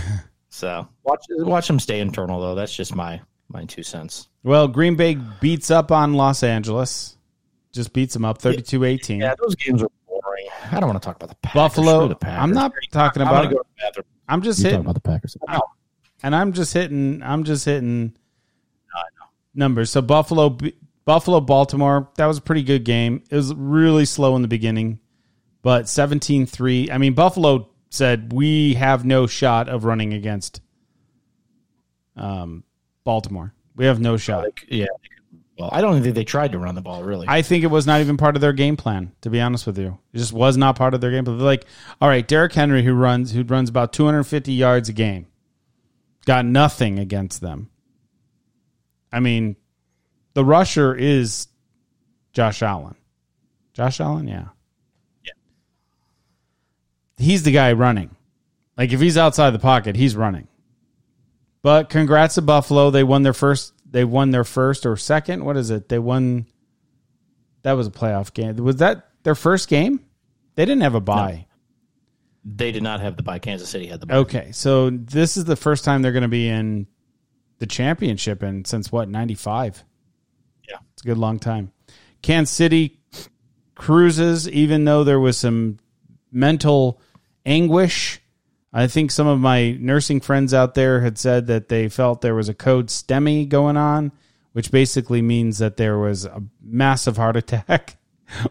so 0.49 0.87
watch 1.03 1.25
watch 1.29 1.69
him 1.69 1.79
stay 1.79 1.99
internal 1.99 2.39
though. 2.41 2.55
That's 2.55 2.75
just 2.75 2.95
my 2.95 3.21
my 3.49 3.65
two 3.65 3.83
cents. 3.83 4.27
Well, 4.43 4.67
Green 4.67 4.95
Bay 4.95 5.15
beats 5.15 5.71
up 5.71 5.91
on 5.91 6.13
Los 6.13 6.43
Angeles. 6.43 7.17
Just 7.71 7.93
beats 7.93 8.13
them 8.13 8.23
up 8.25 8.41
32-18. 8.41 9.19
Yeah, 9.19 9.35
those 9.41 9.55
games 9.55 9.83
are 9.83 9.89
boring. 10.07 10.47
I 10.71 10.79
don't 10.79 10.89
want 10.89 11.01
to 11.01 11.05
talk 11.05 11.15
about 11.17 11.29
the 11.29 11.35
Packers. 11.35 11.59
Buffalo- 11.59 12.07
the 12.07 12.15
Packers. 12.15 12.43
I'm 12.43 12.51
not 12.51 12.71
talking 12.91 13.21
I'm 13.21 13.27
about 13.27 13.49
go 13.49 13.57
to 13.57 13.91
the. 13.95 14.03
I'm 14.27 14.41
just 14.41 14.59
You 14.59 14.63
talking 14.65 14.71
hitting 14.77 14.85
about 14.85 14.95
the 14.95 15.01
Packers? 15.01 15.37
No. 15.47 15.59
and 16.23 16.35
I'm 16.35 16.53
just 16.53 16.73
hitting 16.73 17.21
I'm 17.21 17.43
just 17.43 17.65
hitting 17.65 18.15
numbers. 19.53 19.91
So 19.91 20.01
Buffalo 20.01 20.57
Buffalo 21.05 21.39
Baltimore, 21.39 22.09
that 22.17 22.25
was 22.25 22.37
a 22.39 22.41
pretty 22.41 22.63
good 22.63 22.83
game. 22.83 23.23
It 23.29 23.35
was 23.35 23.53
really 23.53 24.05
slow 24.05 24.35
in 24.35 24.41
the 24.41 24.47
beginning, 24.47 24.99
but 25.61 25.85
17-3. 25.85 26.89
I 26.91 26.97
mean, 26.97 27.13
Buffalo 27.13 27.69
said 27.91 28.33
we 28.33 28.73
have 28.73 29.05
no 29.05 29.27
shot 29.27 29.69
of 29.69 29.85
running 29.85 30.13
against 30.13 30.61
um 32.17 32.63
Baltimore. 33.05 33.53
We 33.77 33.85
have 33.85 34.01
no 34.01 34.17
shot. 34.17 34.43
Like, 34.43 34.65
yeah. 34.67 34.87
Well, 35.57 35.69
I 35.71 35.79
don't 35.79 36.01
think 36.01 36.15
they 36.15 36.25
tried 36.25 36.51
to 36.51 36.59
run 36.59 36.75
the 36.75 36.81
ball 36.81 37.03
really. 37.03 37.27
I 37.29 37.41
think 37.41 37.63
it 37.63 37.67
was 37.67 37.87
not 37.87 38.01
even 38.01 38.17
part 38.17 38.35
of 38.35 38.41
their 38.41 38.51
game 38.51 38.75
plan, 38.75 39.13
to 39.21 39.29
be 39.29 39.39
honest 39.39 39.65
with 39.65 39.77
you. 39.77 39.97
It 40.11 40.17
just 40.17 40.33
was 40.33 40.57
not 40.57 40.75
part 40.75 40.93
of 40.93 40.99
their 40.99 41.11
game 41.11 41.23
plan. 41.23 41.37
They're 41.37 41.45
like, 41.45 41.65
all 42.01 42.09
right, 42.09 42.27
Derrick 42.27 42.51
Henry, 42.51 42.83
who 42.83 42.93
runs 42.93 43.31
who 43.31 43.43
runs 43.43 43.69
about 43.69 43.93
250 43.93 44.51
yards 44.51 44.89
a 44.89 44.93
game, 44.93 45.27
got 46.25 46.45
nothing 46.45 46.99
against 46.99 47.39
them. 47.39 47.69
I 49.13 49.21
mean, 49.21 49.55
the 50.33 50.43
rusher 50.43 50.93
is 50.93 51.47
Josh 52.33 52.61
Allen. 52.61 52.95
Josh 53.73 54.01
Allen, 54.01 54.27
yeah. 54.27 54.47
Yeah. 55.23 55.31
He's 57.17 57.43
the 57.43 57.53
guy 57.53 57.71
running. 57.71 58.13
Like 58.77 58.91
if 58.91 58.99
he's 58.99 59.17
outside 59.17 59.51
the 59.51 59.59
pocket, 59.59 59.95
he's 59.95 60.17
running. 60.17 60.49
But 61.65 61.89
congrats 61.89 62.35
to 62.35 62.43
Buffalo. 62.43 62.91
They 62.91 63.03
won 63.03 63.23
their 63.23 63.33
first 63.33 63.73
they 63.89 64.05
won 64.05 64.29
their 64.29 64.43
first 64.43 64.85
or 64.85 64.95
second. 64.97 65.43
What 65.43 65.57
is 65.57 65.71
it? 65.71 65.89
They 65.89 65.97
won 65.97 66.45
that 67.63 67.71
was 67.71 67.87
a 67.87 67.91
playoff 67.91 68.31
game. 68.35 68.55
Was 68.57 68.75
that 68.75 69.09
their 69.23 69.33
first 69.33 69.67
game? 69.67 69.99
They 70.53 70.65
didn't 70.65 70.83
have 70.83 70.93
a 70.93 71.01
bye. 71.01 71.47
they 72.43 72.71
did 72.71 72.83
not 72.83 72.99
have 72.99 73.17
the 73.17 73.23
bye. 73.23 73.39
Kansas 73.39 73.67
City 73.67 73.87
had 73.87 73.99
the 73.99 74.05
bye. 74.05 74.17
Okay, 74.17 74.51
so 74.51 74.91
this 74.91 75.37
is 75.37 75.45
the 75.45 75.55
first 75.55 75.83
time 75.83 76.03
they're 76.03 76.11
going 76.11 76.21
to 76.21 76.27
be 76.27 76.47
in 76.47 76.85
the 77.57 77.65
championship 77.65 78.43
in 78.43 78.63
since 78.65 78.91
what 78.91 79.09
ninety 79.09 79.33
five. 79.33 79.83
Yeah. 80.69 80.77
it's 80.93 81.01
a 81.01 81.07
good 81.07 81.17
long 81.17 81.39
time. 81.39 81.71
Kansas 82.21 82.55
City 82.55 82.99
cruises, 83.73 84.47
even 84.47 84.85
though 84.85 85.03
there 85.03 85.19
was 85.19 85.35
some 85.35 85.79
mental 86.31 87.01
anguish. 87.43 88.21
I 88.77 88.87
think 88.87 89.09
some 89.09 89.25
of 89.25 89.39
my 89.39 89.71
nursing 89.79 90.19
friends 90.19 90.53
out 90.53 90.73
there 90.73 90.99
had 90.99 91.17
said 91.17 91.47
that 91.47 91.69
they 91.69 91.87
felt 91.87 92.19
there 92.19 92.35
was 92.35 92.49
a 92.49 92.53
code 92.53 92.87
STEMI 92.87 93.47
going 93.47 93.77
on, 93.77 94.11
which 94.51 94.69
basically 94.69 95.21
means 95.21 95.59
that 95.59 95.77
there 95.77 95.97
was 95.97 96.25
a 96.25 96.43
massive 96.61 97.15
heart 97.15 97.37
attack 97.37 97.95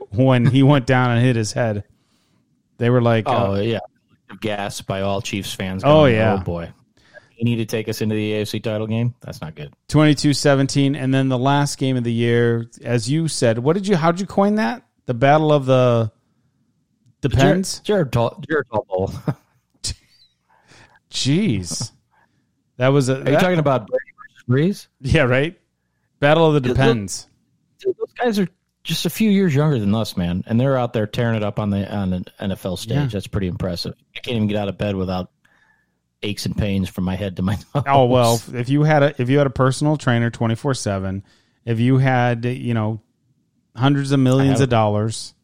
when 0.08 0.46
he 0.46 0.62
went 0.62 0.86
down 0.86 1.10
and 1.10 1.22
hit 1.22 1.36
his 1.36 1.52
head. 1.52 1.84
They 2.78 2.88
were 2.88 3.02
like, 3.02 3.28
uh, 3.28 3.48
Oh 3.48 3.54
yeah, 3.56 3.80
gas 4.40 4.80
by 4.80 5.02
all 5.02 5.20
Chiefs 5.20 5.52
fans. 5.52 5.82
Oh, 5.84 6.06
yeah. 6.06 6.38
oh 6.40 6.42
boy, 6.42 6.72
you 7.36 7.44
need 7.44 7.56
to 7.56 7.66
take 7.66 7.90
us 7.90 8.00
into 8.00 8.14
the 8.14 8.32
AFC 8.32 8.62
title 8.62 8.86
game. 8.86 9.14
That's 9.20 9.42
not 9.42 9.54
good. 9.54 9.74
22-17 9.90 10.96
and 10.96 11.12
then 11.12 11.28
the 11.28 11.38
last 11.38 11.76
game 11.76 11.98
of 11.98 12.04
the 12.04 12.12
year 12.12 12.70
as 12.82 13.10
you 13.10 13.28
said 13.28 13.58
what 13.58 13.74
did 13.74 13.86
you 13.86 13.94
how'd 13.94 14.18
you 14.18 14.26
coin 14.26 14.56
that 14.56 14.82
the 15.06 15.14
battle 15.14 15.52
of 15.52 15.66
the 15.66 16.10
depends 17.20 17.78
Jared, 17.80 18.10
Jared 18.10 18.38
Geritol 18.48 18.86
Bowl. 18.88 19.12
jeez 21.14 21.92
that 22.76 22.88
was 22.88 23.08
a 23.08 23.14
Are 23.14 23.18
you 23.18 23.24
that- 23.24 23.40
talking 23.40 23.58
about 23.58 23.88
Brees? 24.48 24.88
yeah 25.00 25.22
right 25.22 25.58
battle 26.20 26.46
of 26.46 26.54
the 26.54 26.60
depends 26.68 27.26
Dude, 27.78 27.96
those 27.98 28.12
guys 28.18 28.38
are 28.38 28.48
just 28.82 29.06
a 29.06 29.10
few 29.10 29.30
years 29.30 29.54
younger 29.54 29.78
than 29.78 29.94
us, 29.94 30.14
man, 30.16 30.44
and 30.46 30.60
they're 30.60 30.76
out 30.76 30.92
there 30.92 31.06
tearing 31.06 31.36
it 31.36 31.42
up 31.42 31.58
on 31.58 31.70
the 31.70 31.90
on 31.90 32.10
the 32.10 32.24
NFL 32.40 32.76
stage. 32.78 32.96
Yeah. 32.96 33.06
That's 33.06 33.26
pretty 33.26 33.46
impressive. 33.46 33.94
I 34.14 34.20
can't 34.20 34.36
even 34.36 34.46
get 34.48 34.58
out 34.58 34.68
of 34.68 34.76
bed 34.76 34.94
without 34.94 35.30
aches 36.22 36.44
and 36.46 36.56
pains 36.56 36.88
from 36.90 37.04
my 37.04 37.14
head 37.16 37.36
to 37.36 37.42
my 37.42 37.54
nose. 37.74 37.84
oh 37.86 38.04
well 38.06 38.40
if 38.54 38.68
you 38.68 38.82
had 38.82 39.02
a 39.02 39.14
if 39.20 39.28
you 39.30 39.38
had 39.38 39.46
a 39.46 39.50
personal 39.50 39.96
trainer 39.98 40.30
24/7 40.30 41.22
if 41.66 41.78
you 41.80 41.96
had 41.98 42.44
you 42.46 42.72
know 42.74 43.00
hundreds 43.76 44.12
of 44.12 44.20
millions 44.20 44.60
of 44.60 44.68
dollars 44.70 45.34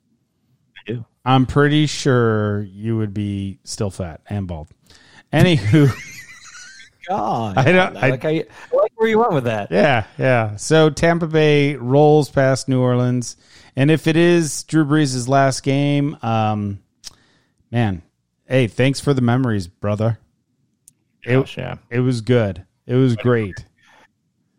I 0.78 0.92
do. 0.92 1.04
I'm 1.24 1.44
pretty 1.46 1.86
sure 1.86 2.62
you 2.62 2.96
would 2.98 3.12
be 3.14 3.58
still 3.64 3.90
fat 3.90 4.20
and 4.28 4.46
bald 4.46 4.68
anywho 5.32 5.90
God, 7.08 7.58
I 7.58 7.72
don't- 7.72 7.96
I, 7.96 8.10
like 8.10 8.22
how 8.22 8.28
you, 8.28 8.44
I 8.72 8.76
like 8.76 8.92
where 8.94 9.08
you 9.08 9.18
went 9.18 9.32
with 9.32 9.44
that. 9.44 9.70
Yeah, 9.70 10.04
yeah. 10.18 10.56
So 10.56 10.90
Tampa 10.90 11.26
Bay 11.26 11.74
rolls 11.76 12.30
past 12.30 12.68
New 12.68 12.80
Orleans, 12.80 13.36
and 13.74 13.90
if 13.90 14.06
it 14.06 14.16
is 14.16 14.62
Drew 14.64 14.84
Brees' 14.84 15.26
last 15.26 15.62
game, 15.62 16.16
um, 16.22 16.80
man, 17.72 18.02
hey, 18.46 18.68
thanks 18.68 19.00
for 19.00 19.12
the 19.12 19.22
memories, 19.22 19.66
brother. 19.66 20.18
It, 21.24 21.34
Gosh, 21.34 21.58
yeah. 21.58 21.76
it 21.90 22.00
was 22.00 22.20
good. 22.20 22.64
It 22.86 22.94
was 22.94 23.16
great. 23.16 23.64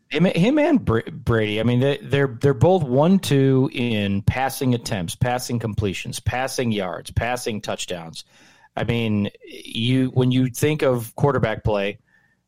Him, 0.10 0.26
him 0.26 0.60
and 0.60 0.84
Brady. 0.84 1.60
I 1.62 1.64
mean, 1.64 1.80
they, 1.80 1.98
they're 2.02 2.28
they're 2.28 2.54
both 2.54 2.84
one 2.84 3.18
two 3.20 3.70
in 3.72 4.22
passing 4.24 4.74
attempts, 4.74 5.16
passing 5.16 5.58
completions, 5.58 6.20
passing 6.20 6.72
yards, 6.74 7.12
passing 7.12 7.62
touchdowns. 7.62 8.26
I 8.76 8.84
mean, 8.84 9.30
you 9.46 10.08
when 10.08 10.32
you 10.32 10.48
think 10.48 10.82
of 10.82 11.16
quarterback 11.16 11.64
play, 11.64 12.00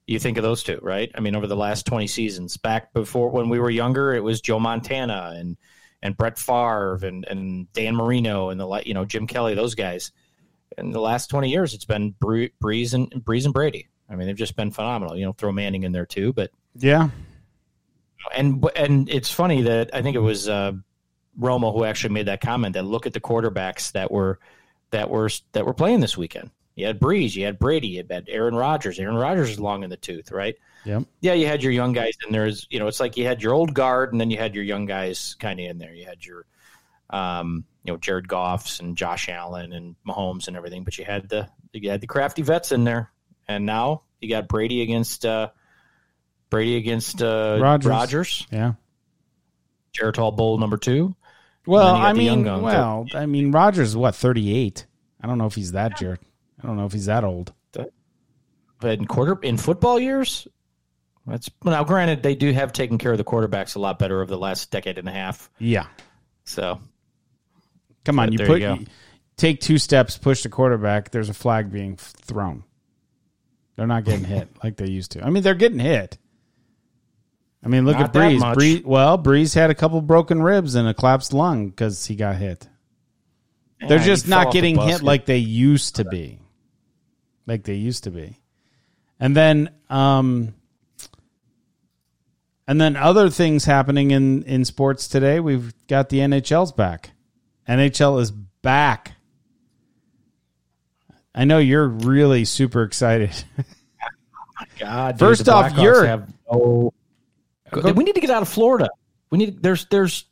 you 0.07 0.19
think 0.19 0.38
of 0.38 0.43
those 0.43 0.63
two, 0.63 0.80
right? 0.82 1.11
I 1.15 1.19
mean, 1.19 1.36
over 1.36 1.47
the 1.47 1.55
last 1.55 1.86
twenty 1.86 2.07
seasons, 2.07 2.57
back 2.57 2.93
before 2.93 3.30
when 3.30 3.49
we 3.49 3.59
were 3.59 3.69
younger, 3.69 4.13
it 4.13 4.24
was 4.24 4.41
Joe 4.41 4.59
Montana 4.59 5.34
and 5.36 5.57
and 6.01 6.15
Brett 6.15 6.38
Favre 6.38 6.99
and 7.03 7.26
and 7.26 7.71
Dan 7.74 7.95
Marino 7.95 8.49
and 8.49 8.59
the 8.59 8.82
you 8.86 8.93
know 8.93 9.05
Jim 9.05 9.28
Kelly, 9.28 9.55
those 9.55 9.76
guys. 9.76 10.11
In 10.78 10.91
the 10.91 11.01
last 11.01 11.30
twenty 11.30 11.49
years, 11.49 11.74
it's 11.74 11.86
been 11.86 12.15
Bre- 12.19 12.53
Brees 12.63 12.93
and 12.93 13.09
Brees 13.24 13.45
and 13.45 13.53
Brady. 13.53 13.89
I 14.09 14.15
mean, 14.15 14.28
they've 14.28 14.36
just 14.36 14.55
been 14.55 14.71
phenomenal. 14.71 15.17
You 15.17 15.26
know, 15.26 15.34
throw 15.34 15.51
Manning 15.51 15.84
in 15.84 15.91
there 15.91 16.05
too, 16.05 16.34
but 16.34 16.51
Yeah, 16.76 17.09
and 18.36 18.65
and 18.76 19.09
it's 19.09 19.32
funny 19.32 19.63
that 19.63 19.93
I 19.93 20.01
think 20.01 20.15
it 20.15 20.21
was 20.21 20.47
uh, 20.47 20.74
Romo 21.39 21.74
who 21.74 21.84
actually 21.84 22.13
made 22.13 22.28
that 22.28 22.41
comment 22.41 22.74
that 22.74 22.86
look 22.86 23.05
at 23.05 23.13
the 23.13 23.21
quarterbacks 23.21 23.91
that 23.91 24.11
were 24.11 24.39
that 24.93 25.09
were 25.09 25.29
that 25.51 25.65
were 25.65 25.73
playing 25.73 25.99
this 25.99 26.17
weekend. 26.17 26.51
You 26.75 26.87
had 26.87 26.99
Brees, 26.99 27.35
you 27.35 27.45
had 27.45 27.59
Brady, 27.59 27.89
you 27.89 28.05
had 28.09 28.27
Aaron 28.29 28.55
Rodgers. 28.55 28.97
Aaron 28.97 29.15
Rodgers 29.15 29.51
is 29.51 29.59
long 29.59 29.83
in 29.83 29.89
the 29.89 29.97
tooth, 29.97 30.31
right? 30.31 30.55
Yep. 30.85 31.03
Yeah, 31.21 31.33
you 31.33 31.45
had 31.45 31.63
your 31.63 31.71
young 31.71 31.93
guys, 31.93 32.13
and 32.25 32.33
there's 32.33 32.67
you 32.69 32.79
know 32.79 32.87
it's 32.87 32.99
like 32.99 33.17
you 33.17 33.25
had 33.25 33.41
your 33.41 33.53
old 33.53 33.73
guard, 33.73 34.11
and 34.11 34.19
then 34.19 34.31
you 34.31 34.37
had 34.37 34.55
your 34.55 34.63
young 34.63 34.85
guys 34.85 35.35
kind 35.39 35.59
of 35.59 35.65
in 35.65 35.77
there. 35.77 35.93
You 35.93 36.05
had 36.05 36.25
your 36.25 36.45
um, 37.09 37.65
you 37.83 37.93
know 37.93 37.97
Jared 37.97 38.27
Goffs 38.27 38.79
and 38.79 38.97
Josh 38.97 39.29
Allen 39.29 39.73
and 39.73 39.95
Mahomes 40.07 40.47
and 40.47 40.57
everything, 40.57 40.83
but 40.83 40.97
you 40.97 41.05
had 41.05 41.29
the 41.29 41.49
you 41.73 41.89
had 41.89 42.01
the 42.01 42.07
crafty 42.07 42.41
vets 42.41 42.71
in 42.71 42.83
there, 42.83 43.11
and 43.47 43.65
now 43.65 44.03
you 44.19 44.29
got 44.29 44.47
Brady 44.47 44.81
against 44.81 45.25
uh, 45.25 45.49
Brady 46.49 46.77
against 46.77 47.21
uh, 47.21 47.59
Rodgers. 47.61 47.89
Rodgers. 47.89 48.47
yeah. 48.51 48.73
Geritol 49.93 50.35
Bowl 50.35 50.57
number 50.57 50.77
two. 50.77 51.15
Well, 51.66 51.93
then 51.93 51.95
you 51.95 52.01
got 52.01 52.09
I 52.09 52.14
mean, 52.14 52.43
guns. 52.43 52.64
well, 52.64 53.05
I 53.14 53.26
mean, 53.26 53.51
Rodgers 53.51 53.89
is 53.89 53.97
what 53.97 54.16
thirty 54.16 54.55
eight. 54.55 54.86
I 55.22 55.28
don't 55.28 55.38
know 55.38 55.45
if 55.45 55.55
he's 55.55 55.72
that 55.74 55.97
jerk. 55.97 56.20
I 56.61 56.68
don't 56.68 56.78
know 56.78 56.86
if 56.86 56.91
he's 56.93 57.05
that 57.05 57.24
old. 57.24 57.53
But 58.80 58.99
in 58.99 59.05
quarter 59.05 59.39
in 59.41 59.55
football 59.55 59.97
years, 59.97 60.45
that's 61.26 61.49
now 61.64 61.86
granted 61.86 62.22
they 62.22 62.36
do 62.36 62.51
have 62.51 62.74
taken 62.74 62.97
care 62.97 63.14
of 63.14 63.18
the 63.18 63.24
quarterbacks 63.24 63.78
a 63.78 63.80
lot 63.80 63.97
better 63.97 64.22
over 64.22 64.30
the 64.30 64.38
last 64.38 64.72
decade 64.72 64.97
and 64.97 65.07
a 65.07 65.11
half. 65.11 65.49
Yeah, 65.57 65.86
So 66.43 66.82
come 68.03 68.20
on, 68.20 68.34
you 68.34 68.39
put 68.39 68.59
you 68.59 68.68
go. 68.68 68.80
take 69.38 69.61
two 69.61 69.78
steps, 69.78 70.18
push 70.18 70.43
the 70.43 70.49
quarterback. 70.49 71.11
There's 71.11 71.30
a 71.30 71.34
flag 71.34 71.72
being 71.72 71.95
thrown. 71.95 72.66
They're 73.78 73.88
not 73.88 74.03
getting 74.03 74.26
hit 74.26 74.49
like 74.66 74.76
they 74.76 74.89
used 74.89 75.14
to. 75.14 75.26
I 75.26 75.30
mean, 75.30 75.43
they're 75.43 75.55
getting 75.55 75.80
hit. 75.80 76.18
I 77.64 77.70
mean, 77.70 77.86
look 77.86 77.97
Not 77.97 78.14
at 78.14 78.14
Brees. 78.14 78.84
Well, 78.84 79.18
Brees 79.18 79.55
had 79.55 79.70
a 79.70 79.76
couple 79.76 80.01
broken 80.01 80.41
ribs 80.43 80.76
and 80.76 80.88
a 80.88 80.93
collapsed 80.93 81.32
lung 81.34 81.70
because 81.70 82.05
he 82.05 82.16
got 82.16 82.36
hit. 82.36 82.68
They're 83.80 83.99
Yeah, 83.99 84.03
just 84.05 84.28
not 84.28 84.51
getting 84.51 84.78
hit 84.80 85.01
like 85.01 85.26
they 85.26 85.38
used 85.38 85.95
to 85.97 86.05
be. 86.05 86.39
Like 87.47 87.64
they 87.64 87.76
used 87.76 88.03
to 88.05 88.11
be. 88.11 88.39
And 89.20 89.36
then 89.36 89.70
um 89.89 90.53
and 92.68 92.80
then 92.80 92.95
other 92.95 93.30
things 93.30 93.66
happening 93.66 94.11
in 94.11 94.43
in 94.43 94.66
sports 94.66 95.07
today. 95.07 95.39
We've 95.39 95.74
got 95.88 96.09
the 96.09 96.20
NHL's 96.20 96.72
back. 96.74 97.11
NHL 97.68 98.22
is 98.22 98.32
back. 98.32 99.14
I 101.36 101.45
know 101.45 101.57
you're 101.59 101.88
really 101.88 102.45
super 102.45 102.84
excited. 102.84 103.32
God, 104.80 105.14
dude, 105.16 105.20
First 105.20 105.49
off, 105.49 105.72
Blackhawks 105.74 105.82
you're- 105.84 106.07
have 106.07 106.34
no- 106.51 106.93
we 107.76 108.03
need 108.03 108.15
to 108.15 108.21
get 108.21 108.30
out 108.30 108.41
of 108.41 108.49
Florida. 108.49 108.89
We 109.30 109.38
need 109.38 109.63
there's 109.63 109.86
there's 109.86 110.26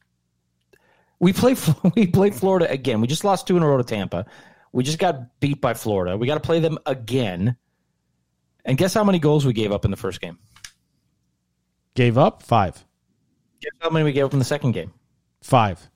we 1.19 1.33
play 1.33 1.55
we 1.95 2.07
play 2.07 2.31
Florida 2.31 2.69
again. 2.69 3.01
We 3.01 3.07
just 3.07 3.23
lost 3.23 3.47
two 3.47 3.57
in 3.57 3.63
a 3.63 3.67
row 3.67 3.77
to 3.77 3.83
Tampa. 3.83 4.25
We 4.73 4.83
just 4.83 4.99
got 4.99 5.39
beat 5.39 5.61
by 5.61 5.73
Florida. 5.73 6.17
We 6.17 6.27
got 6.27 6.35
to 6.35 6.41
play 6.41 6.59
them 6.59 6.77
again. 6.85 7.57
And 8.63 8.77
guess 8.77 8.93
how 8.93 9.03
many 9.03 9.19
goals 9.19 9.45
we 9.45 9.53
gave 9.53 9.71
up 9.71 9.85
in 9.85 9.91
the 9.91 9.97
first 9.97 10.21
game? 10.21 10.37
Gave 11.93 12.17
up 12.17 12.43
5. 12.43 12.85
Guess 13.59 13.71
how 13.79 13.89
many 13.89 14.05
we 14.05 14.13
gave 14.13 14.25
up 14.25 14.33
in 14.33 14.39
the 14.39 14.45
second 14.45 14.71
game? 14.71 14.93
5. 15.41 15.89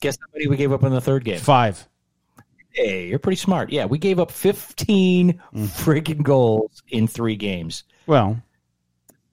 Guess 0.00 0.18
how 0.20 0.26
many 0.34 0.46
we 0.46 0.56
gave 0.56 0.72
up 0.72 0.82
in 0.82 0.92
the 0.92 1.00
third 1.00 1.24
game? 1.24 1.38
5. 1.38 1.88
Hey, 2.70 3.08
you're 3.08 3.18
pretty 3.18 3.36
smart. 3.36 3.70
Yeah, 3.70 3.86
we 3.86 3.98
gave 3.98 4.20
up 4.20 4.30
15 4.30 5.32
mm. 5.32 5.66
freaking 5.68 6.22
goals 6.22 6.82
in 6.88 7.06
three 7.06 7.36
games. 7.36 7.84
Well, 8.06 8.40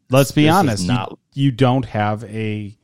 let's 0.09 0.31
be 0.31 0.43
This 0.43 0.53
honest. 0.53 0.83
You- 0.83 0.87
not- 0.91 1.19
you, 1.33 1.51
don't 1.51 1.85
have 1.85 2.23
a 2.25 2.77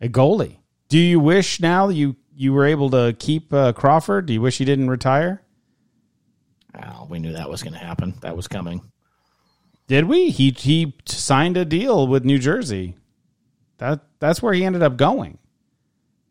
a 0.00 0.08
goalie. 0.08 0.58
Do 0.88 0.98
you 0.98 1.18
wish 1.20 1.60
now 1.60 1.88
you 1.88 2.16
you 2.36 2.52
were 2.52 2.64
able 2.66 2.90
to 2.90 3.14
keep 3.18 3.52
uh, 3.52 3.72
Crawford? 3.72 4.26
Do 4.26 4.32
you 4.32 4.40
wish 4.40 4.58
he 4.58 4.64
didn't 4.64 4.90
retire? 4.90 5.42
Oh, 6.82 7.06
we 7.08 7.18
knew 7.20 7.32
that 7.32 7.48
was 7.48 7.62
going 7.62 7.72
to 7.74 7.78
happen. 7.78 8.14
That 8.22 8.36
was 8.36 8.48
coming. 8.48 8.82
Did 9.86 10.04
we? 10.06 10.30
He 10.30 10.50
he 10.50 10.94
signed 11.06 11.56
a 11.56 11.64
deal 11.64 12.06
with 12.06 12.24
New 12.24 12.38
Jersey. 12.38 12.94
That 13.78 14.00
that's 14.18 14.42
where 14.42 14.52
he 14.52 14.64
ended 14.64 14.82
up 14.82 14.96
going. 14.96 15.38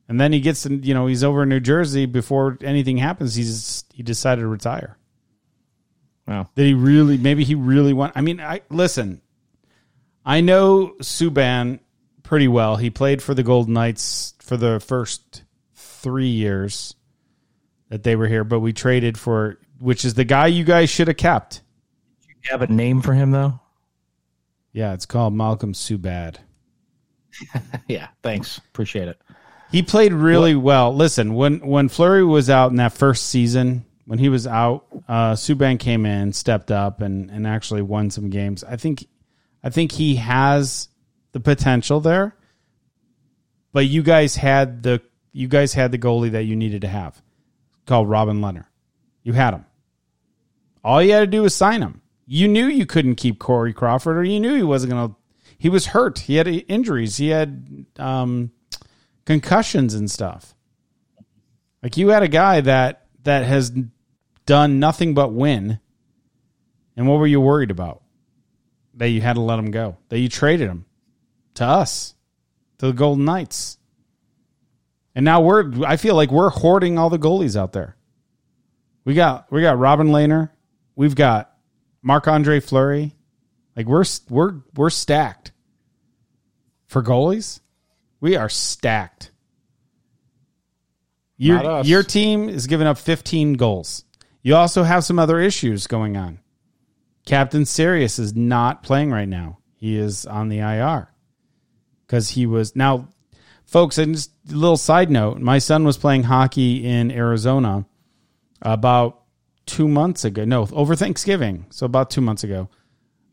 And 0.10 0.20
then 0.20 0.34
he 0.34 0.42
gets 0.42 0.66
in, 0.66 0.84
you 0.84 0.94
know, 0.94 1.08
he's 1.08 1.24
over 1.24 1.44
in 1.44 1.50
New 1.50 1.60
Jersey 1.62 2.06
before 2.06 2.58
anything 2.62 2.98
happens. 2.98 3.36
He's 3.36 3.86
he 3.94 4.04
decided 4.04 4.42
to 4.42 4.48
retire. 4.48 4.98
Wow. 6.28 6.50
Did 6.56 6.68
he 6.68 6.74
really 6.74 7.18
maybe 7.18 7.44
he 7.44 7.56
really 7.56 7.94
want 7.94 8.14
I 8.16 8.22
mean, 8.22 8.40
I 8.40 8.62
listen. 8.70 9.22
I 10.26 10.42
know 10.42 10.96
Subban 11.02 11.80
pretty 12.24 12.48
well. 12.48 12.78
He 12.78 12.90
played 12.90 13.22
for 13.22 13.34
the 13.34 13.44
Golden 13.44 13.74
Knights 13.74 14.34
for 14.40 14.58
the 14.58 14.80
first 14.80 15.44
3 15.76 16.28
years 16.28 16.96
that 17.90 18.04
they 18.04 18.16
were 18.16 18.28
here, 18.28 18.44
but 18.44 18.60
we 18.60 18.74
traded 18.74 19.18
for 19.18 19.60
which 19.80 20.06
is 20.06 20.14
the 20.14 20.24
guy 20.24 20.48
you 20.48 20.64
guys 20.64 20.90
should 20.90 21.10
have 21.10 21.18
kept. 21.18 21.62
You 22.28 22.52
have 22.52 22.62
a 22.62 22.68
name 22.68 23.02
for 23.02 23.14
him, 23.14 23.32
though? 23.32 23.60
Yeah, 24.72 24.94
it's 24.94 25.06
called 25.06 25.34
Malcolm 25.34 25.74
Subad. 25.74 26.38
Yeah, 27.88 28.08
thanks. 28.22 28.60
Appreciate 28.60 29.08
it. 29.08 29.20
He 29.72 29.82
played 29.82 30.14
really 30.14 30.56
well. 30.56 30.96
Listen, 30.96 31.34
when 31.34 31.60
when 31.66 31.90
Fleury 31.90 32.24
was 32.24 32.50
out 32.50 32.70
in 32.70 32.78
that 32.78 32.94
first 32.94 33.26
season, 33.26 33.86
when 34.06 34.20
he 34.20 34.30
was 34.30 34.46
out, 34.46 34.86
uh, 35.08 35.34
Subban 35.34 35.80
came 35.80 36.06
in, 36.06 36.32
stepped 36.32 36.72
up, 36.72 37.02
and 37.02 37.32
and 37.32 37.48
actually 37.48 37.82
won 37.82 38.12
some 38.12 38.30
games. 38.30 38.64
I 38.64 38.76
think, 38.76 39.08
I 39.64 39.70
think 39.70 39.94
he 39.94 40.16
has 40.18 40.90
the 41.32 41.40
potential 41.40 42.00
there. 42.00 42.36
But 43.72 43.88
you 43.88 44.04
guys 44.04 44.36
had 44.36 44.84
the 44.84 45.02
you 45.32 45.48
guys 45.48 45.74
had 45.74 45.92
the 45.92 45.98
goalie 45.98 46.32
that 46.32 46.44
you 46.44 46.56
needed 46.56 46.82
to 46.82 46.88
have, 46.88 47.22
called 47.88 48.08
Robin 48.08 48.40
Lehner. 48.40 48.66
You 49.24 49.34
had 49.34 49.56
him. 49.56 49.66
All 50.84 51.02
you 51.02 51.14
had 51.14 51.22
to 51.22 51.28
do 51.28 51.42
was 51.42 51.56
sign 51.56 51.82
him. 51.82 52.02
You 52.28 52.48
knew 52.48 52.68
you 52.68 52.86
couldn't 52.86 53.16
keep 53.16 53.40
Corey 53.40 53.74
Crawford, 53.74 54.18
or 54.18 54.24
you 54.24 54.40
knew 54.40 54.56
he 54.56 54.64
wasn't 54.64 54.92
going 54.94 55.10
to. 55.10 55.16
He 55.58 55.70
was 55.70 55.88
hurt. 55.88 56.20
He 56.20 56.36
had 56.36 56.48
injuries. 56.48 57.18
He 57.18 57.30
had 57.30 57.86
um, 57.98 58.52
concussions 59.26 59.96
and 59.96 60.12
stuff. 60.12 60.54
Like 61.82 61.98
you 61.98 62.10
had 62.10 62.22
a 62.22 62.28
guy 62.28 62.62
that 62.62 63.08
that 63.24 63.46
has 63.46 63.72
done 64.46 64.80
nothing 64.80 65.14
but 65.14 65.34
win. 65.34 65.80
And 66.96 67.08
what 67.08 67.18
were 67.18 67.28
you 67.28 67.42
worried 67.42 67.72
about? 67.72 68.03
That 68.96 69.10
you 69.10 69.22
had 69.22 69.34
to 69.34 69.42
let 69.42 69.60
him 69.60 69.72
go. 69.72 69.98
That 70.10 70.20
you 70.20 70.30
traded 70.30 70.70
him 70.70 70.86
to 71.56 71.66
us, 71.66 72.16
to 72.78 72.88
the 72.88 72.94
Golden 72.94 73.26
Knights. 73.26 73.78
And 75.16 75.26
now 75.26 75.42
we're 75.42 75.86
I 75.86 75.98
feel 75.98 76.16
like 76.16 76.32
we're 76.32 76.50
hoarding 76.50 76.98
all 76.98 77.10
the 77.10 77.20
goalies 77.20 77.56
out 77.56 77.74
there. 77.74 77.96
We 79.06 79.14
got 79.14 79.52
we 79.52 79.62
got 79.62 79.78
Robin 79.78 80.08
Lehner, 80.08 80.50
we've 80.96 81.16
got 81.16 81.54
Marc 82.02 82.28
Andre 82.28 82.60
Fleury. 82.60 83.16
Like 83.76 83.88
we're 83.88 84.06
we're 84.30 84.56
we're 84.76 84.90
stacked. 84.90 85.52
For 86.88 87.02
goalies, 87.02 87.60
we 88.20 88.36
are 88.36 88.50
stacked. 88.50 89.32
Your 91.38 91.82
your 91.82 92.04
team 92.04 92.50
is 92.50 92.68
giving 92.68 92.88
up 92.88 92.98
15 92.98 93.54
goals. 93.54 94.06
You 94.44 94.56
also 94.56 94.84
have 94.84 95.04
some 95.04 95.20
other 95.20 95.40
issues 95.40 95.88
going 95.88 96.18
on. 96.18 96.40
Captain 97.26 97.66
Serious 97.66 98.20
is 98.20 98.36
not 98.36 98.84
playing 98.84 99.12
right 99.12 99.28
now. 99.28 99.60
He 99.76 99.98
is 99.98 100.26
on 100.26 100.50
the 100.50 100.60
IR 100.60 101.10
because 102.06 102.30
he 102.30 102.46
was 102.46 102.76
now, 102.76 103.10
folks. 103.66 103.98
And 103.98 104.16
just 104.16 104.32
a 104.50 104.56
little 104.56 104.78
side 104.78 105.10
note: 105.10 105.40
my 105.40 105.60
son 105.60 105.84
was 105.84 105.98
playing 105.98 106.24
hockey 106.24 106.86
in 106.86 107.12
Arizona 107.12 107.86
about 108.62 109.24
two 109.66 109.88
months 109.88 110.26
ago. 110.26 110.46
No, 110.46 110.68
over 110.72 110.96
Thanksgiving. 110.96 111.66
So 111.70 111.86
about 111.86 112.10
two 112.10 112.22
months 112.22 112.44
ago, 112.44 112.70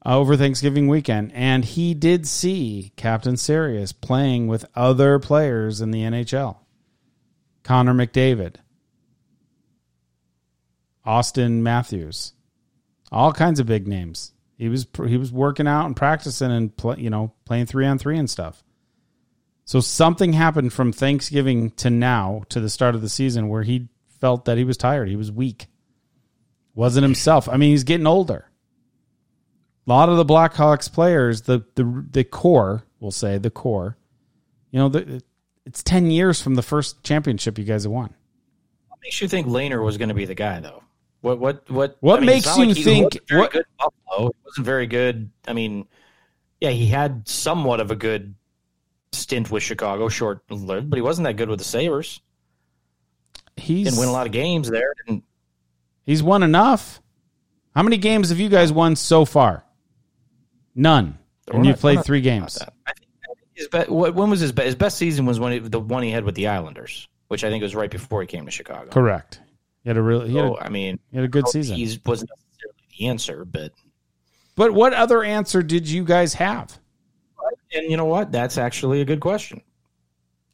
uh, 0.04 0.18
over 0.18 0.36
Thanksgiving 0.36 0.88
weekend, 0.88 1.32
and 1.34 1.64
he 1.64 1.94
did 1.94 2.26
see 2.26 2.92
Captain 2.96 3.36
Serious 3.36 3.92
playing 3.92 4.46
with 4.46 4.64
other 4.74 5.18
players 5.18 5.80
in 5.80 5.90
the 5.90 6.02
NHL. 6.02 6.56
Connor 7.62 7.94
McDavid, 7.94 8.56
Auston 11.06 11.60
Matthews, 11.60 12.32
all 13.10 13.32
kinds 13.32 13.60
of 13.60 13.66
big 13.66 13.86
names. 13.88 14.32
He 14.56 14.68
was 14.68 14.86
he 15.06 15.16
was 15.16 15.32
working 15.32 15.66
out 15.66 15.86
and 15.86 15.96
practicing 15.96 16.50
and 16.50 16.76
play, 16.76 16.96
you 16.98 17.10
know 17.10 17.32
playing 17.44 17.66
three 17.66 17.86
on 17.86 17.98
three 17.98 18.18
and 18.18 18.28
stuff. 18.28 18.62
So 19.64 19.80
something 19.80 20.32
happened 20.32 20.72
from 20.72 20.92
Thanksgiving 20.92 21.70
to 21.72 21.90
now 21.90 22.42
to 22.48 22.60
the 22.60 22.68
start 22.68 22.94
of 22.94 23.02
the 23.02 23.08
season 23.08 23.48
where 23.48 23.62
he 23.62 23.88
felt 24.20 24.44
that 24.44 24.58
he 24.58 24.64
was 24.64 24.76
tired. 24.76 25.08
He 25.08 25.16
was 25.16 25.32
weak. 25.32 25.68
Wasn't 26.74 27.02
himself. 27.02 27.48
I 27.48 27.56
mean, 27.56 27.70
he's 27.70 27.84
getting 27.84 28.06
older. 28.06 28.46
A 29.86 29.90
lot 29.90 30.08
of 30.08 30.16
the 30.16 30.24
Blackhawks 30.24 30.92
players, 30.92 31.42
the 31.42 31.64
the 31.74 32.04
the 32.10 32.24
core, 32.24 32.84
we'll 33.00 33.10
say 33.10 33.38
the 33.38 33.50
core, 33.50 33.96
you 34.70 34.78
know, 34.78 34.88
the, 34.88 35.22
it's 35.64 35.82
ten 35.82 36.10
years 36.10 36.40
from 36.42 36.54
the 36.54 36.62
first 36.62 37.02
championship 37.02 37.58
you 37.58 37.64
guys 37.64 37.84
have 37.84 37.92
won. 37.92 38.14
What 38.88 39.00
makes 39.02 39.20
you 39.20 39.28
think 39.28 39.46
Lehner 39.46 39.82
was 39.84 39.98
going 39.98 40.10
to 40.10 40.14
be 40.14 40.26
the 40.26 40.34
guy, 40.34 40.60
though? 40.60 40.82
What 41.20 41.38
what 41.38 41.70
what? 41.70 41.96
What 42.00 42.16
I 42.16 42.20
mean, 42.20 42.26
makes 42.26 42.56
you 42.56 42.66
like 42.66 42.76
think? 42.76 43.18
What 43.30 43.52
good 43.52 43.66
Buffalo? 43.78 44.28
It 44.28 44.36
wasn't 44.44 44.66
very 44.66 44.86
good. 44.86 45.30
I 45.46 45.52
mean, 45.52 45.86
yeah, 46.60 46.70
he 46.70 46.86
had 46.86 47.28
somewhat 47.28 47.80
of 47.80 47.90
a 47.90 47.96
good 47.96 48.34
stint 49.12 49.50
with 49.50 49.62
Chicago, 49.62 50.08
short 50.08 50.42
lived, 50.50 50.88
but 50.88 50.96
he 50.96 51.02
wasn't 51.02 51.26
that 51.26 51.34
good 51.34 51.48
with 51.48 51.58
the 51.58 51.64
Sabres. 51.64 52.20
He 53.56 53.84
didn't 53.84 53.98
win 53.98 54.08
a 54.08 54.12
lot 54.12 54.26
of 54.26 54.32
games 54.32 54.70
there. 54.70 54.94
Didn't 55.06 55.24
He's 56.04 56.22
won 56.22 56.42
enough. 56.42 57.00
How 57.74 57.82
many 57.82 57.98
games 57.98 58.30
have 58.30 58.40
you 58.40 58.48
guys 58.48 58.72
won 58.72 58.96
so 58.96 59.24
far? 59.24 59.64
None. 60.74 61.18
And 61.52 61.66
you 61.66 61.74
played 61.74 62.04
three 62.04 62.20
games. 62.20 62.58
I 62.86 62.92
think 62.92 63.08
his 63.54 63.68
best, 63.68 63.90
when 63.90 64.30
was 64.30 64.40
his 64.40 64.52
best? 64.52 64.66
His 64.66 64.74
best 64.74 64.98
season 64.98 65.26
was 65.26 65.38
when 65.38 65.52
it, 65.52 65.70
the 65.70 65.80
one 65.80 66.02
he 66.02 66.10
had 66.10 66.24
with 66.24 66.34
the 66.34 66.48
Islanders, 66.48 67.08
which 67.28 67.44
I 67.44 67.50
think 67.50 67.62
was 67.62 67.74
right 67.74 67.90
before 67.90 68.22
he 68.22 68.26
came 68.26 68.44
to 68.44 68.50
Chicago. 68.50 68.90
Correct. 68.90 69.40
He 69.82 69.90
had 69.90 69.96
a 69.96 70.02
really. 70.02 70.30
He 70.30 70.36
had 70.36 70.46
a, 70.46 70.54
I 70.60 70.68
mean, 70.68 70.98
he 71.10 71.16
had 71.16 71.24
a 71.24 71.28
good 71.28 71.48
season. 71.48 71.76
He 71.76 71.84
wasn't 72.04 72.30
necessarily 72.30 72.78
the 72.98 73.06
answer, 73.06 73.44
but. 73.44 73.72
But 74.56 74.74
what 74.74 74.92
other 74.92 75.22
answer 75.22 75.62
did 75.62 75.88
you 75.88 76.04
guys 76.04 76.34
have? 76.34 76.78
And 77.72 77.90
you 77.90 77.96
know 77.96 78.04
what? 78.04 78.30
That's 78.32 78.58
actually 78.58 79.00
a 79.00 79.04
good 79.04 79.20
question. 79.20 79.62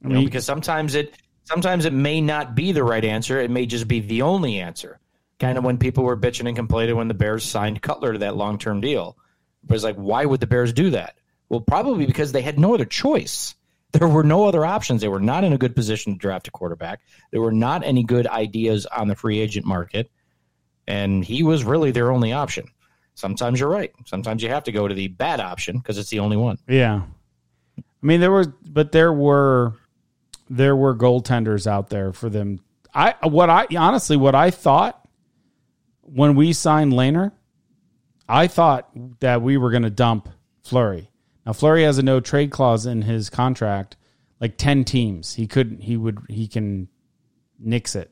I 0.05 0.09
mean, 0.09 0.19
know, 0.19 0.25
because 0.25 0.45
sometimes 0.45 0.95
it 0.95 1.15
sometimes 1.45 1.87
it 1.87 1.93
may 1.93 2.21
not 2.21 2.55
be 2.55 2.73
the 2.73 2.85
right 2.85 3.05
answer. 3.05 3.41
It 3.41 3.51
may 3.51 3.67
just 3.67 3.89
be 3.89 4.01
the 4.01 4.23
only 4.23 4.61
answer 4.61 5.01
kind 5.39 5.59
of 5.59 5.65
when 5.65 5.79
people 5.79 6.05
were 6.05 6.17
bitching 6.17 6.47
and 6.47 6.57
complaining 6.57 6.97
when 6.97 7.09
the 7.09 7.15
Bears 7.15 7.45
signed 7.45 7.83
Cutler 7.83 8.13
to 8.13 8.19
that 8.21 8.37
long 8.37 8.59
term 8.59 8.81
deal. 8.81 9.17
It 9.65 9.73
was 9.73 9.85
like, 9.85 9.97
why 9.97 10.25
would 10.25 10.41
the 10.41 10.47
Bears 10.47 10.73
do 10.73 10.91
that? 10.91 11.17
Well, 11.49 11.61
probably 11.61 12.07
because 12.07 12.33
they 12.33 12.43
had 12.43 12.59
no 12.59 12.75
other 12.75 12.85
choice. 12.85 13.55
There 13.93 14.09
were 14.09 14.25
no 14.25 14.47
other 14.47 14.65
options. 14.65 15.01
They 15.01 15.09
were 15.09 15.21
not 15.21 15.45
in 15.45 15.53
a 15.53 15.59
good 15.59 15.75
position 15.75 16.13
to 16.13 16.19
draft 16.19 16.49
a 16.49 16.51
quarterback. 16.51 17.01
There 17.31 17.41
were 17.41 17.53
not 17.53 17.85
any 17.85 18.03
good 18.03 18.27
ideas 18.27 18.85
on 18.87 19.09
the 19.09 19.15
free 19.17 19.39
agent 19.39 19.65
market. 19.65 20.11
And 20.87 21.25
he 21.25 21.43
was 21.43 21.65
really 21.65 21.91
their 21.91 22.13
only 22.13 22.33
option. 22.33 22.69
Sometimes 23.15 23.59
you're 23.59 23.69
right. 23.69 23.93
Sometimes 24.05 24.43
you 24.43 24.51
have 24.51 24.65
to 24.65 24.73
go 24.73 24.87
to 24.87 24.95
the 24.95 25.09
bad 25.09 25.41
option 25.41 25.79
because 25.79 25.99
it's 25.99 26.11
the 26.11 26.19
only 26.19 26.37
one. 26.37 26.59
Yeah. 26.69 27.03
I 27.79 27.83
mean, 28.07 28.21
there 28.21 28.33
was, 28.33 28.49
but 28.49 28.93
there 28.93 29.13
were, 29.13 29.73
there 30.51 30.77
were 30.77 30.95
goaltenders 30.95 31.67
out 31.67 31.89
there 31.89 32.13
for 32.13 32.29
them. 32.29 32.61
I, 32.95 33.15
what 33.23 33.51
I, 33.51 33.67
honestly, 33.77 34.17
what 34.17 34.35
I 34.35 34.51
thought 34.51 35.09
when 36.03 36.37
we 36.37 36.53
signed 36.53 36.93
Lehner, 36.93 37.33
I 38.29 38.47
thought 38.47 38.91
that 39.21 39.43
we 39.43 39.57
were 39.57 39.71
going 39.71 39.83
to 39.83 39.91
dump 39.91 40.29
Fleury. 40.63 41.11
Now 41.47 41.53
Fleury 41.53 41.85
has 41.85 41.99
a 41.99 42.03
no 42.03 42.19
trade 42.19 42.51
clause 42.51 42.87
in 42.87 43.03
his 43.03 43.31
contract, 43.31 43.97
like 44.41 44.57
ten 44.57 44.85
teams. 44.85 45.35
He 45.35 45.47
could 45.47 45.79
he 45.81 45.97
would 45.97 46.19
he 46.29 46.49
can 46.49 46.89
nix 47.59 47.95
it. 47.95 48.11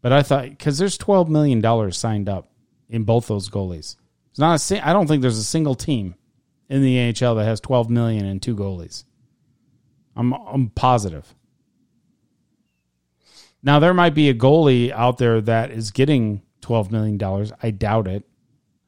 But 0.00 0.12
I 0.12 0.24
thought 0.24 0.50
because 0.50 0.76
there's 0.76 0.98
twelve 0.98 1.30
million 1.30 1.60
dollars 1.60 1.96
signed 1.96 2.28
up 2.28 2.50
in 2.88 3.04
both 3.04 3.28
those 3.28 3.48
goalies. 3.48 3.96
It's 4.30 4.38
not 4.40 4.70
a 4.70 4.86
I 4.86 4.92
don't 4.92 5.06
think 5.06 5.22
there's 5.22 5.38
a 5.38 5.44
single 5.44 5.76
team 5.76 6.16
in 6.68 6.82
the 6.82 6.96
NHL 6.96 7.36
that 7.36 7.44
has 7.44 7.60
twelve 7.60 7.88
million 7.88 8.26
and 8.26 8.42
two 8.42 8.56
goalies. 8.56 9.04
I'm 10.16 10.32
I'm 10.32 10.70
positive. 10.70 11.32
Now 13.62 13.78
there 13.78 13.94
might 13.94 14.14
be 14.14 14.28
a 14.28 14.34
goalie 14.34 14.90
out 14.90 15.18
there 15.18 15.40
that 15.42 15.70
is 15.70 15.92
getting 15.92 16.42
twelve 16.60 16.90
million 16.90 17.18
dollars. 17.18 17.52
I 17.62 17.70
doubt 17.70 18.08
it. 18.08 18.24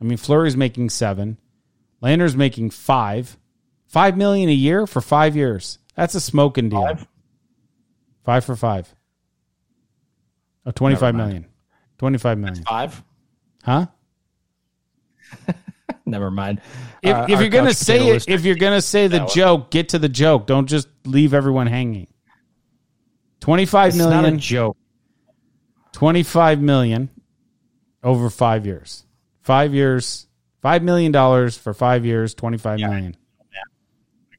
I 0.00 0.04
mean, 0.04 0.18
Fleury's 0.18 0.56
making 0.56 0.90
seven, 0.90 1.38
Lehner's 2.02 2.36
making 2.36 2.70
five, 2.70 3.38
five 3.94 4.16
million 4.16 4.48
a 4.48 4.52
year 4.52 4.88
for 4.88 5.00
five 5.00 5.36
years. 5.36 5.78
That's 5.94 6.16
a 6.16 6.20
smoking 6.20 6.68
deal. 6.68 6.82
Five, 6.82 7.06
five 8.24 8.44
for 8.44 8.56
five. 8.56 8.92
Oh, 10.66 10.72
25 10.72 11.14
million. 11.14 11.46
25 11.98 12.38
million. 12.38 12.54
That's 12.54 12.68
five? 12.68 13.02
Huh? 13.62 13.86
Never 16.06 16.32
mind. 16.32 16.60
If, 17.02 17.14
uh, 17.14 17.26
if 17.28 17.40
you're 17.40 17.50
gonna 17.50 17.72
say 17.72 18.08
it, 18.08 18.28
if 18.28 18.44
you're 18.44 18.56
gonna 18.56 18.82
say 18.82 19.06
the 19.06 19.24
joke, 19.26 19.70
get 19.70 19.90
to 19.90 20.00
the 20.00 20.08
joke. 20.08 20.48
Don't 20.48 20.66
just 20.66 20.88
leave 21.04 21.32
everyone 21.32 21.68
hanging. 21.68 22.08
Twenty-five 23.40 23.88
it's 23.90 23.96
million. 23.96 24.22
Not 24.22 24.32
a 24.32 24.36
joke. 24.36 24.76
Twenty-five 25.92 26.60
million 26.60 27.10
over 28.02 28.28
five 28.28 28.66
years. 28.66 29.06
Five 29.42 29.72
years, 29.72 30.26
five 30.60 30.82
million 30.82 31.12
dollars 31.12 31.56
for 31.56 31.72
five 31.72 32.04
years, 32.04 32.34
twenty-five 32.34 32.80
yeah. 32.80 32.88
million. 32.88 33.16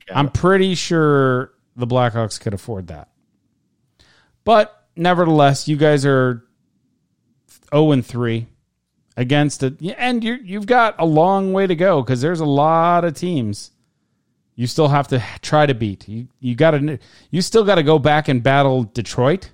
Yeah. 0.07 0.19
I'm 0.19 0.29
pretty 0.29 0.75
sure 0.75 1.53
the 1.75 1.87
Blackhawks 1.87 2.39
could 2.39 2.53
afford 2.53 2.87
that. 2.87 3.09
But 4.43 4.85
nevertheless, 4.95 5.67
you 5.67 5.77
guys 5.77 6.05
are 6.05 6.43
0 7.71 7.91
and 7.91 8.05
3 8.05 8.47
against 9.17 9.63
it. 9.63 9.81
And 9.97 10.23
you 10.23 10.33
you've 10.43 10.67
got 10.67 10.95
a 10.99 11.05
long 11.05 11.53
way 11.53 11.67
to 11.67 11.75
go 11.75 12.01
because 12.01 12.21
there's 12.21 12.39
a 12.39 12.45
lot 12.45 13.03
of 13.03 13.13
teams 13.15 13.71
you 14.55 14.67
still 14.67 14.87
have 14.87 15.07
to 15.09 15.23
try 15.41 15.65
to 15.65 15.73
beat. 15.73 16.07
You 16.07 16.27
you 16.39 16.55
got 16.55 16.71
to 16.71 16.99
you 17.29 17.41
still 17.41 17.63
got 17.63 17.75
to 17.75 17.83
go 17.83 17.99
back 17.99 18.27
and 18.27 18.41
battle 18.41 18.83
Detroit, 18.83 19.51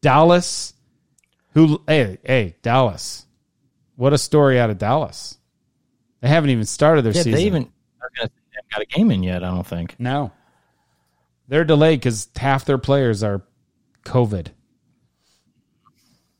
Dallas, 0.00 0.72
who 1.54 1.82
hey 1.86 2.18
hey 2.24 2.56
Dallas. 2.62 3.26
What 3.96 4.12
a 4.12 4.18
story 4.18 4.60
out 4.60 4.70
of 4.70 4.78
Dallas. 4.78 5.36
They 6.20 6.28
haven't 6.28 6.50
even 6.50 6.64
started 6.64 7.02
their 7.02 7.12
yeah, 7.12 7.22
season. 7.22 7.32
They 7.32 7.46
even 7.46 7.72
haven't 8.70 8.88
got 8.90 8.96
a 8.96 8.98
game 8.98 9.10
in 9.10 9.22
yet. 9.22 9.42
I 9.44 9.48
don't 9.48 9.66
think. 9.66 9.96
No, 9.98 10.32
they're 11.48 11.64
delayed 11.64 12.00
because 12.00 12.28
half 12.36 12.64
their 12.64 12.78
players 12.78 13.22
are 13.22 13.42
COVID. 14.04 14.48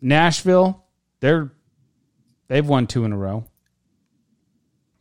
Nashville, 0.00 0.84
they're 1.20 1.52
they've 2.48 2.66
won 2.66 2.86
two 2.86 3.04
in 3.04 3.12
a 3.12 3.18
row. 3.18 3.44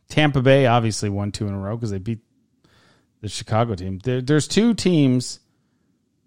Tampa 0.08 0.40
Bay 0.40 0.66
obviously 0.66 1.08
won 1.10 1.32
two 1.32 1.46
in 1.46 1.54
a 1.54 1.58
row 1.58 1.76
because 1.76 1.90
they 1.90 1.98
beat 1.98 2.20
the 3.20 3.28
Chicago 3.28 3.74
team. 3.74 3.98
There, 4.02 4.22
there's 4.22 4.48
two 4.48 4.74
teams 4.74 5.40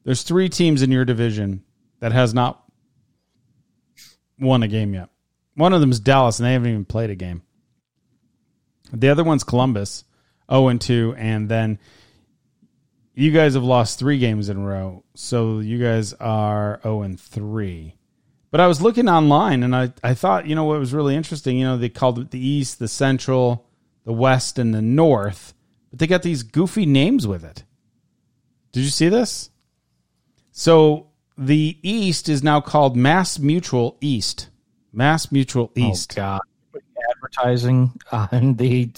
There's 0.03 0.23
three 0.23 0.49
teams 0.49 0.81
in 0.81 0.91
your 0.91 1.05
division 1.05 1.63
that 1.99 2.11
has 2.11 2.33
not 2.33 2.63
won 4.39 4.63
a 4.63 4.67
game 4.67 4.93
yet. 4.93 5.09
One 5.55 5.73
of 5.73 5.81
them 5.81 5.91
is 5.91 5.99
Dallas, 5.99 6.39
and 6.39 6.47
they 6.47 6.53
haven't 6.53 6.69
even 6.69 6.85
played 6.85 7.09
a 7.09 7.15
game. 7.15 7.43
The 8.93 9.09
other 9.09 9.23
one's 9.23 9.43
Columbus, 9.43 10.03
0 10.51 10.67
and 10.67 10.81
2, 10.81 11.15
and 11.17 11.49
then 11.49 11.79
you 13.13 13.31
guys 13.31 13.53
have 13.53 13.63
lost 13.63 13.99
three 13.99 14.17
games 14.17 14.49
in 14.49 14.57
a 14.57 14.65
row. 14.65 15.03
So 15.15 15.59
you 15.59 15.77
guys 15.77 16.13
are 16.13 16.79
0 16.83 17.03
and 17.03 17.19
3. 17.19 17.95
But 18.51 18.59
I 18.59 18.67
was 18.67 18.81
looking 18.81 19.07
online 19.07 19.63
and 19.63 19.73
I, 19.75 19.93
I 20.03 20.13
thought, 20.13 20.45
you 20.45 20.55
know, 20.55 20.65
what 20.65 20.79
was 20.79 20.93
really 20.93 21.15
interesting, 21.15 21.57
you 21.57 21.65
know, 21.65 21.77
they 21.77 21.87
called 21.87 22.19
it 22.19 22.31
the 22.31 22.45
East, 22.45 22.79
the 22.79 22.89
Central, 22.89 23.65
the 24.03 24.11
West, 24.11 24.59
and 24.59 24.73
the 24.73 24.81
North, 24.81 25.53
but 25.89 25.99
they 25.99 26.07
got 26.07 26.21
these 26.21 26.43
goofy 26.43 26.85
names 26.85 27.25
with 27.25 27.45
it. 27.45 27.63
Did 28.73 28.81
you 28.81 28.89
see 28.89 29.07
this? 29.07 29.49
So 30.51 31.07
the 31.37 31.77
East 31.81 32.27
is 32.27 32.43
now 32.43 32.59
called 32.59 32.97
Mass 32.97 33.39
Mutual 33.39 33.97
East. 34.01 34.49
Mass 34.91 35.31
Mutual 35.31 35.71
oh, 35.75 35.79
East. 35.79 36.13
Oh 36.13 36.15
God! 36.15 36.41
Advertising 37.15 37.93
on 38.11 38.55
the 38.55 38.91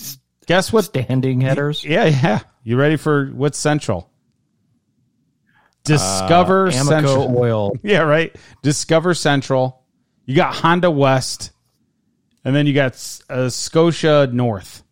Guess 0.46 0.74
what? 0.74 0.86
standing 0.86 1.42
headers. 1.42 1.84
Yeah, 1.84 2.06
yeah. 2.06 2.40
You 2.64 2.78
ready 2.78 2.96
for 2.98 3.28
what's 3.28 3.58
Central? 3.58 4.10
Discover 5.84 6.68
Uh, 6.68 6.72
Central. 6.72 7.38
Oil. 7.38 7.72
Yeah, 7.84 8.00
right. 8.02 8.36
Discover 8.62 9.14
Central. 9.16 9.84
You 10.26 10.36
got 10.36 10.56
Honda 10.56 10.90
West, 10.90 11.52
and 12.46 12.56
then 12.56 12.66
you 12.68 12.74
got 12.74 12.94
uh, 13.30 13.50
Scotia 13.50 14.30
North. 14.32 14.84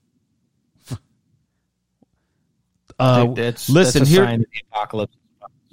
Uh, 3.00 3.26
That's- 3.34 3.68
listen 3.70 4.02
that's 4.02 4.12
a 4.12 4.14
here. 4.14 4.26
sign 4.26 4.42
of 4.42 4.46
the 4.52 4.62
apocalypse. 4.72 5.16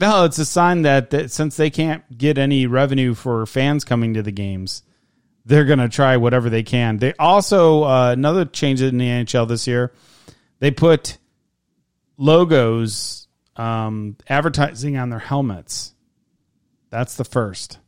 No, 0.00 0.24
it's 0.24 0.38
a 0.38 0.44
sign 0.46 0.82
that, 0.82 1.10
that 1.10 1.30
since 1.30 1.56
they 1.56 1.68
can't 1.70 2.02
get 2.16 2.38
any 2.38 2.66
revenue 2.66 3.12
for 3.14 3.44
fans 3.46 3.84
coming 3.84 4.14
to 4.14 4.22
the 4.22 4.30
games, 4.30 4.82
they're 5.48 5.64
going 5.64 5.78
to 5.78 5.88
try 5.88 6.18
whatever 6.18 6.50
they 6.50 6.62
can. 6.62 6.98
They 6.98 7.14
also 7.18 7.82
uh, 7.84 8.12
another 8.12 8.44
change 8.44 8.82
in 8.82 8.98
the 8.98 9.06
NHL 9.06 9.48
this 9.48 9.66
year. 9.66 9.92
They 10.58 10.70
put 10.70 11.16
logos, 12.18 13.28
um, 13.56 14.16
advertising 14.28 14.98
on 14.98 15.08
their 15.08 15.18
helmets. 15.18 15.94
That's 16.90 17.16
the 17.16 17.24
first. 17.24 17.78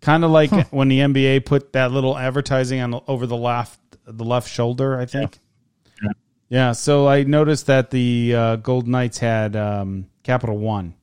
Kind 0.00 0.24
of 0.24 0.32
like 0.32 0.50
when 0.72 0.88
the 0.88 0.98
NBA 0.98 1.46
put 1.46 1.72
that 1.74 1.92
little 1.92 2.18
advertising 2.18 2.80
on 2.80 3.00
over 3.06 3.26
the 3.26 3.36
left 3.36 3.78
the 4.04 4.24
left 4.24 4.50
shoulder, 4.50 4.98
I 4.98 5.06
think. 5.06 5.38
Yeah, 6.02 6.10
yeah 6.48 6.72
so 6.72 7.06
I 7.06 7.22
noticed 7.22 7.66
that 7.66 7.90
the 7.90 8.34
uh, 8.34 8.56
Gold 8.56 8.88
Knights 8.88 9.18
had 9.18 9.54
um, 9.54 10.08
Capital 10.24 10.58
One. 10.58 10.94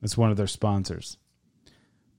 That's 0.00 0.16
one 0.16 0.32
of 0.32 0.36
their 0.36 0.48
sponsors. 0.48 1.18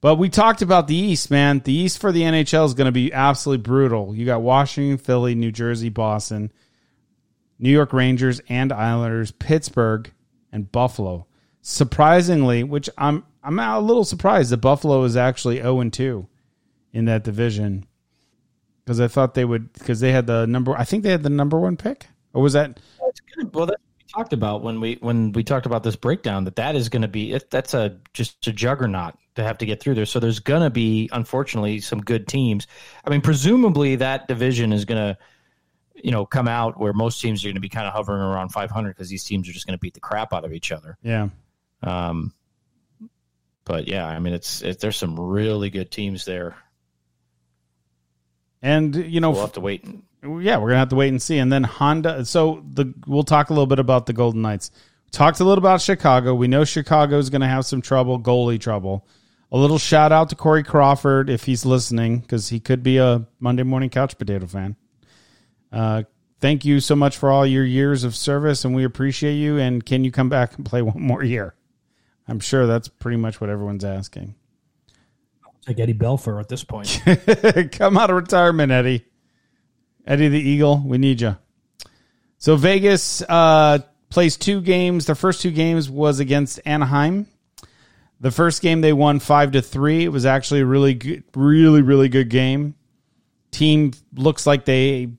But 0.04 0.16
we 0.16 0.28
talked 0.28 0.62
about 0.62 0.88
the 0.88 0.98
East, 0.98 1.32
man. 1.32 1.60
The 1.60 1.72
East 1.72 1.98
for 1.98 2.12
the 2.12 2.24
NHL 2.24 2.66
is 2.66 2.74
going 2.74 2.88
to 2.88 2.92
be 2.92 3.14
absolutely 3.14 3.64
brutal. 3.64 4.14
You 4.14 4.26
got 4.26 4.42
Washington, 4.42 4.98
Philly, 4.98 5.34
New 5.34 5.50
Jersey, 5.50 5.88
Boston, 5.88 6.52
New 7.58 7.70
York 7.70 7.94
Rangers 7.94 8.42
and 8.50 8.74
Islanders, 8.74 9.32
Pittsburgh, 9.32 10.12
and 10.52 10.70
Buffalo. 10.70 11.26
Surprisingly, 11.62 12.66
which 12.66 12.90
I'm 12.98 13.24
I'm 13.42 13.58
a 13.60 13.80
little 13.80 14.04
surprised 14.04 14.50
that 14.50 14.58
Buffalo 14.58 15.06
is 15.06 15.16
actually 15.16 15.62
0 15.62 15.80
and 15.80 15.94
2 15.94 16.28
in 16.92 17.06
that 17.06 17.24
division 17.24 17.86
because 18.84 19.00
I 19.00 19.08
thought 19.08 19.36
they 19.36 19.46
would 19.46 19.72
because 19.72 20.02
they 20.02 20.12
had 20.12 20.28
the 20.28 20.46
number. 20.46 20.78
I 20.78 20.84
think 20.84 21.04
they 21.04 21.12
had 21.12 21.24
the 21.24 21.30
number 21.30 21.58
one 21.58 21.78
pick, 21.78 22.08
or 22.34 22.42
was 22.42 22.52
that? 22.52 22.78
Well, 23.54 23.68
that's 23.68 23.82
talked 24.14 24.34
about 24.34 24.62
when 24.62 24.80
we 24.80 24.98
when 25.02 25.32
we 25.32 25.44
talked 25.44 25.66
about 25.66 25.84
this 25.84 25.96
breakdown 25.96 26.44
that 26.46 26.56
that 26.58 26.76
is 26.76 26.90
going 26.90 27.02
to 27.02 27.08
be 27.08 27.34
it, 27.34 27.50
that's 27.50 27.74
a 27.74 27.98
just 28.14 28.46
a 28.48 28.52
juggernaut 28.54 29.16
to 29.36 29.44
have 29.44 29.58
to 29.58 29.66
get 29.66 29.82
through 29.82 29.96
there. 29.96 30.06
So 30.06 30.20
there's 30.20 30.40
going 30.40 30.62
to 30.62 30.70
be 30.70 31.10
unfortunately 31.12 31.80
some 31.80 32.02
good 32.02 32.28
teams. 32.28 32.68
I 33.04 33.10
mean, 33.10 33.22
presumably 33.22 33.98
that 33.98 34.28
division 34.28 34.72
is 34.72 34.86
going 34.86 35.00
to 35.00 35.18
you 35.96 36.12
know 36.12 36.26
come 36.26 36.48
out 36.48 36.80
where 36.80 36.94
most 36.94 37.22
teams 37.22 37.44
are 37.44 37.48
going 37.48 37.56
to 37.56 37.62
be 37.62 37.70
kind 37.70 37.88
of 37.88 37.94
hovering 37.94 38.22
around 38.22 38.50
500 38.50 38.90
because 38.90 39.10
these 39.10 39.24
teams 39.24 39.50
are 39.50 39.54
just 39.54 39.66
going 39.66 39.78
to 39.78 39.82
beat 39.82 39.94
the 39.94 40.00
crap 40.00 40.34
out 40.34 40.46
of 40.46 40.54
each 40.54 40.72
other. 40.72 40.98
Yeah, 41.02 41.30
Um, 41.82 42.34
but 43.66 43.88
yeah, 43.88 44.06
I 44.06 44.20
mean, 44.20 44.34
it's 44.34 44.62
it, 44.62 44.80
there's 44.80 44.98
some 44.98 45.20
really 45.20 45.70
good 45.70 45.92
teams 45.92 46.26
there. 46.26 46.56
and 48.62 48.96
you 48.96 49.20
know, 49.22 49.32
We'll 49.32 49.42
have 49.42 49.54
to 49.54 49.62
wait. 49.62 49.86
Yeah, 50.24 50.58
we're 50.58 50.70
gonna 50.70 50.80
have 50.80 50.90
to 50.90 50.96
wait 50.96 51.10
and 51.10 51.22
see. 51.22 51.38
And 51.38 51.52
then 51.52 51.64
Honda. 51.64 52.26
So 52.26 52.64
the 52.68 52.94
we'll 53.06 53.24
talk 53.24 53.50
a 53.50 53.54
little 53.54 53.68
bit 53.68 53.80
about 53.80 54.06
the 54.06 54.14
Golden 54.14 54.42
Knights. 54.42 54.72
Talked 55.12 55.40
a 55.40 55.44
little 55.44 55.64
about 55.64 55.82
Chicago. 55.82 56.34
We 56.34 56.48
know 56.48 56.64
Chicago 56.64 57.18
is 57.18 57.30
gonna 57.30 57.48
have 57.48 57.66
some 57.66 57.82
trouble, 57.82 58.20
goalie 58.20 58.60
trouble. 58.60 59.06
A 59.52 59.58
little 59.58 59.78
shout 59.78 60.12
out 60.12 60.30
to 60.30 60.36
Corey 60.36 60.64
Crawford 60.64 61.30
if 61.30 61.44
he's 61.44 61.66
listening, 61.66 62.20
because 62.20 62.50
he 62.50 62.60
could 62.60 62.82
be 62.82 62.98
a 62.98 63.28
Monday 63.40 63.64
morning 63.64 63.90
couch 63.90 64.18
potato 64.18 64.48
fan. 64.48 64.76
Uh, 65.72 66.04
thank 66.40 66.66
you 66.66 66.80
so 66.80 66.96
much 66.96 67.18
for 67.18 67.32
all 67.32 67.46
your 67.46 67.64
years 67.64 68.04
of 68.04 68.16
service, 68.16 68.66
and 68.66 68.76
we 68.76 68.84
appreciate 68.84 69.36
you. 69.36 69.60
And 69.60 69.86
can 69.86 70.04
you 70.04 70.12
come 70.12 70.30
back 70.30 70.58
and 70.58 70.66
play 70.66 70.82
one 70.82 71.02
more 71.02 71.24
year? 71.24 71.54
I'm 72.28 72.40
sure 72.40 72.66
that's 72.66 72.88
pretty 72.88 73.18
much 73.18 73.40
what 73.42 73.50
everyone's 73.50 73.84
asking. 73.84 74.36
Like 75.68 75.80
Eddie 75.80 75.94
Belfour 75.94 76.40
at 76.40 76.50
this 76.50 76.64
point. 76.64 77.02
Come 77.72 77.98
out 77.98 78.10
of 78.10 78.16
retirement, 78.16 78.72
Eddie. 78.72 79.06
Eddie 80.06 80.28
the 80.28 80.40
Eagle, 80.40 80.82
we 80.86 80.98
need 80.98 81.22
you. 81.22 81.38
So 82.38 82.56
Vegas 82.56 83.22
uh, 83.22 83.80
plays 84.10 84.38
two 84.38 84.62
games. 84.62 85.06
Their 85.06 85.16
first 85.16 85.42
two 85.42 85.52
games 85.52 85.90
was 85.90 86.20
against 86.20 86.60
Anaheim. 86.66 87.28
The 88.20 88.32
first 88.32 88.62
game 88.62 88.82
they 88.82 88.94
won 88.94 89.20
five 89.20 89.52
to 89.52 89.62
three. 89.62 90.04
It 90.04 90.10
was 90.10 90.26
actually 90.26 90.62
a 90.62 90.66
really 90.66 90.94
good, 90.94 91.24
really 91.36 91.82
really 91.82 92.10
good 92.10 92.30
game. 92.30 92.76
Team 93.52 93.92
looks 94.14 94.48
like 94.48 94.66
they 94.66 95.10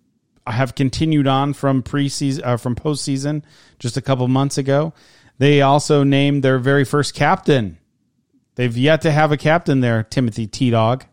have 0.46 0.74
continued 0.74 1.26
on 1.26 1.54
from 1.54 1.82
preseason 1.82 2.44
uh, 2.44 2.56
from 2.56 2.74
postseason 2.74 3.42
just 3.78 3.96
a 3.96 4.02
couple 4.02 4.26
months 4.28 4.58
ago. 4.58 4.92
They 5.38 5.62
also 5.62 6.04
named 6.04 6.42
their 6.42 6.58
very 6.58 6.84
first 6.84 7.14
captain. 7.14 7.78
They've 8.54 8.76
yet 8.76 9.02
to 9.02 9.10
have 9.10 9.32
a 9.32 9.36
captain 9.36 9.80
there, 9.80 10.02
Timothy 10.02 10.46
T 10.46 10.70
Dog. 10.70 11.04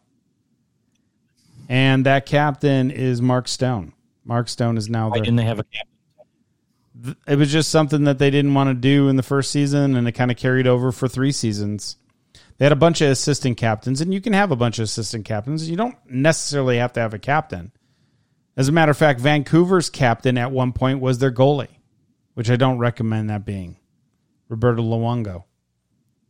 And 1.72 2.06
that 2.06 2.26
captain 2.26 2.92
is 2.92 3.22
Mark 3.22 3.48
Stone. 3.48 3.94
Mark 4.26 4.50
Stone 4.50 4.76
is 4.76 4.90
now 4.90 5.08
Why 5.08 5.16
their 5.16 5.24
didn't 5.24 5.38
they 5.38 5.46
have 5.46 5.60
a 5.60 5.64
captain? 5.64 7.16
it 7.26 7.38
was 7.38 7.50
just 7.50 7.70
something 7.70 8.04
that 8.04 8.20
they 8.20 8.30
didn't 8.30 8.54
want 8.54 8.70
to 8.70 8.74
do 8.74 9.08
in 9.08 9.16
the 9.16 9.24
first 9.24 9.52
season 9.52 9.96
and 9.96 10.06
it 10.06 10.12
kind 10.12 10.30
of 10.30 10.36
carried 10.36 10.68
over 10.68 10.92
for 10.92 11.08
three 11.08 11.32
seasons. 11.32 11.96
They 12.58 12.66
had 12.66 12.74
a 12.74 12.76
bunch 12.76 13.00
of 13.00 13.10
assistant 13.10 13.56
captains 13.56 14.02
and 14.02 14.14
you 14.14 14.20
can 14.20 14.34
have 14.34 14.52
a 14.52 14.58
bunch 14.58 14.80
of 14.80 14.84
assistant 14.84 15.24
captains. 15.24 15.70
You 15.70 15.78
don't 15.78 15.96
necessarily 16.10 16.76
have 16.78 16.92
to 16.94 17.00
have 17.00 17.14
a 17.14 17.20
captain. 17.20 17.72
As 18.58 18.68
a 18.68 18.74
matter 18.74 18.92
of 18.92 18.98
fact 18.98 19.22
vancouver's 19.22 19.90
captain 19.90 20.38
at 20.38 20.52
one 20.52 20.74
point 20.74 21.00
was 21.00 21.20
their 21.20 21.32
goalie 21.32 21.70
which 22.34 22.50
i 22.50 22.58
don't 22.58 22.80
recommend 22.80 23.30
that 23.30 23.46
being. 23.46 23.78
Roberto 24.50 24.84
luongo. 24.84 25.46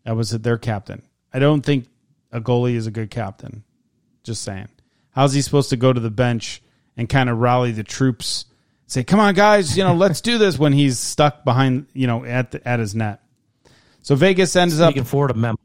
That 0.05 0.15
was 0.15 0.29
their 0.29 0.59
captain. 0.59 1.01
I 1.33 1.39
don't 1.39 1.65
think 1.65 1.87
a 2.31 2.39
goalie 2.39 2.75
is 2.75 2.85
a 2.85 2.91
good 2.91 3.09
captain. 3.09 3.63
Just 4.23 4.43
saying 4.43 4.69
how's 5.11 5.33
he 5.33 5.41
supposed 5.41 5.69
to 5.69 5.77
go 5.77 5.91
to 5.93 5.99
the 5.99 6.11
bench 6.11 6.61
and 6.97 7.07
kind 7.09 7.29
of 7.29 7.37
rally 7.37 7.71
the 7.71 7.83
troops 7.83 8.45
say, 8.87 9.03
"Come 9.03 9.19
on, 9.19 9.33
guys, 9.33 9.77
you 9.77 9.83
know, 9.83 9.93
let's 9.93 10.21
do 10.21 10.37
this." 10.37 10.59
When 10.59 10.73
he's 10.73 10.99
stuck 10.99 11.43
behind, 11.43 11.87
you 11.93 12.07
know, 12.07 12.25
at 12.25 12.51
the, 12.51 12.67
at 12.67 12.79
his 12.79 12.93
net. 12.93 13.21
So 14.01 14.15
Vegas 14.15 14.55
ends 14.55 14.77
He 14.77 14.83
up. 14.83 14.93
can 14.93 15.03
forward 15.03 15.31
a 15.31 15.35
memo. 15.35 15.57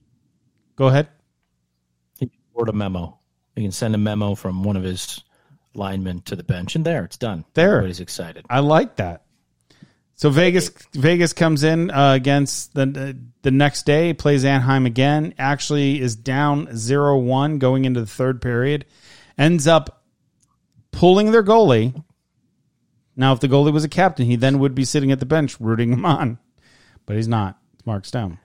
Go 0.76 0.86
ahead. 0.88 1.08
He 2.18 2.26
can 2.26 2.38
forward 2.52 2.68
a 2.68 2.72
memo. 2.74 3.18
He 3.54 3.62
can 3.62 3.72
send 3.72 3.94
a 3.94 3.98
memo 3.98 4.34
from 4.34 4.62
one 4.62 4.76
of 4.76 4.82
his 4.82 5.22
linemen 5.74 6.20
to 6.22 6.36
the 6.36 6.44
bench, 6.44 6.76
and 6.76 6.84
there 6.84 7.04
it's 7.04 7.16
done. 7.16 7.44
There. 7.54 7.76
everybody's 7.76 8.00
excited. 8.00 8.44
I 8.48 8.60
like 8.60 8.96
that. 8.96 9.22
So 10.14 10.30
Vegas 10.30 10.70
Vegas 10.94 11.32
comes 11.34 11.62
in 11.62 11.90
uh, 11.90 12.12
against 12.12 12.74
the 12.74 13.16
the 13.42 13.50
next 13.50 13.84
day 13.84 14.14
plays 14.14 14.44
Anaheim 14.44 14.86
again. 14.86 15.34
Actually, 15.38 16.00
is 16.00 16.16
down 16.16 16.68
0-1 16.68 17.58
going 17.58 17.84
into 17.84 18.00
the 18.00 18.06
third 18.06 18.40
period. 18.40 18.86
Ends 19.38 19.66
up 19.66 20.04
pulling 20.92 21.30
their 21.30 21.42
goalie. 21.42 22.02
Now, 23.16 23.32
if 23.32 23.40
the 23.40 23.48
goalie 23.48 23.72
was 23.72 23.84
a 23.84 23.88
captain, 23.88 24.26
he 24.26 24.36
then 24.36 24.58
would 24.58 24.74
be 24.74 24.84
sitting 24.84 25.12
at 25.12 25.20
the 25.20 25.26
bench 25.26 25.58
rooting 25.60 25.92
him 25.92 26.04
on, 26.04 26.38
but 27.06 27.16
he's 27.16 27.28
not. 27.28 27.58
It's 27.74 27.86
Mark 27.86 28.04
Stone. 28.04 28.38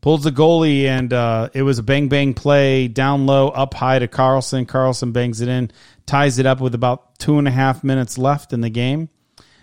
Pulls 0.00 0.22
the 0.24 0.30
goalie, 0.30 0.84
and 0.84 1.12
uh, 1.12 1.48
it 1.54 1.62
was 1.62 1.78
a 1.78 1.82
bang 1.82 2.08
bang 2.08 2.32
play 2.32 2.86
down 2.86 3.26
low, 3.26 3.48
up 3.48 3.74
high 3.74 3.98
to 3.98 4.06
Karlsson. 4.06 4.66
Karlsson 4.66 5.12
bangs 5.12 5.40
it 5.40 5.48
in, 5.48 5.70
ties 6.06 6.38
it 6.38 6.46
up 6.46 6.60
with 6.60 6.74
about 6.74 7.18
two 7.18 7.38
and 7.38 7.48
a 7.48 7.50
half 7.50 7.82
minutes 7.82 8.16
left 8.16 8.52
in 8.52 8.60
the 8.60 8.70
game. 8.70 9.08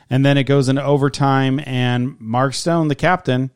And 0.09 0.25
then 0.25 0.37
it 0.37 0.43
goes 0.43 0.69
into 0.69 0.83
overtime, 0.83 1.59
and 1.65 2.19
Mark 2.19 2.53
Stone, 2.53 2.89
the 2.89 2.95
captain, 2.95 3.51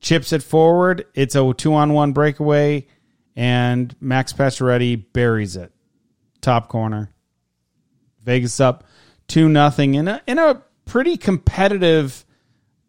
chips 0.00 0.32
it 0.32 0.42
forward. 0.42 1.06
It's 1.14 1.34
a 1.34 1.54
two 1.54 1.74
on 1.74 1.92
one 1.92 2.12
breakaway, 2.12 2.88
and 3.36 3.94
Max 4.00 4.32
Pacioretty 4.32 5.12
buries 5.12 5.56
it. 5.56 5.72
Top 6.44 6.68
corner. 6.68 7.08
Vegas 8.22 8.60
up 8.60 8.84
two 9.28 9.48
nothing 9.48 9.94
in 9.94 10.08
a 10.08 10.20
in 10.26 10.38
a 10.38 10.62
pretty 10.84 11.16
competitive 11.16 12.22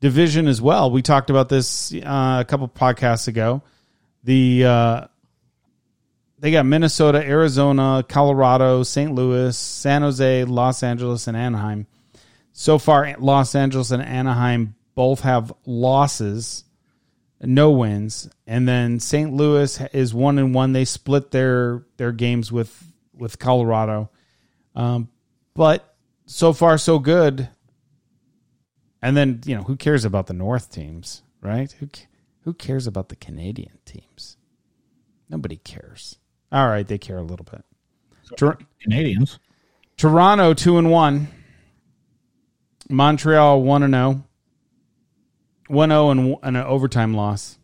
division 0.02 0.50
as 0.50 0.62
well. 0.62 0.92
We 0.92 1.02
talked 1.02 1.30
about 1.30 1.48
this 1.48 1.94
uh, 1.94 2.40
a 2.42 2.46
couple 2.46 2.68
podcasts 2.68 3.30
ago. 3.30 3.64
The 4.26 4.66
uh, 4.66 5.08
they 6.38 6.52
got 6.52 6.66
Minnesota, 6.66 7.20
Arizona, 7.20 8.04
Colorado, 8.06 8.84
St. 8.84 9.16
Louis, 9.16 9.58
San 9.58 10.02
Jose, 10.02 10.44
Los 10.44 10.84
Angeles, 10.84 11.28
and 11.28 11.38
Anaheim. 11.38 11.88
So 12.52 12.78
far, 12.78 13.16
Los 13.20 13.56
Angeles 13.56 13.92
and 13.92 14.04
Anaheim 14.04 14.76
both 14.96 15.22
have 15.22 15.54
losses, 15.66 16.66
no 17.40 17.72
wins, 17.72 18.30
and 18.46 18.68
then 18.68 19.00
St. 19.00 19.32
Louis 19.32 19.80
is 19.94 20.14
one 20.14 20.40
and 20.40 20.54
one. 20.54 20.74
They 20.74 20.84
split 20.84 21.32
their 21.32 21.86
their 21.96 22.12
games 22.12 22.52
with 22.52 22.92
with 23.18 23.40
Colorado, 23.40 24.10
um, 24.76 25.10
but 25.54 25.96
so 26.26 26.54
far 26.54 26.78
so 26.78 27.00
good. 27.00 27.50
And 29.02 29.16
then 29.16 29.42
you 29.46 29.56
know 29.56 29.64
who 29.64 29.76
cares 29.76 30.04
about 30.06 30.28
the 30.28 30.34
North 30.34 30.72
teams, 30.72 31.22
right? 31.42 31.72
Who 31.74 31.90
who 32.42 32.54
cares 32.54 32.88
about 32.88 33.10
the 33.10 33.16
Canadian 33.16 33.78
teams? 33.86 34.38
Nobody 35.30 35.58
cares. 35.58 36.18
All 36.52 36.68
right, 36.68 36.88
they 36.88 36.98
care 36.98 37.18
a 37.18 37.24
little 37.24 37.46
bit. 37.50 37.64
Tor- 38.38 38.60
Canadians. 38.82 39.40
Toronto 39.98 40.54
two 40.54 40.78
and 40.78 40.90
one. 40.90 41.28
Montreal 42.90 43.62
one 43.62 43.84
and 43.84 43.94
zero. 43.94 44.24
One 45.68 45.90
zero 45.90 46.10
and 46.12 46.36
and 46.44 46.58
an 46.58 46.64
overtime 46.64 47.14
loss, 47.14 47.58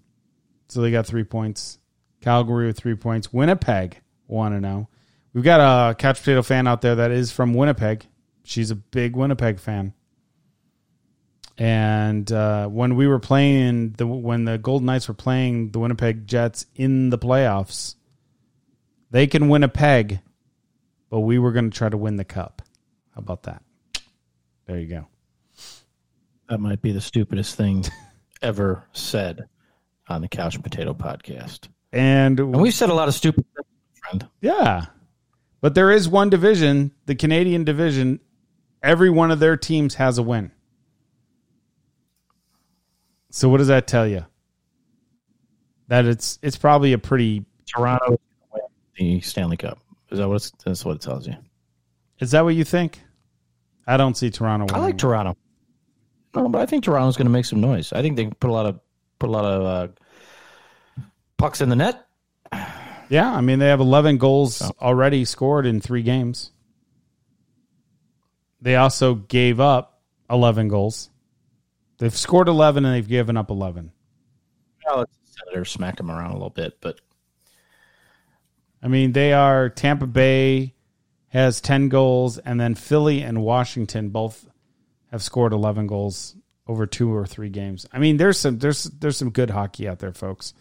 so 0.68 0.82
they 0.82 0.92
got 0.92 1.06
three 1.06 1.24
points. 1.24 1.78
Calgary 2.22 2.68
with 2.68 2.78
three 2.78 2.96
points. 2.96 3.34
Winnipeg 3.34 4.00
one 4.28 4.54
and 4.54 4.66
zero. 4.66 4.90
We've 5.34 5.44
got 5.44 5.92
a 5.92 5.96
couch 5.96 6.20
potato 6.20 6.42
fan 6.42 6.68
out 6.68 6.82
there 6.82 6.96
that 6.96 7.12
is 7.12 7.32
from 7.32 7.54
Winnipeg. 7.54 8.06
She's 8.44 8.72
a 8.72 8.76
big 8.76 9.16
Winnipeg 9.16 9.60
fan. 9.60 9.94
And 11.58 12.30
uh, 12.32 12.68
when 12.68 12.96
we 12.96 13.08
were 13.08 13.20
playing 13.20 13.92
the 13.92 14.08
when 14.08 14.46
the 14.46 14.58
Golden 14.58 14.88
Knights 14.88 15.08
were 15.08 15.14
playing 15.14 15.72
the 15.72 15.80
Winnipeg 15.80 16.26
Jets 16.26 16.66
in 16.76 17.12
the 17.12 17.20
playoffs, 17.20 17.96
they 19.12 19.28
can 19.28 19.48
win 19.48 19.64
a 19.64 19.70
peg, 19.70 20.20
but 21.10 21.20
we 21.20 21.38
were 21.38 21.52
going 21.52 21.70
to 21.70 21.78
try 21.78 21.88
to 21.90 21.98
win 21.98 22.16
the 22.16 22.26
cup. 22.26 22.62
How 23.14 23.20
about 23.20 23.44
that? 23.44 23.62
There 24.66 24.80
you 24.80 24.88
go. 24.88 25.08
That 26.50 26.60
might 26.60 26.82
be 26.82 26.92
the 26.94 27.02
stupidest 27.02 27.56
thing 27.56 27.86
ever 28.42 28.84
said 28.94 29.48
on 30.08 30.22
the 30.22 30.28
Couch 30.28 30.62
Potato 30.62 30.94
Podcast. 30.94 31.68
And, 31.94 32.40
And 32.40 32.56
we've 32.62 32.74
said 32.74 32.90
a 32.90 32.94
lot 32.94 33.08
of 33.08 33.14
stupid 33.14 33.46
things, 33.56 34.00
friend. 34.00 34.28
yeah, 34.42 34.86
but 35.62 35.76
there 35.76 35.92
is 35.92 36.10
one 36.10 36.30
division, 36.30 36.92
the 37.06 37.16
Canadian 37.16 37.64
division. 37.64 38.20
Every 38.84 39.10
one 39.10 39.32
of 39.32 39.40
their 39.40 39.56
teams 39.58 39.96
has 39.96 40.18
a 40.18 40.24
win. 40.24 40.52
So 43.30 43.48
what 43.48 43.58
does 43.58 43.68
that 43.68 43.88
tell 43.88 44.08
you? 44.08 44.26
That 45.88 46.06
it's 46.06 46.40
it's 46.42 46.58
probably 46.58 46.94
a 46.94 46.98
pretty. 46.98 47.46
Toronto 47.68 48.18
the 49.02 49.22
Stanley 49.22 49.58
Cup. 49.58 49.80
Is 50.12 50.20
that 50.20 50.28
what 50.28 50.52
that's 50.66 50.86
what 50.86 50.96
it 50.98 51.02
tells 51.02 51.28
you? 51.28 51.36
Is 52.20 52.32
that 52.32 52.44
what 52.44 52.56
you 52.56 52.64
think? 52.64 53.02
I 53.88 53.98
don't 53.98 54.16
see 54.16 54.30
Toronto. 54.30 54.74
I 54.74 54.80
like 54.80 54.98
Toronto. 54.98 55.36
No, 56.36 56.48
but 56.50 56.62
I 56.62 56.66
think 56.66 56.84
Toronto's 56.84 57.18
going 57.18 57.26
to 57.26 57.32
make 57.32 57.46
some 57.46 57.60
noise. 57.60 57.92
I 57.94 58.02
think 58.02 58.16
they 58.16 58.28
put 58.28 58.50
a 58.50 58.54
lot 58.54 58.66
of 58.66 58.80
put 59.20 59.30
a 59.30 59.32
lot 59.32 59.46
of 59.46 59.64
uh, 59.64 61.04
pucks 61.38 61.62
in 61.62 61.70
the 61.70 61.76
net. 61.76 62.06
Yeah, 63.12 63.30
I 63.30 63.42
mean 63.42 63.60
they 63.60 63.68
have 63.68 63.82
11 63.82 64.20
goals 64.20 64.62
already 64.82 65.26
scored 65.26 65.66
in 65.66 65.82
3 65.82 66.02
games. 66.02 66.54
They 68.62 68.78
also 68.78 69.16
gave 69.16 69.60
up 69.60 70.00
11 70.30 70.70
goals. 70.70 71.10
They've 71.98 72.16
scored 72.16 72.48
11 72.48 72.86
and 72.86 72.96
they've 72.96 73.08
given 73.08 73.36
up 73.36 73.50
11. 73.50 73.92
Well, 74.86 75.02
the 75.02 75.08
Senators 75.26 75.72
smacked 75.72 75.98
them 75.98 76.10
around 76.10 76.32
a 76.32 76.36
little 76.36 76.52
bit, 76.52 76.78
but 76.80 77.02
I 78.82 78.88
mean, 78.88 79.12
they 79.12 79.34
are 79.34 79.68
Tampa 79.68 80.08
Bay 80.08 80.74
has 81.28 81.60
10 81.60 81.90
goals 81.90 82.38
and 82.38 82.62
then 82.62 82.76
Philly 82.76 83.24
and 83.24 83.44
Washington 83.44 84.08
both 84.08 84.48
have 85.12 85.22
scored 85.22 85.52
11 85.52 85.88
goals 85.88 86.38
over 86.66 86.88
2 86.88 87.14
or 87.14 87.26
3 87.26 87.50
games. 87.50 87.86
I 87.92 88.00
mean, 88.00 88.16
there's 88.16 88.40
some 88.40 88.58
there's 88.58 88.86
there's 88.86 89.18
some 89.18 89.32
good 89.32 89.50
hockey 89.50 89.90
out 89.90 90.00
there, 90.00 90.14
folks. 90.14 90.54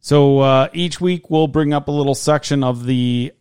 So 0.00 0.40
uh, 0.40 0.68
each 0.72 1.00
week 1.00 1.30
we'll 1.30 1.48
bring 1.48 1.72
up 1.72 1.88
a 1.88 1.92
little 1.92 2.14
section 2.14 2.62
of 2.62 2.86
the 2.86 3.32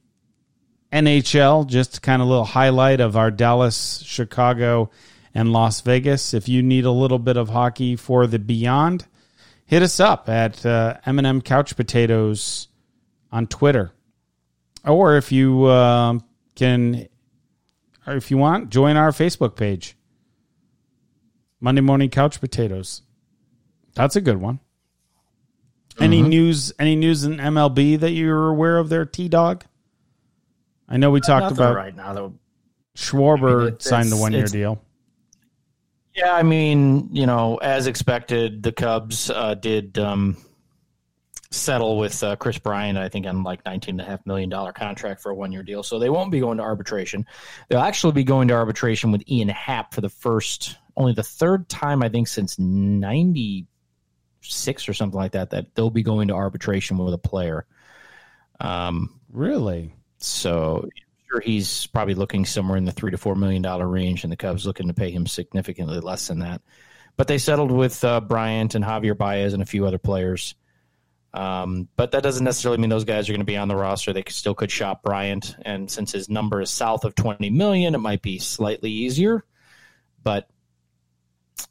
NHL, 0.91 1.67
just 1.67 2.01
kind 2.01 2.21
of 2.21 2.27
a 2.27 2.29
little 2.29 2.45
highlight 2.45 2.99
of 2.99 3.15
our 3.15 3.31
Dallas, 3.31 4.01
Chicago, 4.05 4.89
and 5.33 5.53
Las 5.53 5.81
Vegas. 5.81 6.33
If 6.33 6.49
you 6.49 6.63
need 6.63 6.85
a 6.85 6.91
little 6.91 7.19
bit 7.19 7.37
of 7.37 7.49
hockey 7.49 7.95
for 7.95 8.25
the 8.25 8.39
beyond, 8.39 9.05
hit 9.65 9.83
us 9.83 9.99
up 9.99 10.29
at 10.29 10.65
uh, 10.65 10.97
M&M 11.05 11.41
Couch 11.41 11.75
Potatoes 11.75 12.69
on 13.31 13.47
Twitter, 13.47 13.91
or 14.85 15.17
if 15.17 15.31
you 15.31 15.67
um 15.69 16.23
can, 16.55 17.07
or 18.05 18.15
if 18.15 18.31
you 18.31 18.37
want, 18.37 18.69
join 18.69 18.95
our 18.97 19.11
Facebook 19.11 19.55
page. 19.55 19.95
Monday 21.59 21.81
Morning 21.81 22.09
Couch 22.09 22.39
Potatoes. 22.39 23.01
That's 23.95 24.15
a 24.15 24.21
good 24.21 24.37
one. 24.37 24.59
Any 25.99 26.21
news? 26.21 26.73
Any 26.79 26.95
news 26.95 27.23
in 27.23 27.37
MLB 27.37 27.99
that 27.99 28.11
you're 28.11 28.49
aware 28.49 28.77
of? 28.77 28.89
There, 28.89 29.05
T 29.05 29.27
Dog. 29.27 29.65
I 30.89 30.97
know 30.97 31.11
we 31.11 31.21
talked 31.21 31.51
about 31.51 31.75
right 31.75 31.95
now. 31.95 32.13
Though. 32.13 32.33
Schwarber 32.95 33.51
I 33.51 33.57
mean, 33.57 33.67
it's- 33.67 33.89
signed 33.89 34.11
the 34.11 34.17
one 34.17 34.33
year 34.33 34.45
deal. 34.45 34.81
Yeah, 36.15 36.33
I 36.33 36.41
mean, 36.41 37.09
you 37.11 37.27
know, 37.27 37.57
as 37.57 37.85
expected, 37.85 38.63
the 38.63 38.71
Cubs 38.71 39.29
uh, 39.29 39.53
did 39.53 39.99
um, 39.99 40.35
settle 41.51 41.99
with 41.99 42.23
uh, 42.23 42.35
Kris 42.37 42.57
Bryant, 42.57 42.97
I 42.97 43.07
think, 43.07 43.27
on 43.27 43.43
like 43.43 43.63
nineteen 43.65 43.99
and 43.99 44.01
a 44.01 44.09
half 44.09 44.25
million 44.25 44.49
dollar 44.49 44.73
contract 44.73 45.21
for 45.21 45.29
a 45.31 45.35
one 45.35 45.51
year 45.51 45.61
deal. 45.61 45.83
So 45.83 45.99
they 45.99 46.09
won't 46.09 46.31
be 46.31 46.39
going 46.39 46.57
to 46.57 46.63
arbitration. 46.63 47.27
They'll 47.69 47.81
actually 47.81 48.13
be 48.13 48.23
going 48.23 48.47
to 48.47 48.55
arbitration 48.55 49.11
with 49.11 49.29
Ian 49.29 49.49
Happ 49.49 49.93
for 49.93 50.01
the 50.01 50.09
first, 50.09 50.77
only 50.95 51.13
the 51.13 51.21
third 51.21 51.69
time 51.69 52.01
I 52.01 52.09
think 52.09 52.27
since 52.27 52.57
ninety 52.57 53.67
six 54.51 54.87
or 54.89 54.93
something 54.93 55.17
like 55.17 55.33
that. 55.33 55.51
That 55.51 55.75
they'll 55.75 55.89
be 55.89 56.03
going 56.03 56.29
to 56.29 56.33
arbitration 56.35 56.97
with 56.97 57.13
a 57.13 57.17
player. 57.19 57.65
Um, 58.59 59.19
Really? 59.31 59.93
so 60.19 60.81
I'm 60.83 60.89
sure 61.29 61.41
he's 61.41 61.87
probably 61.87 62.15
looking 62.15 62.45
somewhere 62.45 62.77
in 62.77 62.85
the 62.85 62.91
three 62.91 63.11
to 63.11 63.17
four 63.17 63.35
million 63.35 63.61
dollar 63.61 63.87
range, 63.87 64.23
and 64.23 64.31
the 64.31 64.37
Cubs 64.37 64.65
looking 64.65 64.87
to 64.87 64.93
pay 64.93 65.11
him 65.11 65.27
significantly 65.27 65.99
less 65.99 66.27
than 66.27 66.39
that. 66.39 66.61
But 67.17 67.27
they 67.27 67.37
settled 67.37 67.71
with 67.71 68.03
uh, 68.03 68.21
Bryant 68.21 68.75
and 68.75 68.85
Javier 68.85 69.17
Baez 69.17 69.53
and 69.53 69.61
a 69.61 69.65
few 69.65 69.85
other 69.85 69.97
players. 69.97 70.55
Um, 71.33 71.87
but 71.95 72.11
that 72.11 72.23
doesn't 72.23 72.43
necessarily 72.43 72.79
mean 72.79 72.89
those 72.89 73.03
guys 73.03 73.27
are 73.27 73.33
going 73.33 73.41
to 73.41 73.45
be 73.45 73.57
on 73.57 73.67
the 73.67 73.75
roster. 73.75 74.13
They 74.13 74.23
still 74.29 74.55
could 74.55 74.71
shop 74.71 75.03
Bryant, 75.03 75.55
and 75.61 75.91
since 75.91 76.11
his 76.11 76.29
number 76.29 76.61
is 76.61 76.69
south 76.71 77.05
of 77.05 77.13
twenty 77.15 77.49
million, 77.49 77.93
it 77.93 77.99
might 77.99 78.21
be 78.21 78.39
slightly 78.39 78.91
easier. 78.91 79.43
But 80.23 80.49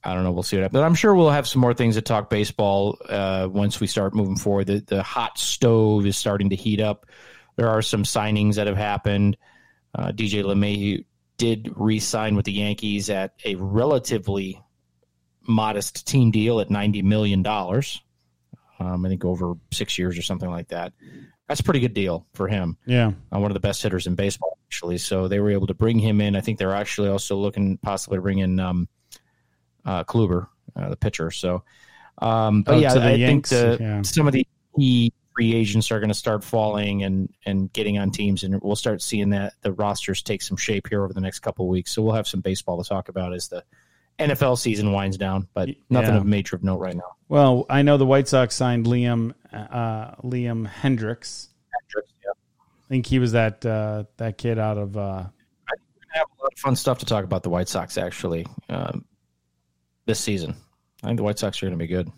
I 0.05 0.14
don't 0.14 0.22
know. 0.24 0.32
We'll 0.32 0.43
see 0.43 0.57
what 0.57 0.62
happens. 0.62 0.80
But 0.80 0.84
I'm 0.87 0.95
sure 0.95 1.14
we'll 1.14 1.30
have 1.30 1.47
some 1.49 1.61
more 1.61 1.74
things 1.74 1.95
to 1.97 2.03
talk 2.03 2.30
baseball 2.30 2.99
uh, 3.09 3.49
once 3.51 3.80
we 3.80 3.87
start 3.87 4.14
moving 4.14 4.37
forward. 4.37 4.66
The, 4.66 4.80
the 4.87 5.03
hot 5.03 5.39
stove 5.39 6.07
is 6.07 6.16
starting 6.16 6.51
to 6.51 6.57
heat 6.57 6.80
up. 6.80 7.07
There 7.57 7.68
are 7.68 7.82
some 7.82 8.03
signings 8.05 8.55
that 8.57 8.66
have 8.66 8.76
happened. 8.76 9.37
Uh, 9.95 10.12
DJ 10.12 10.45
LeMahieu 10.45 11.05
did 11.39 11.72
re-sign 11.76 12.37
with 12.37 12.45
the 12.45 12.53
Yankees 12.53 13.11
at 13.11 13.32
a 13.45 13.55
relatively 13.57 14.61
modest 15.47 16.07
team 16.07 16.30
deal 16.30 16.61
at 16.61 16.70
ninety 16.70 17.03
million 17.03 17.43
dollars. 17.43 18.03
Um, 18.78 19.07
I 19.07 19.09
think 19.09 19.24
over 19.24 19.55
six 19.72 19.99
years 19.99 20.18
or 20.18 20.22
something 20.22 20.51
like 20.51 20.68
that. 20.68 20.93
That's 21.49 21.61
a 21.61 21.64
pretty 21.64 21.80
good 21.80 21.95
deal 21.95 22.26
for 22.34 22.49
him 22.49 22.76
Yeah. 22.87 23.12
uh, 23.32 23.39
one 23.39 23.51
of 23.51 23.55
the 23.55 23.61
best 23.61 23.80
hitters 23.82 24.07
in 24.09 24.16
baseball, 24.16 24.59
actually. 24.68 24.99
So 24.99 25.28
they 25.28 25.39
were 25.39 25.51
able 25.51 25.68
to 25.68 25.74
bring 25.74 25.99
him 25.99 26.20
in. 26.20 26.34
I 26.34 26.41
think 26.41 26.59
they're 26.59 26.74
actually 26.74 27.09
also 27.09 27.37
looking 27.37 27.78
possibly 27.78 28.18
to 28.18 28.22
bring 28.22 28.39
in 28.39 28.59
um, 28.59 28.89
uh, 29.87 30.05
Kluber, 30.05 30.49
uh, 30.76 30.91
the 30.91 30.97
pitcher. 30.97 31.30
So, 31.30 31.62
um, 32.18 32.62
but 32.62 32.74
Oh, 32.74 32.78
yeah, 32.78 32.93
I 32.95 33.12
Yanks, 33.14 33.51
think 33.51 33.78
the, 33.78 33.84
yeah. 33.84 34.03
some 34.03 34.26
of 34.26 34.32
the 34.34 34.47
key 34.78 35.12
free 35.34 35.55
agents 35.55 35.91
are 35.91 36.01
going 36.01 36.09
to 36.09 36.14
start 36.14 36.43
falling 36.45 37.03
and 37.03 37.32
and 37.47 37.72
getting 37.72 37.99
on 37.99 38.11
teams, 38.11 38.43
and 38.43 38.61
we'll 38.62 38.76
start 38.76 39.01
seeing 39.03 39.30
that 39.30 39.55
the 39.62 39.72
rosters 39.72 40.22
take 40.22 40.43
some 40.43 40.57
shape 40.57 40.89
here 40.89 41.03
over 41.05 41.12
the 41.12 41.20
next 41.20 41.39
couple 41.41 41.64
of 41.66 41.70
weeks. 41.70 41.93
So 41.93 42.03
we'll 42.03 42.14
have 42.14 42.26
some 42.28 42.41
baseball 42.41 42.82
to 42.82 42.89
talk 42.89 43.09
about 43.09 43.32
as 43.32 43.49
the 43.49 43.62
NFL 44.18 44.59
season 44.59 44.93
winds 44.93 45.18
down, 45.18 45.47
but 45.53 45.68
nothing 45.91 46.12
Yeah. 46.14 46.16
of 46.20 46.26
major 46.26 46.57
of 46.57 46.64
note 46.64 46.78
right 46.78 46.97
now. 46.97 47.16
Well, 47.28 47.66
I 47.68 47.82
know 47.82 47.99
the 47.99 48.07
White 48.07 48.28
Sox 48.28 48.55
signed 48.55 48.87
Liam 48.87 49.34
uh, 49.53 50.12
Liam 50.22 50.66
Hendriks. 50.68 51.49
Yeah. 51.95 52.30
I 52.30 52.89
think 52.89 53.05
he 53.07 53.18
was 53.18 53.32
that 53.32 53.64
uh, 53.66 54.05
that 54.16 54.39
kid 54.39 54.59
out 54.59 54.78
of. 54.78 54.97
Uh, 54.97 55.01
I 55.28 56.18
have 56.18 56.26
a 56.39 56.43
lot 56.43 56.53
of 56.53 56.59
fun 56.59 56.76
stuff 56.76 56.99
to 57.01 57.05
talk 57.07 57.24
about 57.24 57.43
the 57.43 57.51
White 57.51 57.68
Sox 57.68 57.99
actually 57.99 58.47
um, 58.70 59.05
this 60.07 60.20
season. 60.20 60.57
I 61.02 61.09
think 61.09 61.18
the 61.18 61.22
White 61.22 61.38
Sox 61.38 61.62
are 61.62 61.66
going 61.66 61.78
to 61.78 61.82
be 61.82 61.86
good. 61.86 62.11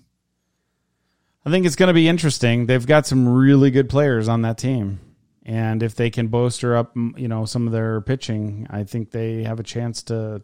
I 1.44 1.50
think 1.50 1.66
it's 1.66 1.76
going 1.76 1.88
to 1.88 1.94
be 1.94 2.08
interesting. 2.08 2.66
They've 2.66 2.86
got 2.86 3.06
some 3.06 3.28
really 3.28 3.70
good 3.70 3.88
players 3.88 4.28
on 4.28 4.42
that 4.42 4.58
team, 4.58 5.00
and 5.44 5.82
if 5.82 5.94
they 5.94 6.10
can 6.10 6.28
bolster 6.28 6.76
up, 6.76 6.94
you 6.94 7.28
know, 7.28 7.44
some 7.44 7.66
of 7.66 7.72
their 7.72 8.00
pitching, 8.00 8.66
I 8.70 8.84
think 8.84 9.10
they 9.10 9.44
have 9.44 9.58
a 9.58 9.62
chance 9.62 10.02
to 10.04 10.42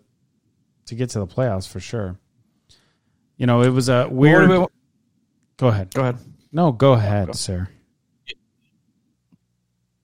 to 0.86 0.95
get 0.95 1.11
to 1.11 1.18
the 1.18 1.26
playoffs 1.26 1.68
for 1.68 1.80
sure. 1.80 2.18
You 3.36 3.47
know, 3.47 3.62
it 3.62 3.70
was 3.70 3.88
a 3.88 4.09
weird. 4.09 4.49
go 5.57 5.68
ahead. 5.68 5.92
Go 5.95 6.03
ahead. 6.03 6.18
No, 6.53 6.72
go 6.72 6.92
ahead, 6.92 7.34
sir. 7.34 7.68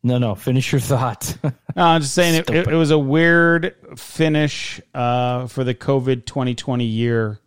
No, 0.03 0.19
no. 0.19 0.35
Finish 0.35 0.73
your 0.73 0.81
thought. 0.81 1.37
No, 1.77 1.85
I'm 1.85 2.01
just 2.01 2.15
saying 2.15 2.35
it, 2.35 2.51
it, 2.51 2.67
it 2.67 2.75
was 2.75 2.91
a 2.91 2.99
weird 2.99 3.77
finish 3.97 4.81
uh, 4.93 5.47
for 5.47 5.63
the 5.63 5.73
COVID 5.73 6.27
2020 6.27 6.85
year. 6.85 7.39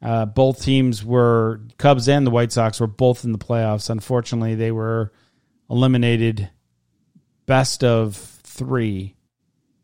Uh, 0.00 0.24
both 0.24 0.62
teams 0.62 1.04
were 1.04 1.60
Cubs 1.76 2.08
and 2.08 2.24
the 2.24 2.30
White 2.30 2.52
Sox 2.52 2.78
were 2.78 2.86
both 2.86 3.24
in 3.24 3.32
the 3.32 3.38
playoffs. 3.38 3.90
Unfortunately, 3.90 4.54
they 4.54 4.70
were 4.70 5.12
eliminated 5.68 6.48
best 7.46 7.82
of 7.82 8.14
three, 8.16 9.16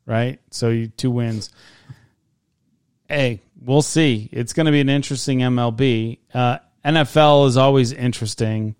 right? 0.06 0.38
So 0.52 0.68
you, 0.68 0.86
two 0.86 1.10
wins. 1.10 1.50
Hey, 3.08 3.42
we'll 3.60 3.82
see. 3.82 4.28
It's 4.30 4.52
going 4.52 4.66
to 4.66 4.72
be 4.72 4.80
an 4.80 4.88
interesting 4.88 5.40
MLB. 5.40 6.18
Uh, 6.32 6.58
NFL 6.84 7.48
is 7.48 7.56
always 7.56 7.92
interesting 7.92 8.76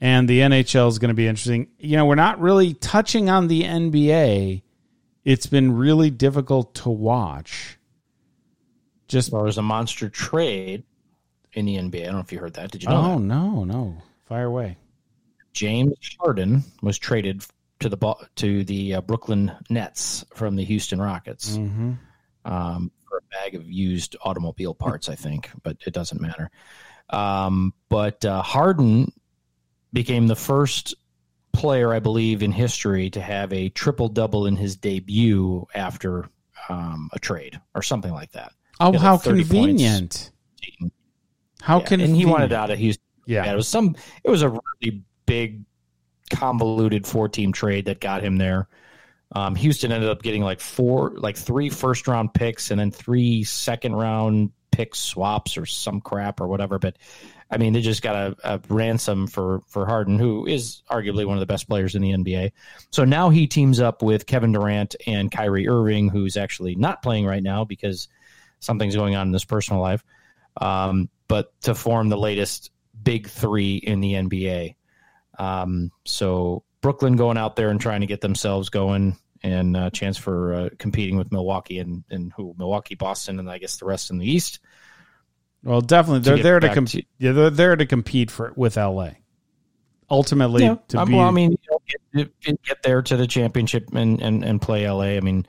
and 0.00 0.28
the 0.28 0.40
NHL 0.40 0.88
is 0.88 0.98
going 0.98 1.08
to 1.10 1.14
be 1.14 1.26
interesting. 1.26 1.68
You 1.78 1.96
know, 1.96 2.06
we're 2.06 2.14
not 2.14 2.40
really 2.40 2.74
touching 2.74 3.28
on 3.28 3.48
the 3.48 3.62
NBA. 3.62 4.62
It's 5.24 5.46
been 5.46 5.72
really 5.76 6.10
difficult 6.10 6.74
to 6.76 6.88
watch. 6.90 7.78
Just 9.08 9.32
well, 9.32 9.42
there's 9.42 9.58
a 9.58 9.62
monster 9.62 10.08
trade 10.08 10.84
in 11.52 11.66
the 11.66 11.76
NBA. 11.76 12.02
I 12.02 12.04
don't 12.06 12.14
know 12.14 12.20
if 12.20 12.32
you 12.32 12.38
heard 12.38 12.54
that. 12.54 12.70
Did 12.70 12.82
you 12.84 12.88
know 12.88 13.12
oh 13.14 13.18
that? 13.18 13.24
no, 13.24 13.64
no, 13.64 13.96
fire 14.26 14.46
away. 14.46 14.76
James 15.52 15.94
Harden 16.20 16.62
was 16.80 16.96
traded 16.98 17.44
to 17.80 17.88
the 17.88 18.14
to 18.36 18.62
the 18.64 18.94
uh, 18.94 19.00
Brooklyn 19.00 19.52
Nets 19.68 20.24
from 20.34 20.54
the 20.56 20.64
Houston 20.64 21.00
Rockets 21.02 21.56
Mm-hmm. 21.56 21.92
um, 22.44 22.92
for 23.08 23.18
a 23.18 23.22
bag 23.34 23.56
of 23.56 23.68
used 23.68 24.14
automobile 24.22 24.74
parts, 24.74 25.08
I 25.08 25.16
think, 25.16 25.50
but 25.64 25.76
it 25.86 25.92
doesn't 25.92 26.20
matter. 26.20 26.50
Um, 27.10 27.74
but 27.88 28.24
uh, 28.24 28.42
Harden 28.42 29.12
became 29.92 30.26
the 30.26 30.36
first 30.36 30.94
player, 31.52 31.92
I 31.92 31.98
believe, 31.98 32.42
in 32.42 32.52
history 32.52 33.10
to 33.10 33.20
have 33.20 33.52
a 33.52 33.68
triple 33.70 34.08
double 34.08 34.46
in 34.46 34.56
his 34.56 34.76
debut 34.76 35.66
after 35.74 36.28
um, 36.68 37.10
a 37.12 37.18
trade 37.18 37.60
or 37.74 37.82
something 37.82 38.12
like 38.12 38.32
that. 38.32 38.52
Oh, 38.78 38.96
how 38.96 39.14
like 39.14 39.22
30 39.22 39.38
points. 39.38 39.50
convenient! 39.50 40.30
How 41.60 41.80
Yeah, 41.80 41.86
can 41.86 42.00
and 42.00 42.16
he 42.16 42.24
wanted 42.24 42.52
out 42.52 42.70
of 42.70 42.78
Houston. 42.78 43.04
Yeah. 43.26 43.44
Yeah, 43.44 43.52
it 43.52 43.56
was 43.56 43.68
some. 43.68 43.94
It 44.24 44.30
was 44.30 44.42
a 44.42 44.48
really 44.48 45.02
big, 45.26 45.64
convoluted 46.30 47.06
four-team 47.06 47.52
trade 47.52 47.84
that 47.86 48.00
got 48.00 48.22
him 48.22 48.36
there. 48.36 48.68
Um, 49.32 49.54
Houston 49.54 49.92
ended 49.92 50.08
up 50.10 50.22
getting 50.22 50.42
like 50.42 50.60
four, 50.60 51.12
like 51.16 51.36
three 51.36 51.68
first-round 51.68 52.34
picks, 52.34 52.70
and 52.70 52.80
then 52.80 52.90
three 52.90 53.44
second-round 53.44 54.50
pick 54.72 54.94
swaps 54.94 55.56
or 55.56 55.66
some 55.66 56.00
crap 56.00 56.40
or 56.40 56.48
whatever. 56.48 56.78
But 56.78 56.96
I 57.50 57.58
mean, 57.58 57.72
they 57.72 57.80
just 57.80 58.02
got 58.02 58.14
a, 58.14 58.36
a 58.44 58.60
ransom 58.68 59.26
for 59.26 59.60
for 59.66 59.84
Harden, 59.86 60.18
who 60.18 60.46
is 60.46 60.82
arguably 60.90 61.26
one 61.26 61.36
of 61.36 61.40
the 61.40 61.46
best 61.46 61.68
players 61.68 61.94
in 61.94 62.02
the 62.02 62.12
NBA. 62.12 62.52
So 62.90 63.04
now 63.04 63.30
he 63.30 63.46
teams 63.46 63.80
up 63.80 64.02
with 64.02 64.26
Kevin 64.26 64.52
Durant 64.52 64.94
and 65.06 65.30
Kyrie 65.30 65.68
Irving, 65.68 66.08
who's 66.08 66.36
actually 66.36 66.76
not 66.76 67.02
playing 67.02 67.26
right 67.26 67.42
now 67.42 67.64
because 67.64 68.08
something's 68.60 68.94
going 68.94 69.16
on 69.16 69.26
in 69.26 69.32
his 69.32 69.44
personal 69.44 69.82
life. 69.82 70.04
Um, 70.60 71.08
but 71.26 71.52
to 71.62 71.74
form 71.74 72.08
the 72.08 72.18
latest 72.18 72.70
big 73.02 73.28
three 73.28 73.76
in 73.76 74.00
the 74.00 74.14
NBA. 74.14 74.76
Um, 75.38 75.90
so 76.04 76.64
Brooklyn 76.80 77.16
going 77.16 77.38
out 77.38 77.56
there 77.56 77.70
and 77.70 77.80
trying 77.80 78.00
to 78.00 78.06
get 78.06 78.20
themselves 78.20 78.68
going 78.68 79.16
and 79.42 79.76
a 79.76 79.90
chance 79.90 80.18
for 80.18 80.54
uh, 80.54 80.68
competing 80.78 81.16
with 81.16 81.32
Milwaukee 81.32 81.78
and, 81.78 82.04
and 82.10 82.32
who 82.36 82.54
Milwaukee, 82.58 82.94
Boston, 82.94 83.38
and 83.38 83.50
I 83.50 83.58
guess 83.58 83.78
the 83.78 83.86
rest 83.86 84.10
in 84.10 84.18
the 84.18 84.30
East. 84.30 84.60
Well, 85.62 85.80
definitely 85.80 86.20
they're 86.20 86.42
there 86.42 86.60
to 86.60 86.72
compete. 86.72 87.06
Yeah, 87.18 87.32
they're 87.32 87.50
there 87.50 87.76
to 87.76 87.86
compete 87.86 88.30
for 88.30 88.52
with 88.56 88.76
LA. 88.76 89.10
Ultimately, 90.10 90.64
Yeah, 90.64 90.76
to 90.88 91.06
be 91.06 91.14
well, 91.14 91.28
I 91.28 91.30
mean, 91.30 91.56
get, 92.14 92.40
get 92.42 92.82
there 92.82 93.00
to 93.02 93.16
the 93.16 93.26
championship 93.26 93.94
and, 93.94 94.20
and, 94.20 94.44
and 94.44 94.60
play 94.60 94.88
LA. 94.88 95.16
I 95.16 95.20
mean, 95.20 95.46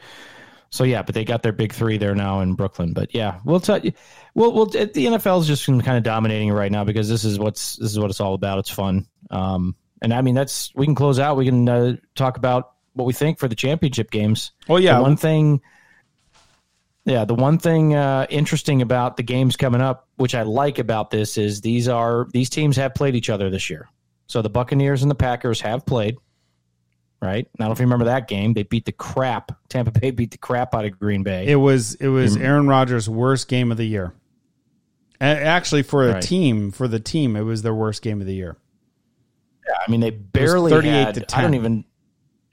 so 0.69 0.83
yeah, 0.83 1.01
but 1.01 1.15
they 1.15 1.25
got 1.25 1.41
their 1.41 1.51
big 1.51 1.73
three 1.73 1.97
there 1.97 2.13
now 2.13 2.41
in 2.41 2.53
Brooklyn. 2.53 2.93
But 2.93 3.15
yeah, 3.15 3.39
we'll 3.43 3.59
tell 3.59 3.79
you. 3.79 3.93
Well, 4.35 4.53
well, 4.53 4.65
the 4.65 4.87
NFL 4.87 5.41
is 5.41 5.47
just 5.47 5.65
kind 5.65 5.97
of 5.97 6.03
dominating 6.03 6.51
right 6.51 6.71
now 6.71 6.83
because 6.83 7.09
this 7.09 7.23
is 7.23 7.39
what's 7.39 7.77
this 7.77 7.91
is 7.91 7.97
what 7.97 8.11
it's 8.11 8.21
all 8.21 8.35
about. 8.35 8.59
It's 8.59 8.69
fun, 8.69 9.07
um, 9.31 9.75
and 10.01 10.13
I 10.13 10.21
mean 10.21 10.35
that's 10.35 10.71
we 10.75 10.85
can 10.85 10.95
close 10.95 11.17
out. 11.19 11.37
We 11.37 11.45
can 11.45 11.67
uh, 11.67 11.95
talk 12.15 12.37
about 12.37 12.73
what 12.93 13.05
we 13.05 13.13
think 13.13 13.39
for 13.39 13.47
the 13.47 13.55
championship 13.55 14.11
games. 14.11 14.51
Oh, 14.69 14.77
yeah. 14.77 14.97
The 14.97 15.01
one 15.01 15.17
thing. 15.17 15.61
Yeah, 17.05 17.25
the 17.25 17.33
one 17.35 17.57
thing 17.57 17.95
uh, 17.95 18.27
interesting 18.29 18.81
about 18.83 19.17
the 19.17 19.23
games 19.23 19.55
coming 19.57 19.81
up, 19.81 20.07
which 20.17 20.35
I 20.35 20.43
like 20.43 20.77
about 20.77 21.09
this, 21.09 21.37
is 21.37 21.61
these 21.61 21.87
are 21.87 22.27
these 22.31 22.49
teams 22.49 22.77
have 22.77 22.93
played 22.93 23.15
each 23.15 23.29
other 23.29 23.49
this 23.49 23.69
year. 23.69 23.89
So 24.27 24.41
the 24.43 24.49
Buccaneers 24.49 25.01
and 25.01 25.09
the 25.09 25.15
Packers 25.15 25.59
have 25.61 25.83
played, 25.85 26.17
right? 27.21 27.47
I 27.47 27.57
don't 27.57 27.67
know 27.67 27.71
if 27.73 27.79
you 27.79 27.85
remember 27.85 28.05
that 28.05 28.27
game. 28.27 28.53
They 28.53 28.63
beat 28.63 28.85
the 28.85 28.91
crap. 28.91 29.51
Tampa 29.67 29.91
Bay 29.91 30.11
beat 30.11 30.31
the 30.31 30.37
crap 30.37 30.75
out 30.75 30.85
of 30.85 30.97
Green 30.99 31.23
Bay. 31.23 31.47
It 31.47 31.55
was 31.55 31.95
it 31.95 32.07
was 32.07 32.35
Mm-hmm. 32.35 32.45
Aaron 32.45 32.67
Rodgers' 32.67 33.09
worst 33.09 33.47
game 33.47 33.71
of 33.71 33.77
the 33.77 33.85
year. 33.85 34.13
Actually, 35.19 35.83
for 35.83 36.07
a 36.07 36.13
Right. 36.13 36.21
team, 36.23 36.71
for 36.71 36.87
the 36.87 36.99
team, 36.99 37.35
it 37.35 37.41
was 37.41 37.61
their 37.61 37.75
worst 37.75 38.01
game 38.01 38.21
of 38.21 38.27
the 38.27 38.33
year. 38.33 38.57
Yeah, 39.67 39.75
I 39.87 39.91
mean, 39.91 39.99
they 39.99 40.09
barely 40.11 40.71
38 40.71 40.91
had. 40.91 41.13
to 41.15 41.37
I 41.37 41.41
don't 41.41 41.51
10. 41.51 41.53
even. 41.59 41.85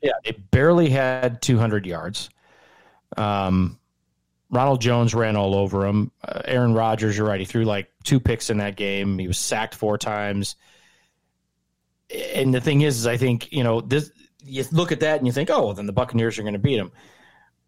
Yeah, 0.03 0.13
they 0.25 0.33
barely 0.33 0.91
had 0.91 1.41
200 1.43 1.87
yards. 1.87 2.29
Um, 3.17 3.78
Ronald 4.51 4.81
Jones 4.81 5.15
ran 5.15 5.37
all 5.37 5.55
over 5.55 5.87
him. 5.87 6.11
Uh, 6.27 6.41
Aaron 6.45 6.75
Rodgers, 6.75 7.17
you're 7.17 7.27
right. 7.27 7.41
He 7.41 7.47
threw 7.47 7.65
like 7.65 7.91
two 8.05 8.19
picks 8.19 8.51
in 8.51 8.59
that 8.59 8.77
game. 8.77 9.19
He 9.19 9.27
was 9.27 9.39
sacked 9.39 9.75
four 9.75 9.99
times. 9.99 10.57
And 12.35 12.55
the 12.55 12.61
thing 12.61 12.81
is, 12.81 12.99
is 12.99 13.07
I 13.07 13.17
think 13.17 13.53
you 13.53 13.63
know 13.63 13.81
this. 13.81 14.11
You 14.43 14.65
look 14.73 14.93
at 14.93 15.01
that 15.01 15.19
and 15.19 15.27
you 15.27 15.33
think, 15.33 15.51
oh, 15.51 15.67
well, 15.67 15.75
then 15.75 15.87
the 15.87 15.93
Buccaneers 15.93 16.39
are 16.39 16.43
going 16.43 16.55
to 16.55 16.59
beat 16.59 16.79
him. 16.79 16.91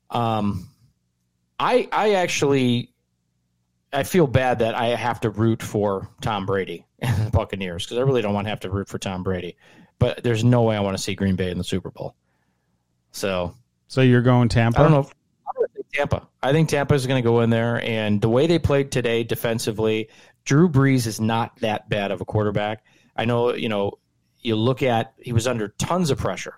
Um, 0.08 0.70
I 1.58 1.88
I 1.92 2.14
actually 2.14 2.94
I 3.92 4.04
feel 4.04 4.26
bad 4.26 4.60
that 4.60 4.74
I 4.74 4.86
have 4.86 5.20
to 5.20 5.30
root 5.30 5.62
for 5.62 6.08
Tom 6.22 6.46
Brady 6.46 6.86
and 7.00 7.26
the 7.26 7.30
Buccaneers 7.30 7.84
because 7.84 7.98
I 7.98 8.02
really 8.02 8.22
don't 8.22 8.34
want 8.34 8.46
to 8.46 8.50
have 8.50 8.60
to 8.60 8.70
root 8.70 8.88
for 8.88 8.98
Tom 8.98 9.22
Brady. 9.22 9.56
But 9.98 10.22
there's 10.22 10.42
no 10.42 10.62
way 10.62 10.76
I 10.76 10.80
want 10.80 10.96
to 10.96 11.02
see 11.02 11.14
Green 11.14 11.36
Bay 11.36 11.50
in 11.50 11.58
the 11.58 11.64
Super 11.64 11.90
Bowl. 11.90 12.14
So 13.12 13.54
So 13.88 14.00
you're 14.00 14.22
going 14.22 14.48
Tampa? 14.48 14.80
I 14.80 14.82
don't 14.84 14.92
know. 14.92 15.00
If, 15.00 15.14
I'm 15.46 15.54
going 15.56 15.68
to 15.68 15.74
say 15.76 15.82
Tampa. 15.92 16.26
I 16.42 16.52
think 16.52 16.68
Tampa 16.68 16.94
is 16.94 17.06
going 17.06 17.22
to 17.22 17.28
go 17.28 17.40
in 17.40 17.50
there, 17.50 17.82
and 17.82 18.20
the 18.20 18.28
way 18.28 18.46
they 18.46 18.58
played 18.58 18.90
today 18.90 19.24
defensively, 19.24 20.08
Drew 20.44 20.68
Brees 20.68 21.06
is 21.06 21.20
not 21.20 21.56
that 21.60 21.88
bad 21.88 22.10
of 22.10 22.20
a 22.20 22.24
quarterback. 22.24 22.84
I 23.14 23.26
know, 23.26 23.54
you 23.54 23.68
know, 23.68 23.98
you 24.40 24.56
look 24.56 24.82
at 24.82 25.12
he 25.18 25.32
was 25.32 25.46
under 25.46 25.68
tons 25.68 26.10
of 26.10 26.18
pressure. 26.18 26.54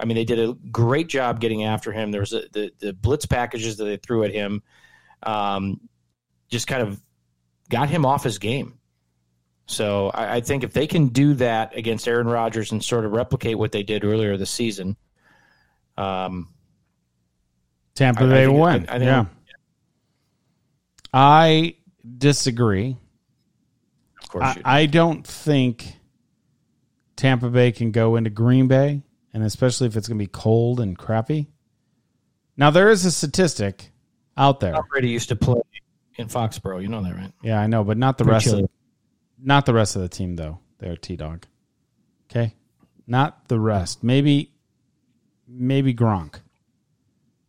I 0.00 0.04
mean, 0.04 0.16
they 0.16 0.24
did 0.24 0.38
a 0.38 0.54
great 0.70 1.08
job 1.08 1.40
getting 1.40 1.64
after 1.64 1.92
him. 1.92 2.10
There 2.10 2.20
was 2.20 2.32
a, 2.32 2.44
the 2.52 2.72
the 2.78 2.92
blitz 2.92 3.26
packages 3.26 3.76
that 3.76 3.84
they 3.84 3.98
threw 3.98 4.24
at 4.24 4.32
him, 4.32 4.62
um, 5.22 5.80
just 6.48 6.66
kind 6.66 6.82
of 6.82 7.00
got 7.68 7.90
him 7.90 8.06
off 8.06 8.24
his 8.24 8.38
game. 8.38 8.78
So 9.66 10.10
I, 10.10 10.36
I 10.36 10.40
think 10.40 10.64
if 10.64 10.72
they 10.72 10.86
can 10.86 11.08
do 11.08 11.34
that 11.34 11.76
against 11.76 12.08
Aaron 12.08 12.28
Rodgers 12.28 12.72
and 12.72 12.82
sort 12.82 13.04
of 13.04 13.12
replicate 13.12 13.58
what 13.58 13.72
they 13.72 13.82
did 13.82 14.04
earlier 14.04 14.36
this 14.36 14.50
season, 14.50 14.96
um, 15.98 16.48
Tampa 17.96 18.22
I- 18.22 18.26
I 18.26 18.28
Bay 18.30 18.44
think- 18.44 18.52
will 18.54 18.62
win. 18.62 18.86
I- 18.88 18.94
I 18.94 18.98
yeah. 18.98 19.24
I 21.12 21.74
disagree. 22.18 22.96
of 24.22 24.28
course, 24.28 24.44
I, 24.44 24.54
you 24.54 24.62
I 24.64 24.86
don't 24.86 25.26
think 25.26 25.96
Tampa 27.16 27.48
Bay 27.50 27.72
can 27.72 27.90
go 27.90 28.16
into 28.16 28.30
Green 28.30 28.68
Bay, 28.68 29.02
and 29.32 29.42
especially 29.42 29.86
if 29.86 29.96
it's 29.96 30.08
going 30.08 30.18
to 30.18 30.22
be 30.22 30.30
cold 30.30 30.80
and 30.80 30.96
crappy. 30.96 31.46
Now 32.56 32.70
there 32.70 32.90
is 32.90 33.04
a 33.04 33.10
statistic 33.10 33.90
out 34.36 34.60
there. 34.60 34.72
Tom 34.72 34.84
Brady 34.90 35.08
used 35.08 35.28
to 35.30 35.36
play 35.36 35.60
in 36.16 36.28
Foxborough. 36.28 36.80
You 36.82 36.88
know 36.88 37.02
that, 37.02 37.14
right? 37.14 37.32
Yeah, 37.42 37.60
I 37.60 37.66
know, 37.66 37.84
but 37.84 37.96
not 37.98 38.18
the 38.18 38.24
Pretty 38.24 38.34
rest 38.50 38.54
of 38.64 38.70
not 39.38 39.66
the 39.66 39.74
rest 39.74 39.96
of 39.96 40.02
the 40.02 40.08
team 40.08 40.36
though. 40.36 40.58
They're 40.78 40.96
T 40.96 41.16
Dog. 41.16 41.46
Okay? 42.30 42.54
Not 43.06 43.48
the 43.48 43.58
rest. 43.60 44.02
Maybe 44.04 44.52
maybe 45.48 45.94
Gronk. 45.94 46.40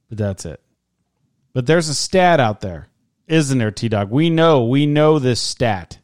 But 0.10 0.18
that's 0.18 0.46
it. 0.46 0.62
But 1.54 1.66
there's 1.66 1.90
a 1.90 1.94
stat 1.96 2.40
out 2.40 2.62
there, 2.62 2.90
isn't 3.28 3.58
there, 3.58 3.72
T 3.72 3.90
Dog? 3.90 4.12
We 4.12 4.30
know, 4.30 4.66
we 4.66 4.86
know 4.86 5.20
this 5.20 5.42
stat. 5.42 5.98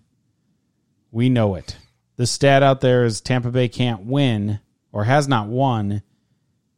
We 1.11 1.29
know 1.29 1.55
it. 1.55 1.77
The 2.15 2.27
stat 2.27 2.63
out 2.63 2.81
there 2.81 3.05
is 3.05 3.21
Tampa 3.21 3.51
Bay 3.51 3.69
can't 3.69 4.05
win 4.05 4.59
or 4.91 5.03
has 5.03 5.27
not 5.27 5.47
won 5.47 6.01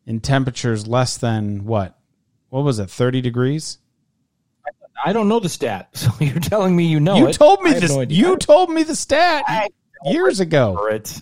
in 0.06 0.20
temperatures 0.20 0.88
less 0.88 1.18
than 1.18 1.66
what? 1.66 1.98
What 2.50 2.64
was 2.64 2.80
it? 2.80 2.90
30 2.90 3.22
degrees? 3.22 3.80
I 5.04 5.14
don't 5.14 5.28
know 5.28 5.40
the 5.40 5.50
stat, 5.50 5.90
so 5.94 6.12
you're 6.20 6.40
telling 6.40 6.76
me 6.76 6.86
you 6.86 7.00
know 7.00 7.18
you 7.18 7.28
it. 7.28 7.34
told 7.34 7.62
me 7.62 7.74
this. 7.74 7.92
no 7.92 8.02
you 8.02 8.38
told 8.38 8.70
me 8.70 8.84
the 8.84 8.96
stat 8.96 9.72
years 10.06 10.40
ago. 10.40 10.88
It's 10.90 11.22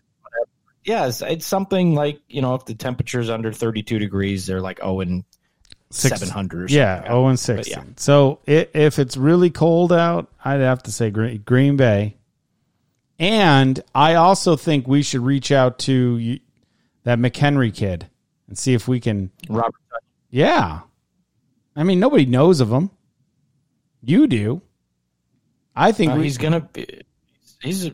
yes, 0.84 1.22
it's 1.22 1.45
something 1.45 1.95
like 1.95 2.22
you 2.28 2.41
know 2.41 2.56
if 2.56 2.66
the 2.66 2.76
temperature's 2.76 3.30
under 3.30 3.51
32 3.51 3.99
degrees, 3.99 4.45
they're 4.45 4.62
like 4.62 4.80
oh 4.82 5.01
and 5.01 5.24
seven 5.94 6.30
hundred. 6.30 6.72
Yeah, 6.72 7.06
oh 7.10 7.26
and 7.28 7.34
But 7.36 7.39
sixteen. 7.39 7.76
yeah. 7.88 7.94
So 7.98 8.39
i 8.48 8.68
if 8.74 9.00
it's 9.00 9.16
really 9.18 9.50
cold 9.50 9.91
out, 9.94 10.32
I'd 10.44 10.60
have 10.62 10.84
to 10.84 10.91
say 10.91 11.10
Green, 11.12 11.41
Green 11.46 11.78
Bay. 11.78 12.16
And 13.20 13.80
I 13.94 14.16
also 14.16 14.56
think 14.56 14.88
we 14.88 15.04
should 15.04 15.22
reach 15.22 15.52
out 15.52 15.80
to 15.80 16.18
you- 16.18 16.39
that 17.04 17.20
McHenry 17.20 17.74
kid 17.74 18.08
and 18.48 18.58
see 18.58 18.74
if 18.74 18.88
we 18.88 19.00
can. 19.00 19.30
Robert. 19.50 19.76
Yeah, 20.30 20.82
I 21.76 21.84
mean 21.84 22.00
nobody 22.00 22.26
knows 22.26 22.60
of 22.60 22.72
him. 22.72 22.89
You 24.02 24.28
do. 24.28 24.62
I 25.76 25.91
think 25.91 26.12
Uh, 26.12 26.16
we, 26.16 26.24
he's 26.24 26.38
gonna. 26.38 26.62
Be, 26.62 27.02
he's 27.62 27.91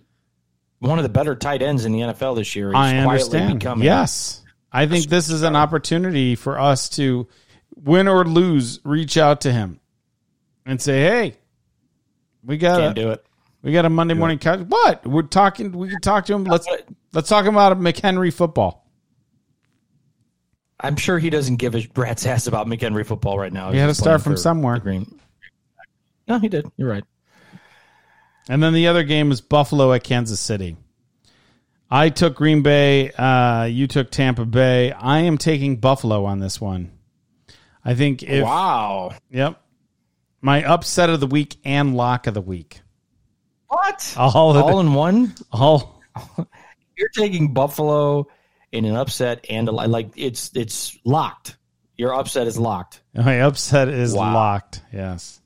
one 0.80 0.97
of 1.00 1.04
the 1.04 1.10
better 1.10 1.36
tight 1.36 1.62
ends 1.62 1.86
in 1.86 1.91
the 1.91 2.00
NFL 2.00 2.36
this 2.38 2.56
year. 2.56 2.70
He's 2.70 2.76
I 2.78 2.97
understand. 2.97 3.60
becoming- 3.60 3.86
Yes. 3.86 4.41
I 4.72 4.86
think 4.86 5.08
this 5.08 5.30
is 5.30 5.41
an 5.41 5.56
opportunity 5.56 6.36
for 6.36 6.60
us 6.60 6.89
to 6.89 7.28
win 7.76 8.07
or 8.07 8.26
lose, 8.26 8.80
reach 8.84 9.17
out 9.17 9.41
to 9.41 9.51
him 9.51 9.80
and 10.65 10.82
say, 10.82 11.01
"Hey, 11.01 11.38
we 12.43 12.57
got 12.57 12.80
can't 12.80 12.97
a, 12.97 13.01
do 13.01 13.11
it. 13.11 13.26
we 13.61 13.72
got 13.72 13.86
a 13.86 13.89
Monday 13.89 14.13
morning 14.13 14.39
couch. 14.39 14.61
What? 14.67 15.05
We're 15.05 15.24
talking 15.24 15.72
we 15.72 15.89
can 15.89 16.01
talk 16.01 16.26
to 16.26 16.34
him. 16.34 16.43
Let's 16.43 16.67
let's 17.13 17.30
talk 17.30 17.45
about 17.45 17.78
McHenry 17.80 18.34
football. 18.34 18.86
I'm 20.80 20.95
sure 20.95 21.20
he 21.20 21.30
doesn't 21.30 21.57
give 21.57 21.76
a 21.76 21.86
rat's 21.95 22.26
ass 22.26 22.47
about 22.47 22.67
McHenry 22.67 23.05
football 23.05 23.38
right 23.38 23.51
now. 23.51 23.72
He 23.72 23.78
had 23.78 23.88
to 23.88 23.89
He's 23.89 23.97
start 23.97 24.22
from 24.22 24.38
somewhere. 24.38 24.80
Green. 24.80 25.20
No, 26.28 26.39
he 26.39 26.47
did. 26.47 26.72
You're 26.78 26.89
right. 26.89 27.03
And 28.47 28.63
then 28.63 28.74
the 28.74 28.88
other 28.88 29.03
game 29.03 29.32
is 29.32 29.41
Buffalo 29.41 29.91
at 29.93 30.03
Kansas 30.03 30.39
City. 30.39 30.78
I 31.91 32.09
took 32.09 32.36
Green 32.36 32.61
Bay. 32.61 33.11
Uh, 33.11 33.65
you 33.65 33.88
took 33.88 34.09
Tampa 34.09 34.45
Bay. 34.45 34.91
I 34.91 35.20
am 35.20 35.38
taking 35.38 35.78
Buffalo 35.78 36.26
on 36.26 36.39
this 36.39 36.61
one. 36.61 36.91
I 37.90 37.96
think 37.96 38.22
if 38.22 38.44
wow. 38.44 39.14
yep, 39.32 39.60
my 40.42 40.64
upset 40.64 41.10
of 41.10 41.20
the 41.20 41.26
week 41.26 41.58
and 41.66 41.96
lock 41.98 42.28
of 42.28 42.36
the 42.36 42.42
week. 42.42 42.82
What? 43.68 44.14
All 44.16 44.56
All 44.56 44.80
in 44.80 44.94
one? 44.94 45.34
all 45.52 46.00
You're 46.96 47.10
taking 47.10 47.52
Buffalo 47.52 48.28
in 48.72 48.86
an 48.86 48.96
upset 48.96 49.44
and 49.50 49.68
a, 49.68 49.72
like 49.72 50.12
it's 50.16 50.52
it's 50.54 51.00
locked. 51.04 51.58
Your 51.98 52.14
upset 52.14 52.46
is 52.46 52.60
locked. 52.60 53.02
my 53.16 53.42
upset 53.42 53.88
is 53.90 54.14
Wow. 54.14 54.36
locked. 54.36 54.84
Yes, 54.94 55.42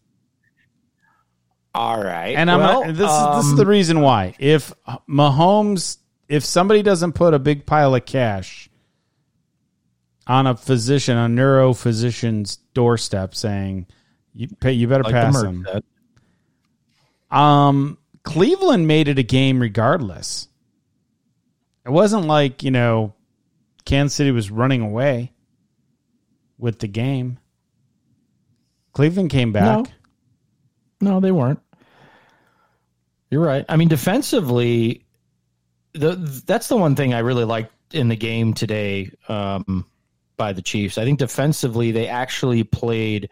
All 1.73 1.97
right. 1.97 2.35
and 2.35 2.51
I'm 2.51 2.59
well, 2.59 2.83
not, 2.83 2.93
this 2.95 3.09
is 3.09 3.35
this 3.37 3.45
is 3.51 3.55
the 3.55 3.63
um, 3.63 3.69
reason 3.69 4.01
why. 4.01 4.35
If 4.37 4.73
Mahomes, 5.09 5.97
if 6.27 6.43
somebody 6.43 6.83
doesn't 6.83 7.13
put 7.13 7.33
a 7.33 7.39
big 7.39 7.65
pile 7.65 7.95
of 7.95 8.05
cash 8.05 8.69
on 10.27 10.47
a 10.47 10.55
physician, 10.55 11.17
a 11.17 11.27
neuro 11.27 11.73
physician's 11.73 12.57
doorstep, 12.73 13.35
saying 13.35 13.87
you 14.33 14.47
pay, 14.59 14.71
you 14.71 14.87
better 14.87 15.03
like 15.03 15.13
pass 15.13 15.41
him. 15.41 15.67
Um, 17.29 17.97
Cleveland 18.23 18.87
made 18.87 19.07
it 19.07 19.19
a 19.19 19.23
game 19.23 19.59
regardless. 19.59 20.47
It 21.85 21.89
wasn't 21.89 22.25
like, 22.25 22.63
you 22.63 22.71
know, 22.71 23.13
Kansas 23.85 24.15
City 24.15 24.31
was 24.31 24.49
running 24.49 24.81
away 24.81 25.33
with 26.57 26.79
the 26.79 26.87
game. 26.87 27.39
Cleveland 28.93 29.29
came 29.31 29.51
back. 29.51 29.85
No, 31.01 31.19
they 31.19 31.31
weren't. 31.31 31.59
You're 33.29 33.43
right. 33.43 33.65
I 33.67 33.75
mean, 33.75 33.89
defensively, 33.89 35.05
the 35.93 36.15
that's 36.45 36.67
the 36.67 36.77
one 36.77 36.95
thing 36.95 37.13
I 37.13 37.19
really 37.19 37.43
liked 37.43 37.71
in 37.93 38.07
the 38.07 38.15
game 38.15 38.53
today 38.53 39.11
um, 39.27 39.85
by 40.37 40.53
the 40.53 40.61
Chiefs. 40.61 40.97
I 40.97 41.05
think 41.05 41.19
defensively 41.19 41.91
they 41.91 42.07
actually 42.07 42.63
played 42.63 43.29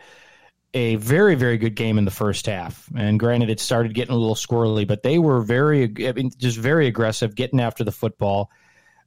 a 0.74 0.96
very 0.96 1.36
very 1.36 1.58
good 1.58 1.76
game 1.76 1.98
in 1.98 2.06
the 2.06 2.12
first 2.12 2.46
half. 2.46 2.90
And 2.96 3.20
granted, 3.20 3.50
it 3.50 3.60
started 3.60 3.94
getting 3.94 4.14
a 4.14 4.18
little 4.18 4.36
squirrely, 4.36 4.88
but 4.88 5.04
they 5.04 5.20
were 5.20 5.42
very 5.42 5.84
I 6.08 6.12
mean, 6.14 6.32
just 6.38 6.58
very 6.58 6.88
aggressive, 6.88 7.36
getting 7.36 7.60
after 7.60 7.84
the 7.84 7.92
football. 7.92 8.50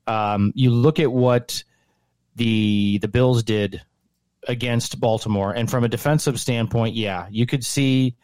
Um, 0.07 0.53
you 0.55 0.71
look 0.71 1.01
at 1.01 1.11
what 1.11 1.65
the 2.37 2.99
the 2.99 3.09
Bills 3.09 3.43
did 3.43 3.83
against 4.47 5.01
Baltimore, 5.01 5.53
and 5.53 5.71
from 5.71 5.85
a 5.85 5.89
defensive 5.89 6.39
standpoint, 6.39 6.95
yeah, 6.95 7.29
you 7.31 7.47
could 7.47 7.65
see 7.65 8.17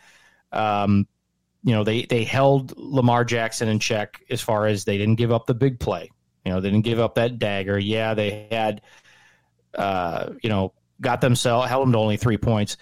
um, 0.52 1.06
you 1.62 1.74
know, 1.74 1.84
they 1.84 2.02
they 2.02 2.24
held 2.24 2.74
Lamar 2.76 3.24
Jackson 3.24 3.68
in 3.68 3.78
check 3.78 4.22
as 4.30 4.40
far 4.40 4.66
as 4.66 4.84
they 4.84 4.98
didn't 4.98 5.16
give 5.16 5.32
up 5.32 5.46
the 5.46 5.54
big 5.54 5.78
play. 5.78 6.10
You 6.44 6.52
know, 6.52 6.60
they 6.60 6.70
didn't 6.70 6.84
give 6.84 6.98
up 6.98 7.16
that 7.16 7.38
dagger. 7.38 7.78
Yeah, 7.78 8.14
they 8.14 8.48
had, 8.50 8.80
uh, 9.74 10.30
you 10.42 10.48
know, 10.48 10.72
got 11.00 11.20
themselves 11.20 11.68
held 11.68 11.82
them 11.82 11.92
to 11.92 11.98
only 11.98 12.16
three 12.16 12.36
points, 12.36 12.76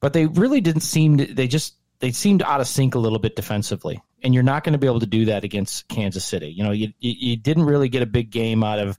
but 0.00 0.12
they 0.12 0.26
really 0.26 0.60
didn't 0.60 0.82
seem 0.82 1.18
to. 1.18 1.26
They 1.26 1.48
just 1.48 1.74
they 2.00 2.12
seemed 2.12 2.42
out 2.42 2.60
of 2.60 2.66
sync 2.66 2.94
a 2.94 2.98
little 2.98 3.18
bit 3.18 3.36
defensively, 3.36 4.02
and 4.22 4.34
you're 4.34 4.42
not 4.42 4.64
going 4.64 4.72
to 4.72 4.78
be 4.78 4.86
able 4.86 5.00
to 5.00 5.06
do 5.06 5.26
that 5.26 5.44
against 5.44 5.88
Kansas 5.88 6.24
City. 6.24 6.48
You 6.48 6.64
know, 6.64 6.72
you 6.72 6.92
you, 6.98 7.36
didn't 7.36 7.64
really 7.64 7.88
get 7.88 8.02
a 8.02 8.06
big 8.06 8.30
game 8.30 8.64
out 8.64 8.78
of, 8.78 8.98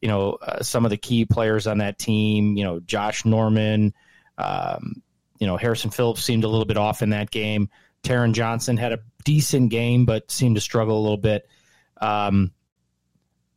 you 0.00 0.08
know, 0.08 0.38
uh, 0.42 0.62
some 0.62 0.84
of 0.84 0.90
the 0.90 0.96
key 0.96 1.24
players 1.24 1.66
on 1.66 1.78
that 1.78 1.98
team. 1.98 2.56
You 2.56 2.64
know, 2.64 2.80
Josh 2.80 3.24
Norman. 3.24 3.94
Um, 4.38 5.02
you 5.38 5.46
know, 5.46 5.56
Harrison 5.56 5.90
Phillips 5.90 6.22
seemed 6.22 6.44
a 6.44 6.48
little 6.48 6.64
bit 6.64 6.76
off 6.76 7.02
in 7.02 7.10
that 7.10 7.30
game. 7.30 7.68
Taron 8.04 8.32
Johnson 8.32 8.76
had 8.76 8.92
a 8.92 9.00
decent 9.24 9.70
game, 9.70 10.04
but 10.04 10.30
seemed 10.30 10.56
to 10.56 10.60
struggle 10.60 10.98
a 10.98 11.02
little 11.02 11.16
bit. 11.16 11.48
Um, 12.00 12.52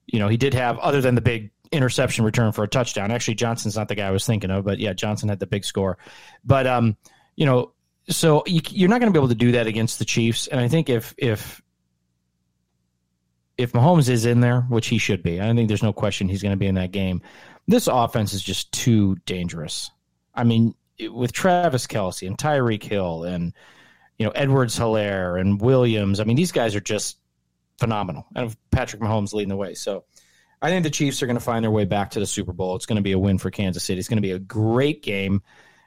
you 0.08 0.20
know, 0.20 0.28
he 0.28 0.38
did 0.38 0.54
have, 0.54 0.78
other 0.80 1.02
than 1.02 1.16
the 1.16 1.22
big 1.22 1.52
interception 1.72 2.26
return 2.26 2.52
for 2.52 2.64
a 2.64 2.68
touchdown. 2.68 3.12
Actually, 3.12 3.36
Johnson's 3.36 3.76
not 3.76 3.88
the 3.88 3.96
guy 3.96 4.08
I 4.08 4.12
was 4.12 4.26
thinking 4.26 4.52
of, 4.52 4.66
but 4.66 4.80
yeah, 4.80 4.94
Johnson 4.94 5.30
had 5.30 5.40
the 5.40 5.48
big 5.48 5.66
score. 5.66 5.98
But 6.44 6.68
um, 6.68 6.98
you 7.36 7.46
know, 7.46 7.74
so 8.10 8.44
you, 8.46 8.62
you're 8.70 8.90
not 8.90 9.00
going 9.00 9.12
to 9.12 9.18
be 9.18 9.20
able 9.20 9.30
to 9.30 9.36
do 9.36 9.54
that 9.54 9.68
against 9.68 10.00
the 10.00 10.06
Chiefs. 10.06 10.48
And 10.48 10.60
I 10.60 10.68
think 10.68 10.90
if 10.90 11.14
if 11.18 11.62
if 13.58 13.72
Mahomes 13.72 14.10
is 14.10 14.26
in 14.26 14.42
there, 14.42 14.62
which 14.62 14.88
he 14.88 14.98
should 14.98 15.24
be, 15.24 15.42
I 15.42 15.54
think 15.54 15.68
there's 15.68 15.84
no 15.84 15.94
question 15.94 16.28
he's 16.28 16.42
going 16.42 16.54
to 16.54 16.58
be 16.58 16.68
in 16.68 16.76
that 16.76 16.92
game. 16.92 17.22
This 17.68 17.88
offense 17.88 18.34
is 18.34 18.44
just 18.44 18.72
too 18.72 19.16
dangerous. 19.26 19.90
I 20.34 20.44
mean, 20.44 20.76
with 21.12 21.32
Travis 21.32 21.88
Kelce 21.88 22.28
and 22.28 22.38
Tyreek 22.38 22.84
Hill 22.84 23.24
and 23.24 23.54
you 24.18 24.26
know 24.26 24.32
Edwards 24.32 24.78
Helaire 24.78 25.40
and 25.40 25.60
Williams, 25.60 26.20
I 26.20 26.26
mean 26.26 26.36
these 26.36 26.52
guys 26.52 26.76
are 26.76 26.82
just 26.82 27.18
phenomenal. 27.80 28.26
And 28.36 28.56
Patrick 28.72 29.02
Mahomes 29.02 29.34
leading 29.34 29.50
the 29.50 29.56
way. 29.56 29.74
So 29.74 30.06
I 30.62 30.70
think 30.70 30.84
the 30.84 30.90
Chiefs 30.90 31.22
are 31.22 31.28
going 31.28 31.38
to 31.38 31.44
find 31.44 31.64
their 31.64 31.72
way 31.72 31.86
back 31.86 32.12
to 32.12 32.20
the 32.20 32.26
Super 32.26 32.54
Bowl. 32.54 32.76
It's 32.76 32.86
going 32.86 32.96
to 32.98 33.02
be 33.02 33.12
a 33.12 33.20
win 33.20 33.38
for 33.38 33.52
Kansas 33.52 33.84
City. 33.84 34.00
It's 34.00 34.08
going 34.10 34.18
to 34.18 34.22
be 34.22 34.32
a 34.32 34.40
great 34.40 35.04
game. 35.04 35.42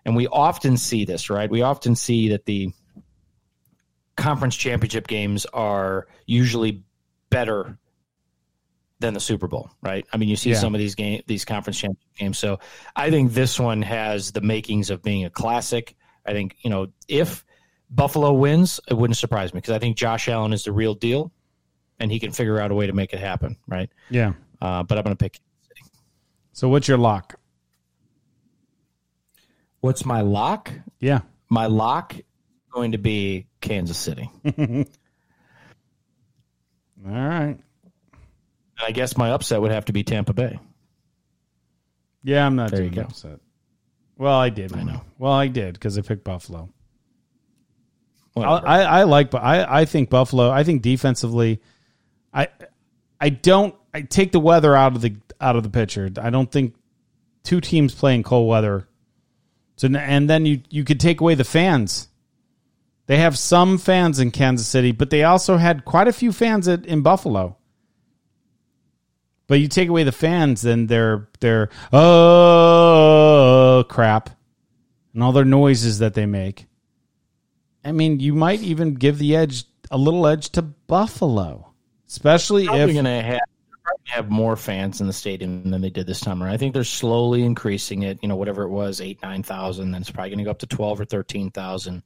And 0.05 0.15
we 0.15 0.27
often 0.27 0.77
see 0.77 1.05
this, 1.05 1.31
right? 1.31 1.51
We 1.51 1.63
often 1.63 1.97
see 1.97 2.31
that 2.31 2.45
the 2.47 2.73
conference 4.17 4.57
championship 4.57 5.07
games 5.07 5.47
are 5.47 6.07
usually 6.27 6.83
better 7.31 7.79
than 9.01 9.15
the 9.15 9.21
Super 9.21 9.47
Bowl, 9.47 9.71
right? 9.81 10.05
I 10.13 10.17
mean, 10.17 10.29
you 10.29 10.37
see 10.37 10.51
Yeah. 10.51 10.57
some 10.57 10.75
of 10.75 10.81
these 10.81 10.95
game 10.97 11.23
these 11.27 11.45
conference 11.45 11.79
championship 11.79 12.17
games. 12.17 12.39
So 12.39 12.59
I 12.97 13.11
think 13.11 13.33
this 13.33 13.59
one 13.61 13.83
has 13.83 14.33
the 14.33 14.41
makings 14.41 14.91
of 14.91 15.03
being 15.03 15.25
a 15.25 15.31
classic. 15.31 15.95
I 16.27 16.33
think, 16.33 16.57
you 16.63 16.71
know, 16.71 16.89
if 17.07 17.45
Buffalo 17.91 18.33
wins, 18.33 18.81
it 18.89 18.95
wouldn't 18.95 19.17
surprise 19.17 19.55
me 19.55 19.59
because 19.59 19.75
I 19.75 19.79
think 19.79 19.97
Josh 19.97 20.29
Allen 20.29 20.53
is 20.53 20.65
the 20.65 20.73
real 20.73 20.95
deal 20.95 21.33
and 22.01 22.11
he 22.11 22.19
can 22.19 22.33
figure 22.33 22.59
out 22.61 22.71
a 22.71 22.75
way 22.75 22.87
to 22.89 22.93
make 22.93 23.13
it 23.13 23.21
happen, 23.21 23.57
right? 23.69 23.89
Yeah. 24.11 24.33
Uh, 24.61 24.83
but 24.83 24.99
I'm 24.99 25.05
going 25.05 25.17
to 25.17 25.23
pick. 25.25 25.41
So 26.53 26.69
what's 26.69 26.89
your 26.89 26.99
lock? 26.99 27.39
What's 29.81 30.05
my 30.05 30.23
lock? 30.23 30.73
Yeah. 30.99 31.21
My 31.49 31.67
lock 31.67 32.15
is 32.17 32.25
going 32.73 32.93
to 32.93 32.99
be 32.99 33.47
Kansas 33.61 33.97
City. 33.97 34.29
All 37.07 37.13
right. 37.13 37.57
I 38.85 38.91
guess 38.93 39.17
my 39.17 39.31
upset 39.31 39.61
would 39.61 39.71
have 39.71 39.87
to 39.87 39.93
be 39.93 40.03
Tampa 40.05 40.33
Bay. 40.33 40.59
Yeah, 42.23 42.45
I'm 42.47 42.57
not 42.57 42.71
There 42.71 42.83
you 42.83 42.91
doing 42.91 43.03
go. 43.03 43.09
upset. 43.09 43.41
Well, 44.17 44.35
I 44.37 44.51
did. 44.51 44.75
I 44.75 44.83
know. 44.83 45.01
Well, 45.19 45.33
I 45.33 45.47
did 45.47 45.75
because 45.75 45.97
I 45.97 46.03
picked 46.03 46.25
Buffalo. 46.25 46.69
I, 48.37 48.41
Whatever. 48.41 48.67
I, 48.69 48.83
I 48.83 49.03
like, 49.05 49.31
but 49.31 49.43
I, 49.43 49.81
I 49.81 49.85
think 49.85 50.11
Buffalo. 50.11 50.51
I 50.51 50.65
think 50.65 50.83
defensively, 50.83 51.61
I, 52.33 52.49
I 53.21 53.31
don't. 53.31 53.75
I 53.93 54.03
take 54.03 54.33
the 54.33 54.41
weather 54.41 54.77
out 54.77 54.95
of 54.95 55.03
the 55.03 55.17
out 55.41 55.57
of 55.57 55.63
the 55.63 55.71
picture. 55.71 56.11
I 56.21 56.31
don't 56.31 56.51
think 56.51 56.75
two 57.43 57.61
teams 57.61 57.95
playing 57.95 58.23
cold 58.23 58.49
weather. 58.49 58.89
So 59.77 59.89
and 59.89 60.29
then 60.29 60.47
you 60.47 60.63
you 60.71 60.85
could 60.85 61.01
take 61.01 61.21
away 61.21 61.35
the 61.35 61.45
fans. 61.45 62.09
They 63.07 63.19
have 63.19 63.39
some 63.39 63.79
fans 63.79 64.19
in 64.19 64.31
Kansas 64.31 64.69
City, 64.69 64.93
but 64.93 65.09
they 65.09 65.25
also 65.25 65.57
had 65.57 65.87
quite 65.87 66.09
a 66.09 66.13
few 66.13 66.31
fans 66.31 66.69
at, 66.69 66.85
in 66.85 67.01
Buffalo. 67.01 67.57
But 69.47 69.61
you 69.61 69.69
take 69.69 69.89
away 69.89 70.05
the 70.05 70.13
fans, 70.13 70.61
then 70.61 70.89
they're 70.89 71.29
they're 71.41 71.71
oh 71.91 73.85
crap, 73.89 74.31
and 75.15 75.23
all 75.23 75.33
their 75.33 75.47
noises 75.47 76.01
that 76.01 76.13
they 76.13 76.27
make. 76.27 76.67
I 77.83 77.93
mean, 77.93 78.21
you 78.21 78.35
might 78.35 78.61
even 78.61 78.95
give 78.95 79.17
the 79.17 79.35
edge 79.37 79.65
a 79.91 79.97
little 79.97 80.27
edge 80.27 80.51
to 80.51 80.63
Buffalo, 80.63 81.73
especially 82.07 82.67
probably 82.67 82.99
if 82.99 83.41
have 84.09 84.31
more 84.31 84.57
fans 84.57 85.01
in 85.01 85.07
the 85.07 85.13
stadium 85.13 85.71
than 85.71 85.81
they 85.81 85.91
did 85.91 86.07
this 86.07 86.19
summer. 86.21 86.49
I 86.49 86.57
think 86.57 86.75
they're 86.75 86.85
slowly 86.85 87.43
increasing 87.45 88.03
it. 88.03 88.19
You 88.23 88.29
know, 88.29 88.37
whatever 88.37 88.63
it 88.63 88.71
was, 88.71 89.01
eight 89.01 89.21
nine 89.23 89.43
thousand. 89.43 89.93
Then 89.93 90.01
it's 90.01 90.11
probably 90.11 90.31
going 90.31 90.39
to 90.39 90.45
go 90.45 90.51
up 90.51 90.59
to 90.61 90.67
twelve 90.67 91.01
or 91.01 91.05
thirteen 91.05 91.51
thousand. 91.51 92.03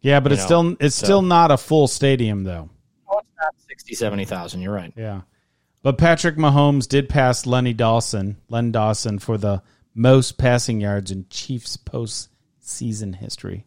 Yeah, 0.00 0.20
but 0.20 0.32
it's 0.32 0.42
know, 0.42 0.46
still 0.46 0.76
it's 0.80 0.96
so- 0.96 1.04
still 1.06 1.22
not 1.22 1.50
a 1.50 1.56
full 1.56 1.88
stadium 1.88 2.44
though. 2.44 2.68
Oh, 3.10 3.18
it's 3.18 3.28
not 3.40 3.54
60, 3.68 3.94
70,000. 3.94 4.60
You're 4.60 4.74
right. 4.74 4.92
Yeah. 4.96 5.22
But 5.82 5.96
Patrick 5.98 6.36
Mahomes 6.36 6.86
did 6.86 7.08
pass 7.08 7.46
Lenny 7.46 7.72
Dawson, 7.72 8.36
Len 8.48 8.72
Dawson 8.72 9.18
for 9.18 9.38
the 9.38 9.62
most 9.94 10.36
passing 10.36 10.80
yards 10.80 11.10
in 11.10 11.26
Chiefs 11.30 11.76
postseason 11.76 13.14
history. 13.16 13.66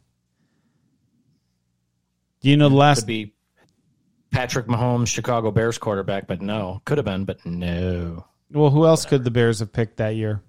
Do 2.42 2.50
you 2.50 2.58
know 2.58 2.70
the 2.70 2.76
last 2.76 3.08
be 3.08 3.34
Patrick 4.32 4.68
Mahomes, 4.68 5.08
Chicago 5.08 5.52
Bears 5.52 5.78
quarterback, 5.78 6.28
but 6.28 6.42
no, 6.42 6.82
could 6.86 6.98
have 6.98 7.06
been, 7.06 7.26
but 7.26 7.46
no. 7.46 8.26
Well, 8.52 8.70
who 8.70 8.86
else 8.86 9.06
could 9.06 9.24
the 9.24 9.32
Bears 9.32 9.60
have 9.60 9.72
picked 9.72 9.98
that 9.98 10.16
year? 10.16 10.42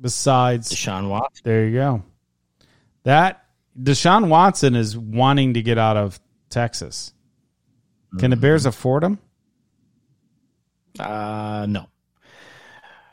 Besides, 0.00 0.70
Deshaun 0.72 1.08
Watson. 1.08 1.42
there 1.44 1.66
you 1.66 1.74
go. 1.74 2.02
That 3.04 3.44
Deshaun 3.78 4.28
Watson 4.28 4.74
is 4.74 4.96
wanting 4.96 5.54
to 5.54 5.62
get 5.62 5.76
out 5.78 5.96
of 5.96 6.18
Texas. 6.48 7.12
Can 8.18 8.30
the 8.30 8.36
Bears 8.36 8.66
afford 8.66 9.04
him? 9.04 9.18
Uh, 10.98 11.66
no. 11.68 11.86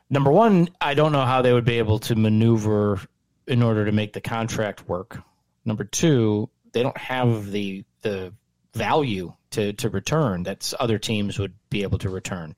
Number 0.09 0.31
one, 0.31 0.69
I 0.81 0.93
don't 0.93 1.11
know 1.11 1.25
how 1.25 1.41
they 1.41 1.53
would 1.53 1.65
be 1.65 1.77
able 1.77 1.99
to 1.99 2.15
maneuver 2.15 2.99
in 3.45 3.61
order 3.61 3.85
to 3.85 3.91
make 3.91 4.13
the 4.13 4.21
contract 4.21 4.87
work. 4.87 5.21
Number 5.65 5.83
two, 5.83 6.49
they 6.71 6.81
don't 6.81 6.97
have 6.97 7.51
the 7.51 7.83
the 8.01 8.33
value 8.73 9.33
to 9.51 9.73
to 9.73 9.89
return 9.89 10.43
that 10.43 10.73
other 10.79 10.97
teams 10.99 11.39
would 11.39 11.53
be 11.69 11.83
able 11.83 11.97
to 11.99 12.09
return. 12.09 12.55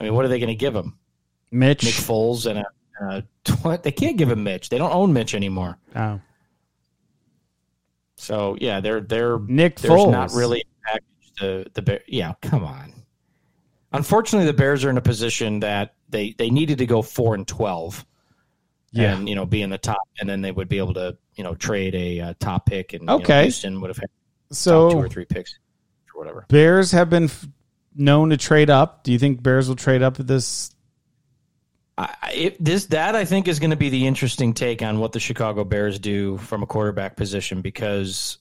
I 0.00 0.04
mean, 0.04 0.14
what 0.14 0.24
are 0.24 0.28
they 0.28 0.38
going 0.38 0.48
to 0.48 0.54
give 0.54 0.74
him? 0.74 0.98
Mitch. 1.50 1.84
Nick 1.84 1.94
Foles 1.94 2.46
and 2.46 2.58
a, 2.60 2.64
and 3.00 3.12
a 3.48 3.52
what? 3.62 3.82
They 3.84 3.92
can't 3.92 4.16
give 4.16 4.30
him 4.30 4.44
Mitch. 4.44 4.68
They 4.68 4.78
don't 4.78 4.92
own 4.94 5.12
Mitch 5.12 5.34
anymore. 5.34 5.78
Oh. 5.96 6.20
So 8.16 8.56
yeah, 8.60 8.80
they're 8.80 9.00
they're 9.00 9.38
Nick 9.38 9.80
there's 9.80 9.92
Foles. 9.92 10.10
not 10.10 10.32
really 10.32 10.64
package 10.84 11.04
the 11.40 11.66
the 11.74 11.82
Bear. 11.82 12.00
Yeah, 12.06 12.34
come 12.42 12.64
on. 12.64 12.92
Unfortunately, 13.92 14.46
the 14.46 14.52
Bears 14.52 14.84
are 14.84 14.90
in 14.90 14.98
a 14.98 15.02
position 15.02 15.60
that 15.60 15.94
they 16.08 16.32
they 16.36 16.50
needed 16.50 16.78
to 16.78 16.86
go 16.86 17.00
four 17.00 17.34
and 17.34 17.46
twelve, 17.46 18.04
Yeah. 18.92 19.14
and 19.16 19.28
you 19.28 19.34
know 19.34 19.46
be 19.46 19.62
in 19.62 19.70
the 19.70 19.78
top, 19.78 20.02
and 20.20 20.28
then 20.28 20.42
they 20.42 20.50
would 20.52 20.68
be 20.68 20.78
able 20.78 20.94
to 20.94 21.16
you 21.36 21.44
know 21.44 21.54
trade 21.54 21.94
a 21.94 22.20
uh, 22.20 22.34
top 22.40 22.66
pick, 22.66 22.92
and 22.92 23.02
you 23.02 23.06
know, 23.06 23.18
Houston 23.18 23.80
would 23.80 23.88
have 23.88 23.98
had 23.98 24.10
top 24.50 24.92
two 24.92 24.98
or 24.98 25.08
three 25.08 25.24
picks 25.24 25.58
or 26.14 26.18
whatever. 26.18 26.46
Bears 26.48 26.92
have 26.92 27.10
been 27.10 27.24
f- 27.24 27.46
known 27.94 28.30
to 28.30 28.36
trade 28.36 28.70
up. 28.70 29.04
Do 29.04 29.12
you 29.12 29.18
think 29.18 29.42
Bears 29.42 29.68
will 29.68 29.76
trade 29.76 30.02
up 30.02 30.18
at 30.20 30.26
this? 30.26 30.74
I- 31.96 32.14
it, 32.32 32.64
this 32.64 32.86
that 32.86 33.16
I 33.16 33.24
think 33.24 33.48
is 33.48 33.58
going 33.58 33.70
to 33.70 33.76
be 33.76 33.90
the 33.90 34.06
interesting 34.06 34.54
take 34.54 34.82
on 34.82 35.00
what 35.00 35.12
the 35.12 35.20
Chicago 35.20 35.64
Bears 35.64 35.98
do 35.98 36.38
from 36.38 36.62
a 36.62 36.66
quarterback 36.66 37.16
position 37.16 37.60
because 37.60 38.38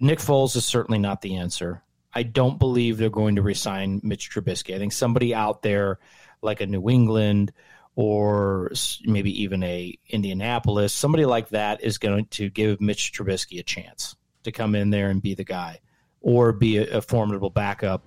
Nick 0.00 0.18
Foles 0.18 0.56
is 0.56 0.64
certainly 0.64 0.98
not 0.98 1.20
the 1.22 1.36
answer. 1.36 1.82
I 2.14 2.22
don't 2.22 2.58
believe 2.58 2.96
they're 2.96 3.10
going 3.10 3.36
to 3.36 3.42
resign 3.42 4.00
Mitch 4.02 4.30
Trubisky. 4.30 4.74
I 4.74 4.78
think 4.78 4.92
somebody 4.92 5.34
out 5.34 5.60
there 5.60 5.98
like 6.40 6.62
a 6.62 6.66
New 6.66 6.88
England 6.88 7.52
or 7.94 8.72
maybe 9.04 9.42
even 9.42 9.62
a 9.62 9.98
Indianapolis, 10.08 10.92
somebody 10.94 11.26
like 11.26 11.50
that 11.50 11.82
is 11.82 11.98
going 11.98 12.26
to 12.26 12.48
give 12.48 12.80
Mitch 12.80 13.12
Trubisky 13.12 13.58
a 13.58 13.62
chance 13.62 14.16
to 14.46 14.52
come 14.52 14.74
in 14.74 14.90
there 14.90 15.10
and 15.10 15.22
be 15.22 15.34
the 15.34 15.44
guy 15.44 15.80
or 16.22 16.52
be 16.52 16.78
a, 16.78 16.98
a 16.98 17.00
formidable 17.00 17.50
backup. 17.50 18.02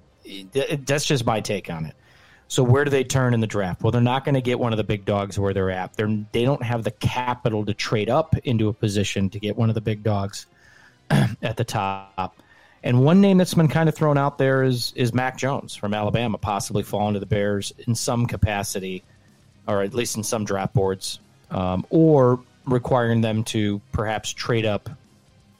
That's 0.53 1.05
just 1.05 1.25
my 1.25 1.39
take 1.39 1.69
on 1.69 1.85
it. 1.85 1.95
So 2.49 2.63
where 2.63 2.83
do 2.83 2.89
they 2.89 3.03
turn 3.03 3.35
in 3.35 3.41
the 3.41 3.47
draft? 3.47 3.83
Well, 3.83 3.91
they're 3.91 4.01
not 4.01 4.25
going 4.25 4.35
to 4.35 4.41
get 4.41 4.59
one 4.59 4.73
of 4.73 4.77
the 4.77 4.83
big 4.83 5.05
dogs 5.05 5.37
where 5.37 5.53
they're 5.53 5.69
at. 5.69 5.95
They're 5.95 6.25
they 6.31 6.43
don't 6.43 6.63
have 6.63 6.83
the 6.83 6.91
capital 6.91 7.63
to 7.65 7.75
trade 7.75 8.09
up 8.09 8.35
into 8.43 8.69
a 8.69 8.73
position 8.73 9.29
to 9.29 9.39
get 9.39 9.55
one 9.55 9.69
of 9.69 9.75
the 9.75 9.81
big 9.81 10.03
dogs 10.03 10.47
at 11.11 11.57
the 11.57 11.63
top. 11.63 12.35
And 12.83 13.03
one 13.03 13.21
name 13.21 13.37
that's 13.37 13.53
been 13.53 13.67
kind 13.67 13.87
of 13.87 13.93
thrown 13.93 14.17
out 14.17 14.39
there 14.39 14.63
is 14.63 14.93
is 14.95 15.13
Mac 15.13 15.37
Jones 15.37 15.75
from 15.75 15.93
Alabama, 15.93 16.39
possibly 16.39 16.81
falling 16.81 17.13
to 17.13 17.19
the 17.19 17.27
Bears 17.27 17.71
in 17.87 17.93
some 17.93 18.25
capacity, 18.25 19.03
or 19.67 19.83
at 19.83 19.93
least 19.93 20.17
in 20.17 20.23
some 20.23 20.43
draft 20.43 20.73
boards, 20.73 21.19
um, 21.51 21.85
or 21.91 22.39
requiring 22.65 23.21
them 23.21 23.43
to 23.43 23.79
perhaps 23.91 24.31
trade 24.33 24.65
up 24.65 24.89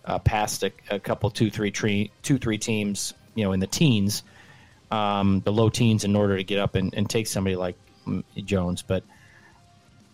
uh, 0.05 0.19
past 0.19 0.63
a, 0.63 0.71
a 0.89 0.99
couple 0.99 1.29
two 1.29 1.49
three 1.49 1.71
tree, 1.71 2.11
two 2.23 2.37
three 2.37 2.57
teams, 2.57 3.13
you 3.35 3.43
know, 3.43 3.51
in 3.51 3.59
the 3.59 3.67
teens, 3.67 4.23
um, 4.91 5.41
the 5.45 5.51
low 5.51 5.69
teens, 5.69 6.03
in 6.03 6.15
order 6.15 6.37
to 6.37 6.43
get 6.43 6.59
up 6.59 6.75
and, 6.75 6.93
and 6.93 7.09
take 7.09 7.27
somebody 7.27 7.55
like 7.55 7.75
Jones. 8.35 8.81
But 8.81 9.03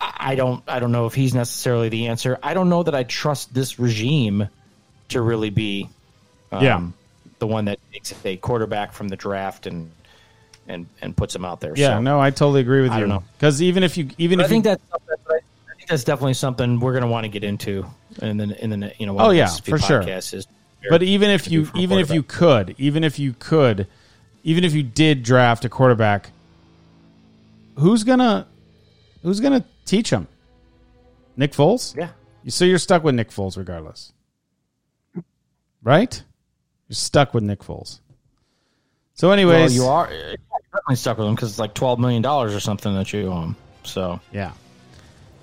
I 0.02 0.36
don't 0.36 0.64
I 0.68 0.80
don't 0.80 0.92
know 0.92 1.06
if 1.06 1.14
he's 1.14 1.34
necessarily 1.34 1.90
the 1.90 2.08
answer. 2.08 2.38
I 2.44 2.54
don't 2.54 2.70
know 2.70 2.84
that 2.84 2.94
I 2.96 3.04
trust 3.04 3.54
this 3.54 3.80
regime 3.80 4.50
to 5.10 5.22
really 5.22 5.50
be 5.50 5.90
um, 6.52 6.64
Yeah. 6.64 6.88
the 7.40 7.48
one 7.48 7.66
that 7.66 7.80
takes 7.94 8.14
a 8.26 8.38
quarterback 8.38 8.94
from 8.94 9.08
the 9.08 9.16
draft 9.16 9.68
and 9.68 9.92
and 10.68 10.88
and 11.02 11.16
puts 11.16 11.36
him 11.36 11.46
out 11.46 11.62
there. 11.62 11.74
Yeah, 11.76 11.98
so, 11.98 12.02
no, 12.02 12.20
I 12.20 12.32
totally 12.32 12.62
agree 12.62 12.82
with 12.82 12.94
you. 12.98 13.24
Because 13.38 13.62
even 13.62 13.84
if 13.84 13.98
you, 13.98 14.10
even 14.18 14.40
But 14.40 14.44
I 14.44 14.46
if 14.46 14.52
you, 14.52 14.54
think 14.56 14.64
that's 14.66 14.84
something, 14.90 15.08
but 15.08 15.14
I 15.14 15.14
I 15.14 15.14
think 15.86 15.92
that's 15.92 16.04
definitely 16.04 16.34
something 16.34 16.80
we're 16.80 16.94
going 16.94 17.04
to 17.04 17.10
want 17.10 17.26
to 17.26 17.30
get 17.30 17.44
into 17.44 17.86
in 18.22 18.38
the 18.38 18.64
in 18.64 18.80
the 18.80 18.92
you 18.98 19.06
know 19.06 19.20
oh 19.20 19.30
yeah, 19.30 19.48
for 19.48 19.78
sure. 19.78 20.02
Is 20.02 20.48
but 20.90 21.04
even 21.04 21.30
if 21.30 21.50
you, 21.50 21.62
do 21.62 21.66
for 21.66 21.78
a 21.78 21.82
even 21.82 22.00
if 22.00 22.10
you 22.10 22.24
could, 22.24 22.76
even 22.78 23.04
if 23.04 23.20
you 23.20 23.36
could, 23.38 23.88
even 24.44 24.64
if 24.64 24.74
you 24.74 24.82
did 24.82 25.22
draft 25.22 25.64
a 25.66 25.70
quarterback, 25.70 26.32
who's 27.78 28.04
gonna, 28.04 28.48
who's 29.22 29.40
gonna 29.40 29.64
teach 29.86 30.10
him? 30.10 30.28
Nick 31.38 31.52
Foles. 31.52 31.96
yeah. 31.96 32.10
So 32.48 32.66
you're 32.66 32.80
stuck 32.80 33.04
with 33.04 33.16
Nick 33.16 33.30
Foles 33.30 33.58
regardless, 33.58 34.12
right? 35.84 36.24
You're 36.88 36.96
stuck 36.96 37.34
with 37.34 37.44
Nick 37.44 37.60
Foles. 37.60 38.00
So, 39.16 39.28
Well, 39.28 39.34
anyways, 39.34 39.76
you 39.76 39.86
are 39.86 40.08
definitely 40.08 40.96
stuck 40.96 41.18
with 41.18 41.28
him 41.28 41.36
because 41.36 41.52
it's 41.52 41.60
like 41.60 41.74
twelve 41.74 42.00
million 42.00 42.22
dollars 42.22 42.56
or 42.56 42.60
something 42.60 42.94
that 42.96 43.14
you 43.14 43.28
owe 43.32 43.42
him. 43.42 43.56
So, 43.84 44.20
yeah. 44.32 44.52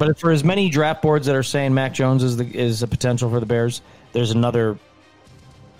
But 0.06 0.18
for 0.18 0.32
as 0.32 0.42
many 0.42 0.68
draft 0.68 1.00
boards 1.00 1.26
that 1.26 1.36
are 1.36 1.44
saying 1.44 1.74
Mac 1.74 1.92
Jones 1.92 2.24
is 2.24 2.36
the 2.36 2.44
is 2.44 2.82
a 2.82 2.88
potential 2.88 3.30
for 3.30 3.38
the 3.38 3.46
Bears, 3.46 3.82
there's 4.12 4.32
another 4.32 4.76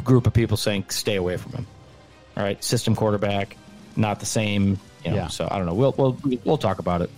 group 0.04 0.28
of 0.28 0.32
people 0.32 0.56
saying 0.56 0.84
stay 0.90 1.16
away 1.16 1.36
from 1.36 1.52
him. 1.52 1.66
All 2.36 2.44
right, 2.44 2.62
system 2.62 2.94
quarterback, 2.94 3.56
not 3.96 4.20
the 4.20 4.26
same. 4.26 4.78
You 5.04 5.10
know, 5.10 5.16
Yeah. 5.16 5.26
So 5.26 5.48
I 5.50 5.56
don't 5.56 5.66
know. 5.66 5.74
We'll 5.74 5.92
we'll 5.96 6.16
we'll 6.44 6.58
talk 6.58 6.78
about 6.78 7.02
it. 7.02 7.10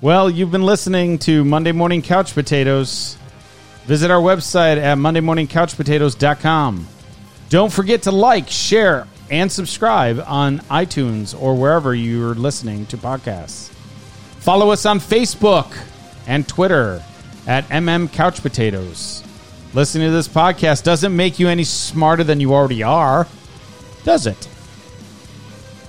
Well, 0.00 0.30
you've 0.30 0.50
been 0.50 0.62
listening 0.62 1.18
to 1.20 1.44
Monday 1.44 1.72
Morning 1.72 2.00
Couch 2.00 2.32
Potatoes. 2.32 3.18
Visit 3.84 4.10
our 4.10 4.20
website 4.22 4.78
at 4.78 4.96
mondaymorningcouchpotatoes.com. 4.96 6.86
Don't 7.50 7.72
forget 7.72 8.02
to 8.02 8.10
like, 8.10 8.48
share, 8.48 9.06
and 9.30 9.52
subscribe 9.52 10.22
on 10.26 10.60
iTunes 10.60 11.38
or 11.38 11.54
wherever 11.54 11.94
you're 11.94 12.34
listening 12.34 12.86
to 12.86 12.96
podcasts. 12.96 13.74
Follow 14.48 14.70
us 14.70 14.86
on 14.86 14.98
Facebook 14.98 15.76
and 16.26 16.48
Twitter 16.48 17.02
at 17.46 17.68
MM 17.68 18.10
Couch 18.10 18.40
Potatoes. 18.40 19.22
Listening 19.74 20.08
to 20.08 20.10
this 20.10 20.26
podcast 20.26 20.84
doesn't 20.84 21.14
make 21.14 21.38
you 21.38 21.48
any 21.48 21.64
smarter 21.64 22.24
than 22.24 22.40
you 22.40 22.54
already 22.54 22.82
are, 22.82 23.26
does 24.04 24.26
it? 24.26 24.48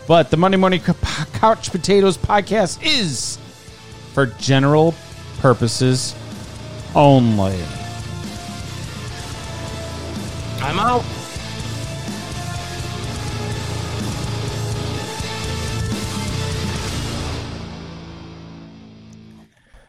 But 0.10 0.30
the 0.30 0.36
Monday 0.36 0.58
Morning 0.58 0.82
Couch 0.82 1.72
Potatoes 1.72 2.18
podcast 2.18 2.84
is 2.84 3.38
for 4.12 4.26
general 4.26 4.94
purposes 5.40 6.14
only. 6.94 7.58
I'm 10.62 10.80
out. 10.80 11.06